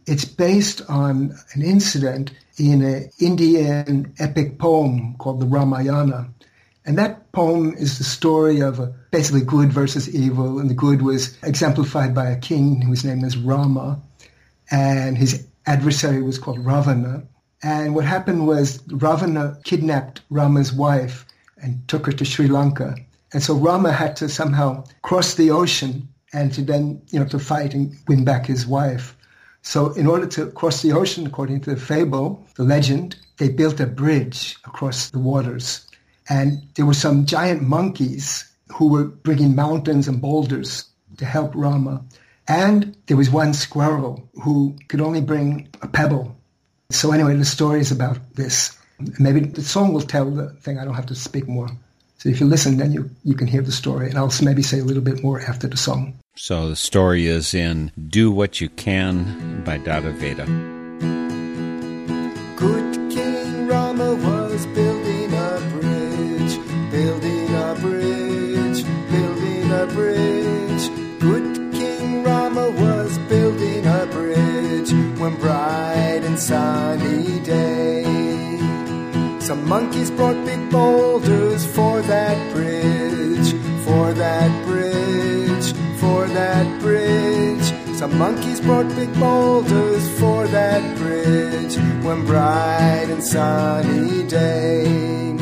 It's 0.05 0.25
based 0.25 0.81
on 0.89 1.35
an 1.53 1.61
incident 1.61 2.31
in 2.57 2.81
an 2.83 3.09
Indian 3.19 4.13
epic 4.19 4.59
poem 4.59 5.15
called 5.17 5.41
the 5.41 5.45
Ramayana. 5.45 6.29
And 6.85 6.97
that 6.97 7.31
poem 7.31 7.73
is 7.77 7.97
the 7.97 8.03
story 8.03 8.61
of 8.61 8.79
basically 9.11 9.41
good 9.41 9.73
versus 9.73 10.13
evil. 10.13 10.59
And 10.59 10.69
the 10.69 10.75
good 10.75 11.01
was 11.01 11.37
exemplified 11.43 12.13
by 12.13 12.27
a 12.29 12.39
king 12.39 12.81
whose 12.81 13.03
name 13.03 13.25
is 13.25 13.35
Rama. 13.35 13.99
And 14.71 15.17
his 15.17 15.45
adversary 15.65 16.21
was 16.21 16.37
called 16.37 16.63
Ravana. 16.63 17.23
And 17.63 17.95
what 17.95 18.05
happened 18.05 18.47
was 18.47 18.81
Ravana 18.87 19.57
kidnapped 19.63 20.21
Rama's 20.29 20.71
wife 20.71 21.25
and 21.57 21.87
took 21.87 22.05
her 22.05 22.11
to 22.11 22.25
Sri 22.25 22.47
Lanka. 22.47 22.95
And 23.33 23.41
so 23.41 23.55
Rama 23.55 23.91
had 23.91 24.15
to 24.17 24.29
somehow 24.29 24.85
cross 25.01 25.33
the 25.33 25.51
ocean 25.51 26.09
and 26.33 26.53
to 26.53 26.61
then, 26.61 27.01
you 27.09 27.19
know, 27.19 27.25
to 27.27 27.39
fight 27.39 27.73
and 27.73 27.95
win 28.07 28.23
back 28.25 28.45
his 28.45 28.67
wife. 28.67 29.15
So 29.61 29.93
in 29.93 30.05
order 30.05 30.27
to 30.27 30.51
cross 30.51 30.81
the 30.81 30.91
ocean, 30.91 31.25
according 31.25 31.61
to 31.61 31.71
the 31.71 31.81
fable, 31.81 32.45
the 32.55 32.63
legend, 32.63 33.15
they 33.37 33.49
built 33.49 33.79
a 33.79 33.87
bridge 33.87 34.57
across 34.65 35.09
the 35.09 35.19
waters. 35.19 35.87
And 36.29 36.67
there 36.75 36.85
were 36.85 36.93
some 36.93 37.25
giant 37.25 37.61
monkeys 37.61 38.49
who 38.73 38.89
were 38.89 39.05
bringing 39.05 39.55
mountains 39.55 40.07
and 40.07 40.21
boulders 40.21 40.85
to 41.17 41.25
help 41.25 41.53
Rama. 41.55 42.03
And 42.47 42.95
there 43.07 43.17
was 43.17 43.29
one 43.29 43.53
squirrel 43.53 44.29
who 44.43 44.75
could 44.87 45.01
only 45.01 45.21
bring 45.21 45.69
a 45.81 45.87
pebble. 45.87 46.35
So 46.91 47.11
anyway, 47.11 47.35
the 47.35 47.45
story 47.45 47.79
is 47.79 47.91
about 47.91 48.19
this. 48.35 48.77
Maybe 49.19 49.41
the 49.41 49.61
song 49.61 49.93
will 49.93 50.01
tell 50.01 50.29
the 50.29 50.49
thing. 50.61 50.79
I 50.79 50.85
don't 50.85 50.93
have 50.93 51.07
to 51.07 51.15
speak 51.15 51.47
more. 51.47 51.69
So 52.17 52.29
if 52.29 52.39
you 52.39 52.45
listen, 52.45 52.77
then 52.77 52.91
you, 52.91 53.09
you 53.23 53.35
can 53.35 53.47
hear 53.47 53.61
the 53.61 53.71
story. 53.71 54.09
And 54.09 54.17
I'll 54.17 54.31
maybe 54.41 54.61
say 54.61 54.79
a 54.79 54.83
little 54.83 55.03
bit 55.03 55.21
more 55.21 55.41
after 55.41 55.67
the 55.67 55.77
song. 55.77 56.17
So 56.35 56.69
the 56.69 56.75
story 56.75 57.27
is 57.27 57.53
in 57.53 57.91
Do 58.09 58.31
What 58.31 58.61
You 58.61 58.69
Can 58.69 59.63
by 59.63 59.77
Dada 59.77 60.11
Veda. 60.11 60.74
Some 79.45 79.69
monkeys 79.69 80.09
brought 80.09 80.43
big 80.43 80.71
boulders 80.71 81.67
for 81.67 82.01
that 82.01 82.51
bridge, 82.51 83.53
for 83.85 84.11
that 84.11 84.65
bridge, 84.65 85.71
for 85.99 86.25
that 86.29 86.81
bridge. 86.81 87.65
Some 87.95 88.17
monkeys 88.17 88.59
brought 88.59 88.87
big 88.95 89.13
boulders 89.19 90.09
for 90.19 90.47
that 90.47 90.81
bridge 90.97 91.77
one 92.03 92.25
bright 92.25 93.05
and 93.07 93.23
sunny 93.23 94.23
day. 94.23 95.35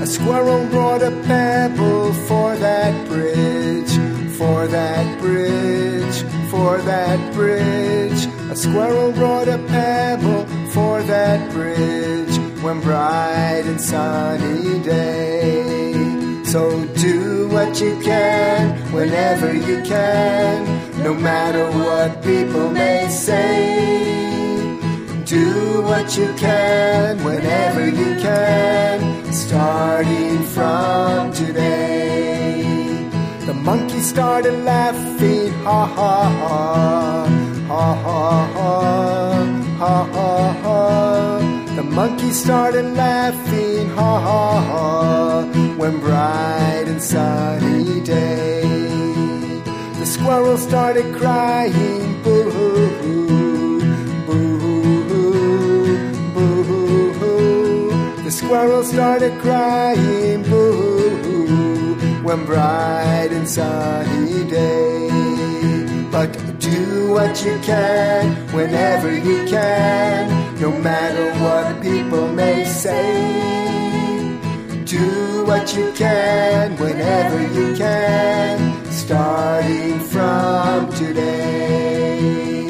A 0.00 0.06
squirrel 0.06 0.66
brought 0.68 1.02
a 1.02 1.10
pebble 1.26 2.14
for 2.26 2.56
that 2.56 3.06
bridge, 3.06 3.92
for 4.38 4.66
that 4.66 5.20
bridge, 5.20 6.22
for 6.50 6.78
that 6.78 7.34
bridge. 7.34 8.24
A 8.50 8.56
squirrel 8.56 9.12
brought 9.12 9.48
a 9.48 9.58
pebble 9.68 10.46
for 10.72 11.02
that 11.02 11.50
bridge 11.52 12.29
one 12.62 12.80
bright 12.80 13.62
and 13.64 13.80
sunny 13.80 14.80
day. 14.80 16.42
So 16.44 16.84
do 16.94 17.48
what 17.48 17.80
you 17.80 17.98
can 18.02 18.76
whenever 18.92 19.54
you 19.54 19.82
can, 19.82 20.66
no 21.02 21.14
matter 21.14 21.70
what 21.70 22.22
people 22.22 22.70
may 22.70 23.08
say. 23.08 24.66
Do 25.24 25.82
what 25.82 26.16
you 26.18 26.32
can 26.34 27.24
whenever 27.24 27.88
you 27.88 28.16
can, 28.20 29.32
starting 29.32 30.42
from 30.54 31.32
today. 31.32 33.08
The 33.46 33.54
monkey 33.54 34.00
started 34.00 34.64
laughing, 34.64 35.52
ha 35.64 35.86
ha, 35.86 36.28
ha 36.40 37.26
ha 37.68 37.94
ha, 38.04 38.46
ha 38.54 38.84
ha 39.78 40.04
ha. 40.12 40.19
Monkey 42.30 42.44
started 42.44 42.84
laughing, 42.94 43.88
ha 43.88 44.20
ha 44.20 44.60
ha, 44.68 45.42
when 45.76 45.98
bright 45.98 46.84
and 46.86 47.02
sunny 47.02 48.00
day. 48.02 48.62
The 49.98 50.06
squirrel 50.06 50.56
started 50.56 51.12
crying, 51.16 52.22
boo 52.22 52.50
hoo 52.50 52.86
hoo, 53.00 53.80
boo 54.26 54.58
hoo 54.60 55.02
hoo, 55.08 56.32
boo 56.34 56.62
hoo 56.62 57.12
hoo. 57.14 58.22
The 58.22 58.30
squirrel 58.30 58.84
started 58.84 59.36
crying, 59.40 60.44
boo 60.44 60.72
hoo 61.24 61.46
hoo, 61.46 62.22
when 62.22 62.46
bright 62.46 63.30
and 63.32 63.48
sunny 63.48 64.44
day. 64.48 65.10
But 66.12 66.30
do 66.60 66.89
what 67.10 67.44
you 67.44 67.58
can 67.60 68.36
whenever 68.54 69.12
you 69.12 69.44
can, 69.46 70.60
no 70.60 70.70
matter 70.70 71.32
what 71.42 71.82
people 71.82 72.28
may 72.28 72.64
say. 72.64 73.12
Do 74.84 75.44
what 75.44 75.74
you 75.76 75.92
can 75.92 76.76
whenever 76.76 77.40
you 77.58 77.76
can, 77.76 78.84
starting 78.90 79.98
from 79.98 80.92
today. 80.92 82.68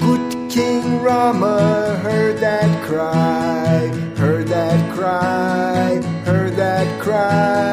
Good 0.00 0.50
King 0.50 1.02
Rama 1.02 1.98
heard 2.02 2.38
that 2.38 2.84
cry, 2.86 3.88
heard 4.16 4.48
that 4.48 4.94
cry, 4.94 6.00
heard 6.24 6.56
that 6.56 7.00
cry. 7.00 7.71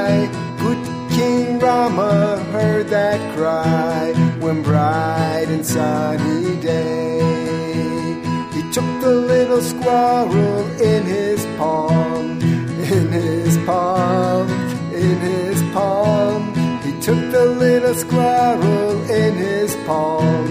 That 4.50 4.66
cry, 4.66 5.46
and 5.48 5.64
sunny 5.64 6.60
day. 6.60 7.20
He 8.52 8.62
took 8.72 8.90
the 9.00 9.14
little 9.14 9.62
squirrel 9.62 10.82
in 10.82 11.04
his 11.04 11.46
palm, 11.58 12.42
in 12.42 13.12
his 13.12 13.58
palm, 13.60 14.50
in 14.92 15.20
his 15.20 15.62
palm. 15.72 16.52
He 16.82 16.94
took 17.00 17.32
the 17.32 17.46
little 17.46 17.94
squirrel 17.94 19.12
in 19.12 19.36
his 19.36 19.76
palm 19.86 20.48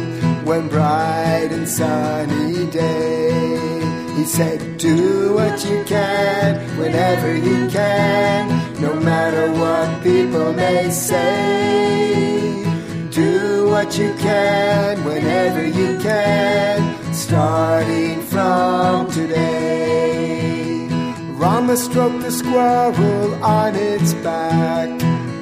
one 0.47 0.69
bright 0.69 1.49
and 1.51 1.69
sunny 1.69 2.67
day. 2.71 3.81
He 4.15 4.25
said, 4.25 4.79
Do 4.79 5.35
what 5.35 5.65
you 5.65 5.83
can 5.83 6.79
whenever 6.79 7.35
you 7.37 7.69
can, 7.69 8.81
no 8.81 8.95
matter 8.95 9.51
what 9.55 10.05
people 10.05 10.53
may 10.53 10.89
say. 10.89 12.68
Do 13.11 13.69
what 13.71 13.99
you 13.99 14.15
can 14.15 15.05
whenever 15.05 15.67
you 15.67 15.99
can, 15.99 17.13
starting 17.13 18.23
from 18.23 19.11
today. 19.11 20.87
Rama 21.33 21.77
stroked 21.77 22.21
the 22.21 22.31
squirrel 22.31 23.45
on 23.45 23.75
its 23.75 24.15
back, 24.15 24.89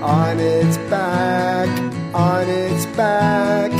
on 0.01 0.39
its 0.41 0.79
back, 0.89 1.69
on 2.14 2.49
its 2.49 2.87
back. 2.97 3.71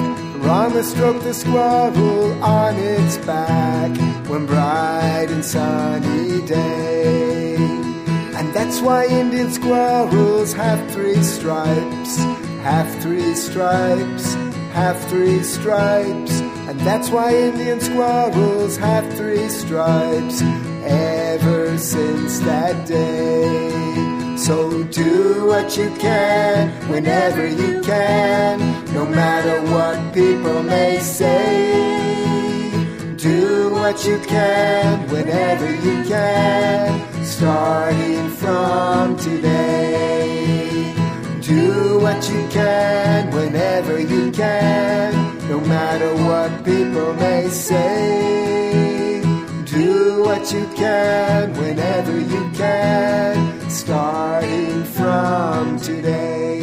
Rama 0.45 0.83
stroked 0.83 1.23
the 1.23 1.35
squirrel 1.35 2.43
on 2.43 2.77
its 2.77 3.17
back 3.19 3.91
one 4.29 4.47
bright 4.47 5.29
and 5.31 5.45
sunny 5.45 6.43
day. 6.47 7.55
And 8.37 8.53
that's 8.53 8.81
why 8.81 9.07
Indian 9.07 9.51
squirrels 9.51 10.53
have 10.53 10.91
three 10.91 11.23
stripes, 11.23 12.19
have 12.67 13.01
three 13.01 13.33
stripes, 13.37 14.35
have 14.75 14.99
three 15.09 15.41
stripes. 15.45 16.41
And 16.69 16.81
that's 16.81 17.11
why 17.11 17.33
Indian 17.33 17.79
squirrels 17.79 18.77
have 18.77 19.07
three 19.17 19.49
stripes 19.49 20.43
ever 20.83 21.79
since 21.79 22.41
that 22.41 22.85
day. 22.85 24.37
So 24.37 24.83
do 24.83 25.47
what 25.47 25.77
you 25.77 25.91
can 26.07 26.69
whenever 26.91 27.47
you 27.47 27.81
can, 27.83 28.59
no 28.93 29.07
matter 29.07 29.57
what 29.71 30.13
people 30.13 30.65
may 30.65 30.99
say. 30.99 31.53
Do 33.17 33.71
what 33.75 34.05
you 34.05 34.19
can 34.27 35.09
whenever 35.09 35.71
you 35.71 36.03
can, 36.03 37.25
starting 37.25 38.29
from 38.31 39.17
today. 39.19 40.16
Do 41.77 41.99
what 42.01 42.27
you 42.31 42.49
can 42.49 43.31
whenever 43.33 44.01
you 44.01 44.33
can, 44.33 45.13
no 45.47 45.61
matter 45.61 46.15
what 46.25 46.65
people 46.65 47.13
may 47.15 47.49
say. 47.49 49.21
Do 49.67 50.25
what 50.25 50.51
you 50.53 50.67
can 50.75 51.53
whenever 51.61 52.19
you 52.19 52.51
can, 52.55 53.69
starting 53.69 54.85
from 54.85 55.79
today. 55.79 56.63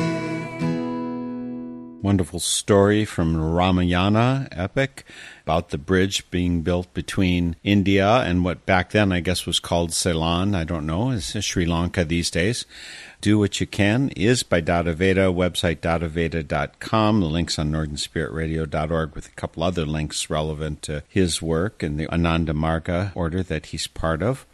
Wonderful 2.01 2.39
story 2.39 3.05
from 3.05 3.38
Ramayana 3.38 4.47
epic 4.51 5.05
about 5.43 5.70
the 5.70 5.78
bridge 5.78 6.30
being 6.32 6.61
built 6.61 6.93
between 6.93 7.55
India 7.64 8.07
and 8.22 8.43
what 8.43 8.66
back 8.66 8.91
then 8.91 9.11
I 9.11 9.20
guess 9.20 9.45
was 9.45 9.59
called 9.59 9.93
Ceylon. 9.93 10.55
I 10.55 10.64
don't 10.64 10.86
know, 10.88 11.11
is 11.11 11.38
Sri 11.39 11.66
Lanka 11.66 12.03
these 12.03 12.32
days. 12.32 12.66
Do 13.24 13.39
What 13.39 13.61
You 13.61 13.67
Can 13.67 14.09
is 14.17 14.43
by 14.43 14.59
Dada 14.59 14.91
Veda, 14.91 15.28
website 15.28 15.78
dadaveda.com. 15.78 17.21
The 17.21 17.26
links 17.26 17.57
on 17.57 17.71
northernspiritradio.org 17.71 19.15
with 19.15 19.28
a 19.28 19.32
couple 19.32 19.63
other 19.63 19.86
links 19.86 20.30
relevant 20.30 20.82
to 20.82 21.03
his 21.07 21.41
work 21.41 21.82
and 21.82 21.97
the 21.97 22.05
Ananda 22.11 22.51
Marga 22.51 23.13
order 23.15 23.41
that 23.41 23.67
he's 23.67 23.88
part 23.88 24.21
of. 24.21 24.45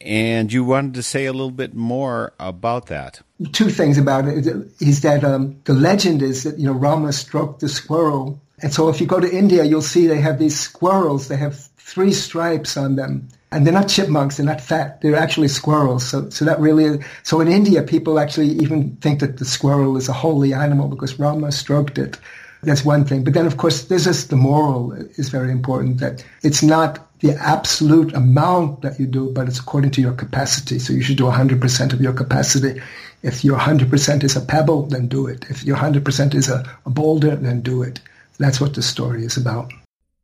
And 0.00 0.52
you 0.52 0.64
wanted 0.64 0.94
to 0.94 1.02
say 1.04 1.26
a 1.26 1.32
little 1.32 1.52
bit 1.52 1.74
more 1.74 2.32
about 2.40 2.86
that. 2.86 3.20
two 3.52 3.70
things 3.70 3.98
about 3.98 4.26
it 4.26 4.48
is 4.80 5.02
that 5.02 5.22
um, 5.22 5.60
the 5.62 5.72
legend 5.72 6.22
is 6.22 6.42
that 6.42 6.58
you 6.58 6.66
know 6.66 6.72
Rama 6.72 7.12
stroked 7.12 7.60
the 7.60 7.68
squirrel, 7.68 8.40
and 8.60 8.74
so 8.74 8.88
if 8.88 9.00
you 9.00 9.06
go 9.06 9.20
to 9.20 9.32
India, 9.32 9.62
you'll 9.62 9.80
see 9.80 10.08
they 10.08 10.20
have 10.20 10.40
these 10.40 10.58
squirrels. 10.58 11.28
They 11.28 11.36
have 11.36 11.56
three 11.76 12.12
stripes 12.12 12.76
on 12.76 12.96
them, 12.96 13.28
and 13.52 13.66
they're 13.66 13.72
not 13.72 13.88
chipmunks. 13.88 14.36
They're 14.36 14.46
not 14.46 14.60
fat. 14.60 15.00
They're 15.00 15.14
actually 15.14 15.48
squirrels. 15.48 16.08
So, 16.08 16.30
so 16.30 16.44
that 16.44 16.58
really, 16.58 16.98
so 17.22 17.40
in 17.40 17.48
India, 17.48 17.82
people 17.82 18.18
actually 18.18 18.48
even 18.48 18.96
think 18.96 19.20
that 19.20 19.36
the 19.36 19.44
squirrel 19.44 19.96
is 19.96 20.08
a 20.08 20.12
holy 20.12 20.54
animal 20.54 20.88
because 20.88 21.18
Rama 21.18 21.52
stroked 21.52 21.98
it. 21.98 22.18
That's 22.62 22.84
one 22.84 23.04
thing. 23.04 23.24
But 23.24 23.34
then, 23.34 23.46
of 23.46 23.56
course, 23.56 23.84
there's 23.84 24.04
just 24.04 24.30
the 24.30 24.36
moral 24.36 24.92
is 24.92 25.28
very 25.28 25.50
important 25.50 25.98
that 25.98 26.24
it's 26.42 26.62
not 26.62 27.06
the 27.20 27.32
absolute 27.32 28.14
amount 28.14 28.82
that 28.82 28.98
you 28.98 29.06
do, 29.06 29.30
but 29.32 29.48
it's 29.48 29.58
according 29.58 29.90
to 29.92 30.00
your 30.00 30.12
capacity. 30.12 30.78
So 30.78 30.92
you 30.92 31.02
should 31.02 31.18
do 31.18 31.24
100% 31.24 31.92
of 31.92 32.00
your 32.00 32.12
capacity. 32.12 32.80
If 33.22 33.44
your 33.44 33.58
100% 33.58 34.24
is 34.24 34.36
a 34.36 34.40
pebble, 34.40 34.86
then 34.86 35.08
do 35.08 35.26
it. 35.26 35.44
If 35.50 35.64
your 35.64 35.76
100% 35.76 36.34
is 36.34 36.48
a, 36.48 36.64
a 36.86 36.90
boulder, 36.90 37.36
then 37.36 37.60
do 37.60 37.82
it. 37.82 38.00
That's 38.38 38.60
what 38.60 38.74
the 38.74 38.82
story 38.82 39.24
is 39.24 39.36
about. 39.36 39.72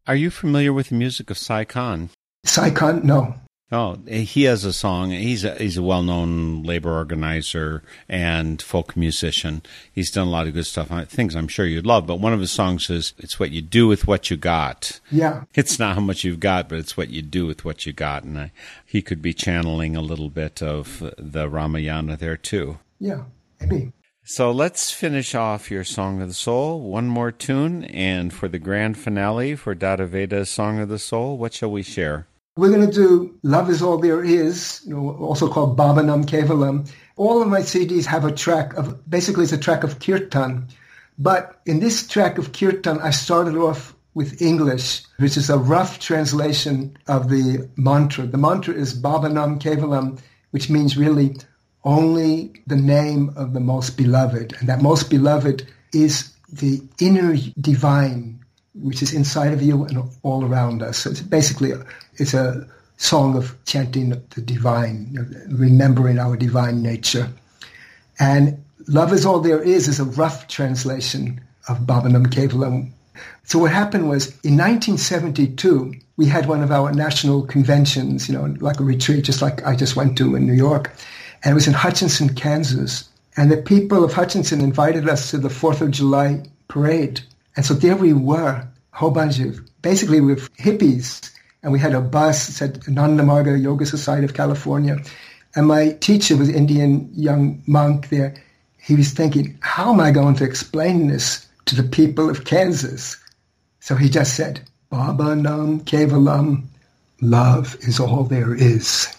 Are 0.06 0.16
you 0.16 0.30
familiar 0.30 0.72
with 0.72 0.88
the 0.88 0.94
music 0.94 1.30
of 1.30 1.38
Si 1.38 1.64
Kahn? 1.66 2.10
Si 2.48 2.70
Kahn, 2.70 3.06
no. 3.06 3.34
Oh, 3.70 3.98
he 4.06 4.44
has 4.44 4.64
a 4.64 4.72
song. 4.72 5.10
He's 5.10 5.44
a, 5.44 5.54
he's 5.56 5.76
a 5.76 5.82
well-known 5.82 6.62
labor 6.62 6.90
organizer 6.90 7.82
and 8.08 8.62
folk 8.62 8.96
musician. 8.96 9.60
He's 9.92 10.10
done 10.10 10.26
a 10.26 10.30
lot 10.30 10.46
of 10.46 10.54
good 10.54 10.64
stuff, 10.64 10.90
uh, 10.90 11.04
things 11.04 11.36
I'm 11.36 11.48
sure 11.48 11.66
you'd 11.66 11.84
love. 11.84 12.06
But 12.06 12.18
one 12.18 12.32
of 12.32 12.40
his 12.40 12.50
songs 12.50 12.88
is 12.88 13.12
"It's 13.18 13.38
what 13.38 13.50
you 13.50 13.60
do 13.60 13.86
with 13.86 14.06
what 14.06 14.30
you 14.30 14.38
got." 14.38 15.00
Yeah. 15.10 15.44
It's 15.54 15.78
not 15.78 15.96
how 15.96 16.00
much 16.00 16.24
you've 16.24 16.40
got, 16.40 16.70
but 16.70 16.78
it's 16.78 16.96
what 16.96 17.10
you 17.10 17.20
do 17.20 17.44
with 17.44 17.66
what 17.66 17.84
you 17.84 17.92
got. 17.92 18.24
And 18.24 18.38
I, 18.38 18.52
he 18.86 19.02
could 19.02 19.20
be 19.20 19.34
channeling 19.34 19.94
a 19.94 20.00
little 20.00 20.30
bit 20.30 20.62
of 20.62 21.12
the 21.18 21.50
Ramayana 21.50 22.16
there 22.16 22.38
too. 22.38 22.78
Yeah. 22.98 23.24
Maybe. 23.60 23.92
So 24.24 24.50
let's 24.50 24.90
finish 24.90 25.34
off 25.34 25.70
your 25.70 25.84
Song 25.84 26.22
of 26.22 26.28
the 26.28 26.34
Soul. 26.34 26.80
One 26.80 27.06
more 27.06 27.32
tune, 27.32 27.84
and 27.84 28.32
for 28.32 28.48
the 28.48 28.58
grand 28.58 28.96
finale 28.96 29.56
for 29.56 29.74
Dada 29.74 30.06
Veda's 30.06 30.48
Song 30.48 30.78
of 30.78 30.88
the 30.88 30.98
Soul, 30.98 31.36
what 31.36 31.52
shall 31.52 31.70
we 31.70 31.82
share? 31.82 32.26
We're 32.58 32.70
going 32.70 32.90
to 32.90 32.92
do 32.92 33.38
Love 33.44 33.70
is 33.70 33.82
All 33.82 33.98
There 33.98 34.24
Is, 34.24 34.84
also 34.92 35.48
called 35.48 35.76
Baba 35.76 36.02
Nam 36.02 36.24
Kevalam. 36.24 36.90
All 37.14 37.40
of 37.40 37.46
my 37.46 37.60
CDs 37.60 38.04
have 38.06 38.24
a 38.24 38.32
track 38.32 38.74
of, 38.74 39.08
basically 39.08 39.44
it's 39.44 39.52
a 39.52 39.58
track 39.58 39.84
of 39.84 40.00
kirtan. 40.00 40.66
But 41.20 41.60
in 41.66 41.78
this 41.78 42.04
track 42.08 42.36
of 42.36 42.52
kirtan, 42.52 42.98
I 42.98 43.10
started 43.10 43.54
off 43.54 43.94
with 44.14 44.42
English, 44.42 45.04
which 45.18 45.36
is 45.36 45.48
a 45.50 45.56
rough 45.56 46.00
translation 46.00 46.96
of 47.06 47.28
the 47.28 47.70
mantra. 47.76 48.26
The 48.26 48.38
mantra 48.38 48.74
is 48.74 48.92
Baba 48.92 49.28
Nam 49.28 49.60
Kevalam, 49.60 50.18
which 50.50 50.68
means 50.68 50.96
really 50.96 51.36
only 51.84 52.54
the 52.66 52.74
name 52.74 53.32
of 53.36 53.52
the 53.52 53.60
most 53.60 53.96
beloved. 53.96 54.56
And 54.58 54.68
that 54.68 54.82
most 54.82 55.10
beloved 55.10 55.64
is 55.94 56.32
the 56.52 56.82
inner 57.00 57.36
divine, 57.60 58.44
which 58.82 59.02
is 59.02 59.12
inside 59.12 59.52
of 59.52 59.62
you 59.62 59.84
and 59.84 60.02
all 60.22 60.44
around 60.44 60.82
us. 60.82 60.98
So 60.98 61.10
it's 61.10 61.20
basically 61.20 61.72
it's 62.16 62.34
a 62.34 62.66
song 62.96 63.36
of 63.36 63.56
chanting 63.64 64.10
the 64.10 64.40
divine, 64.40 65.46
remembering 65.50 66.18
our 66.18 66.36
divine 66.36 66.82
nature. 66.82 67.28
And 68.18 68.62
Love 68.88 69.12
is 69.12 69.24
All 69.24 69.40
There 69.40 69.62
Is 69.62 69.86
is 69.86 70.00
a 70.00 70.04
rough 70.04 70.48
translation 70.48 71.40
of 71.68 71.86
Baba 71.86 72.08
Nam 72.08 72.26
Kevalam. 72.26 72.90
So 73.44 73.58
what 73.58 73.72
happened 73.72 74.08
was 74.08 74.28
in 74.42 74.56
1972, 74.56 75.94
we 76.16 76.26
had 76.26 76.46
one 76.46 76.62
of 76.62 76.70
our 76.70 76.92
national 76.92 77.42
conventions, 77.42 78.28
you 78.28 78.34
know, 78.34 78.54
like 78.60 78.80
a 78.80 78.84
retreat, 78.84 79.24
just 79.24 79.42
like 79.42 79.64
I 79.66 79.76
just 79.76 79.96
went 79.96 80.18
to 80.18 80.34
in 80.34 80.46
New 80.46 80.52
York. 80.54 80.92
And 81.44 81.52
it 81.52 81.54
was 81.54 81.68
in 81.68 81.74
Hutchinson, 81.74 82.34
Kansas. 82.34 83.08
And 83.36 83.50
the 83.50 83.56
people 83.56 84.02
of 84.02 84.12
Hutchinson 84.12 84.60
invited 84.60 85.08
us 85.08 85.30
to 85.30 85.38
the 85.38 85.48
4th 85.48 85.80
of 85.80 85.92
July 85.92 86.42
parade. 86.66 87.20
And 87.56 87.64
so 87.64 87.74
there 87.74 87.96
we 87.96 88.12
were, 88.12 88.66
a 88.92 88.96
whole 88.96 89.10
bunch 89.10 89.40
of, 89.40 89.60
basically 89.82 90.20
with 90.20 90.54
hippies. 90.56 91.32
And 91.62 91.72
we 91.72 91.80
had 91.80 91.94
a 91.94 92.00
bus 92.00 92.46
that 92.46 92.52
said 92.52 92.84
Ananda 92.88 93.22
Marga 93.22 93.60
Yoga 93.60 93.84
Society 93.86 94.24
of 94.24 94.34
California. 94.34 94.98
And 95.54 95.66
my 95.66 95.92
teacher 96.00 96.36
was 96.36 96.48
an 96.48 96.54
Indian 96.54 97.10
young 97.14 97.62
monk 97.66 98.10
there. 98.10 98.34
He 98.76 98.94
was 98.94 99.10
thinking, 99.10 99.58
how 99.60 99.92
am 99.92 100.00
I 100.00 100.12
going 100.12 100.36
to 100.36 100.44
explain 100.44 101.08
this 101.08 101.46
to 101.66 101.74
the 101.74 101.82
people 101.82 102.30
of 102.30 102.44
Kansas? 102.44 103.16
So 103.80 103.96
he 103.96 104.08
just 104.08 104.36
said, 104.36 104.60
Baba 104.90 105.34
Nam 105.34 105.80
Kevalam, 105.80 106.64
love 107.20 107.76
is 107.80 108.00
all 108.00 108.24
there 108.24 108.54
is. 108.54 109.14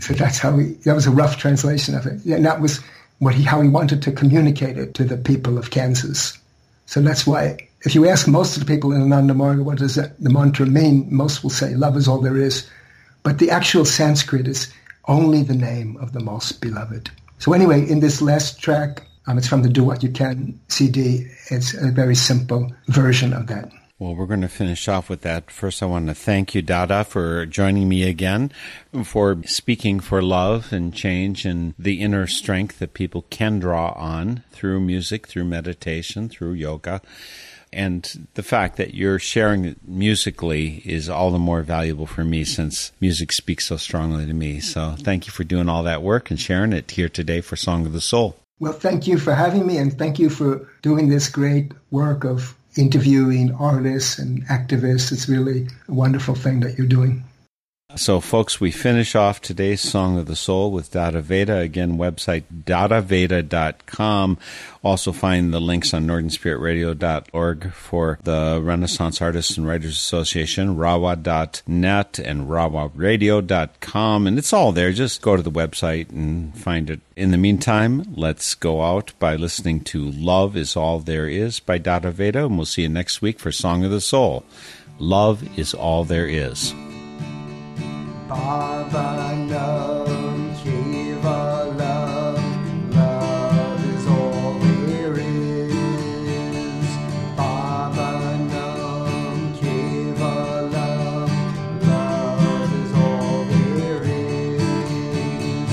So 0.00 0.12
that's 0.14 0.38
how 0.38 0.56
he, 0.58 0.72
that 0.84 0.94
was 0.94 1.06
a 1.06 1.10
rough 1.10 1.38
translation 1.38 1.94
of 1.94 2.06
it. 2.06 2.24
And 2.24 2.44
that 2.44 2.60
was 2.60 2.80
what 3.20 3.34
he, 3.34 3.44
how 3.44 3.60
he 3.60 3.68
wanted 3.68 4.02
to 4.02 4.12
communicate 4.12 4.76
it 4.76 4.94
to 4.94 5.04
the 5.04 5.16
people 5.16 5.56
of 5.56 5.70
Kansas. 5.70 6.36
So 6.86 7.00
that's 7.00 7.26
why, 7.26 7.68
if 7.84 7.94
you 7.94 8.08
ask 8.08 8.26
most 8.26 8.56
of 8.56 8.64
the 8.64 8.72
people 8.72 8.92
in 8.92 9.02
Ananda 9.02 9.34
Marga 9.34 9.62
what 9.62 9.78
does 9.78 9.94
that, 9.94 10.18
the 10.18 10.30
mantra 10.30 10.66
mean, 10.66 11.06
most 11.10 11.42
will 11.42 11.50
say 11.50 11.74
love 11.74 11.96
is 11.96 12.08
all 12.08 12.20
there 12.20 12.36
is. 12.36 12.68
But 13.22 13.38
the 13.38 13.50
actual 13.50 13.84
Sanskrit 13.84 14.48
is 14.48 14.72
only 15.06 15.42
the 15.42 15.54
name 15.54 15.96
of 15.98 16.12
the 16.12 16.20
most 16.20 16.60
beloved. 16.60 17.10
So 17.38 17.52
anyway, 17.52 17.88
in 17.88 18.00
this 18.00 18.22
last 18.22 18.60
track, 18.60 19.02
um, 19.26 19.38
it's 19.38 19.48
from 19.48 19.62
the 19.62 19.68
Do 19.68 19.84
What 19.84 20.02
You 20.02 20.10
Can 20.10 20.58
CD. 20.68 21.26
It's 21.50 21.74
a 21.74 21.90
very 21.90 22.14
simple 22.14 22.72
version 22.88 23.32
of 23.32 23.46
that. 23.48 23.70
Well, 23.98 24.14
we're 24.14 24.26
going 24.26 24.40
to 24.40 24.48
finish 24.48 24.88
off 24.88 25.08
with 25.08 25.22
that. 25.22 25.50
First, 25.50 25.82
I 25.82 25.86
want 25.86 26.08
to 26.08 26.14
thank 26.14 26.54
you, 26.54 26.62
Dada, 26.62 27.04
for 27.04 27.46
joining 27.46 27.88
me 27.88 28.02
again, 28.02 28.50
for 29.04 29.40
speaking 29.44 30.00
for 30.00 30.20
love 30.20 30.72
and 30.72 30.92
change 30.92 31.46
and 31.46 31.74
the 31.78 32.00
inner 32.02 32.26
strength 32.26 32.80
that 32.80 32.92
people 32.92 33.24
can 33.30 33.60
draw 33.60 33.92
on 33.92 34.42
through 34.50 34.80
music, 34.80 35.28
through 35.28 35.44
meditation, 35.44 36.28
through 36.28 36.54
yoga. 36.54 37.00
And 37.74 38.28
the 38.34 38.42
fact 38.42 38.76
that 38.76 38.94
you're 38.94 39.18
sharing 39.18 39.64
it 39.64 39.78
musically 39.86 40.82
is 40.84 41.08
all 41.08 41.30
the 41.30 41.38
more 41.38 41.62
valuable 41.62 42.06
for 42.06 42.24
me 42.24 42.44
since 42.44 42.92
music 43.00 43.32
speaks 43.32 43.66
so 43.66 43.76
strongly 43.76 44.26
to 44.26 44.32
me. 44.32 44.60
So 44.60 44.94
thank 44.98 45.26
you 45.26 45.32
for 45.32 45.44
doing 45.44 45.68
all 45.68 45.82
that 45.82 46.02
work 46.02 46.30
and 46.30 46.40
sharing 46.40 46.72
it 46.72 46.92
here 46.92 47.08
today 47.08 47.40
for 47.40 47.56
Song 47.56 47.84
of 47.84 47.92
the 47.92 48.00
Soul. 48.00 48.36
Well, 48.60 48.72
thank 48.72 49.06
you 49.06 49.18
for 49.18 49.34
having 49.34 49.66
me, 49.66 49.78
and 49.78 49.98
thank 49.98 50.18
you 50.18 50.30
for 50.30 50.68
doing 50.80 51.08
this 51.08 51.28
great 51.28 51.72
work 51.90 52.24
of 52.24 52.56
interviewing 52.76 53.52
artists 53.54 54.18
and 54.18 54.46
activists. 54.46 55.12
It's 55.12 55.28
really 55.28 55.68
a 55.88 55.92
wonderful 55.92 56.34
thing 56.34 56.60
that 56.60 56.78
you're 56.78 56.86
doing. 56.86 57.24
So, 57.96 58.20
folks, 58.20 58.60
we 58.60 58.72
finish 58.72 59.14
off 59.14 59.40
today's 59.40 59.80
Song 59.80 60.18
of 60.18 60.26
the 60.26 60.34
Soul 60.34 60.72
with 60.72 60.90
Dada 60.90 61.20
Veda. 61.20 61.58
Again, 61.58 61.96
website 61.96 62.42
dadaveda.com. 62.64 64.38
Also, 64.82 65.12
find 65.12 65.54
the 65.54 65.60
links 65.60 65.94
on 65.94 66.04
northernspiritradio.org 66.04 67.72
for 67.72 68.18
the 68.24 68.60
Renaissance 68.60 69.22
Artists 69.22 69.56
and 69.56 69.66
Writers 69.66 69.96
Association, 69.96 70.76
rawa.net 70.76 72.18
and 72.18 72.48
rawaradio.com. 72.48 74.26
And 74.26 74.38
it's 74.38 74.52
all 74.52 74.72
there. 74.72 74.90
Just 74.90 75.22
go 75.22 75.36
to 75.36 75.42
the 75.42 75.50
website 75.50 76.10
and 76.10 76.56
find 76.58 76.90
it. 76.90 77.00
In 77.14 77.30
the 77.30 77.38
meantime, 77.38 78.12
let's 78.16 78.56
go 78.56 78.82
out 78.82 79.12
by 79.20 79.36
listening 79.36 79.80
to 79.84 80.10
Love 80.10 80.56
is 80.56 80.76
All 80.76 80.98
There 80.98 81.28
Is 81.28 81.60
by 81.60 81.78
Dada 81.78 82.10
Veda. 82.10 82.46
And 82.46 82.56
we'll 82.56 82.66
see 82.66 82.82
you 82.82 82.88
next 82.88 83.22
week 83.22 83.38
for 83.38 83.52
Song 83.52 83.84
of 83.84 83.92
the 83.92 84.00
Soul. 84.00 84.44
Love 84.98 85.58
is 85.58 85.74
all 85.74 86.02
there 86.04 86.26
is. 86.26 86.74
Baba 88.28 89.36
Nam 89.36 90.54
Kevalam, 90.56 91.76
love 92.94 92.94
love 92.94 93.84
is 93.84 94.06
all 94.06 94.58
there 94.86 95.18
is. 95.18 95.84
Love 97.36 97.96
love 101.86 102.72
is 102.72 102.92
all 102.94 103.44
there 103.44 104.02
is. 104.04 105.72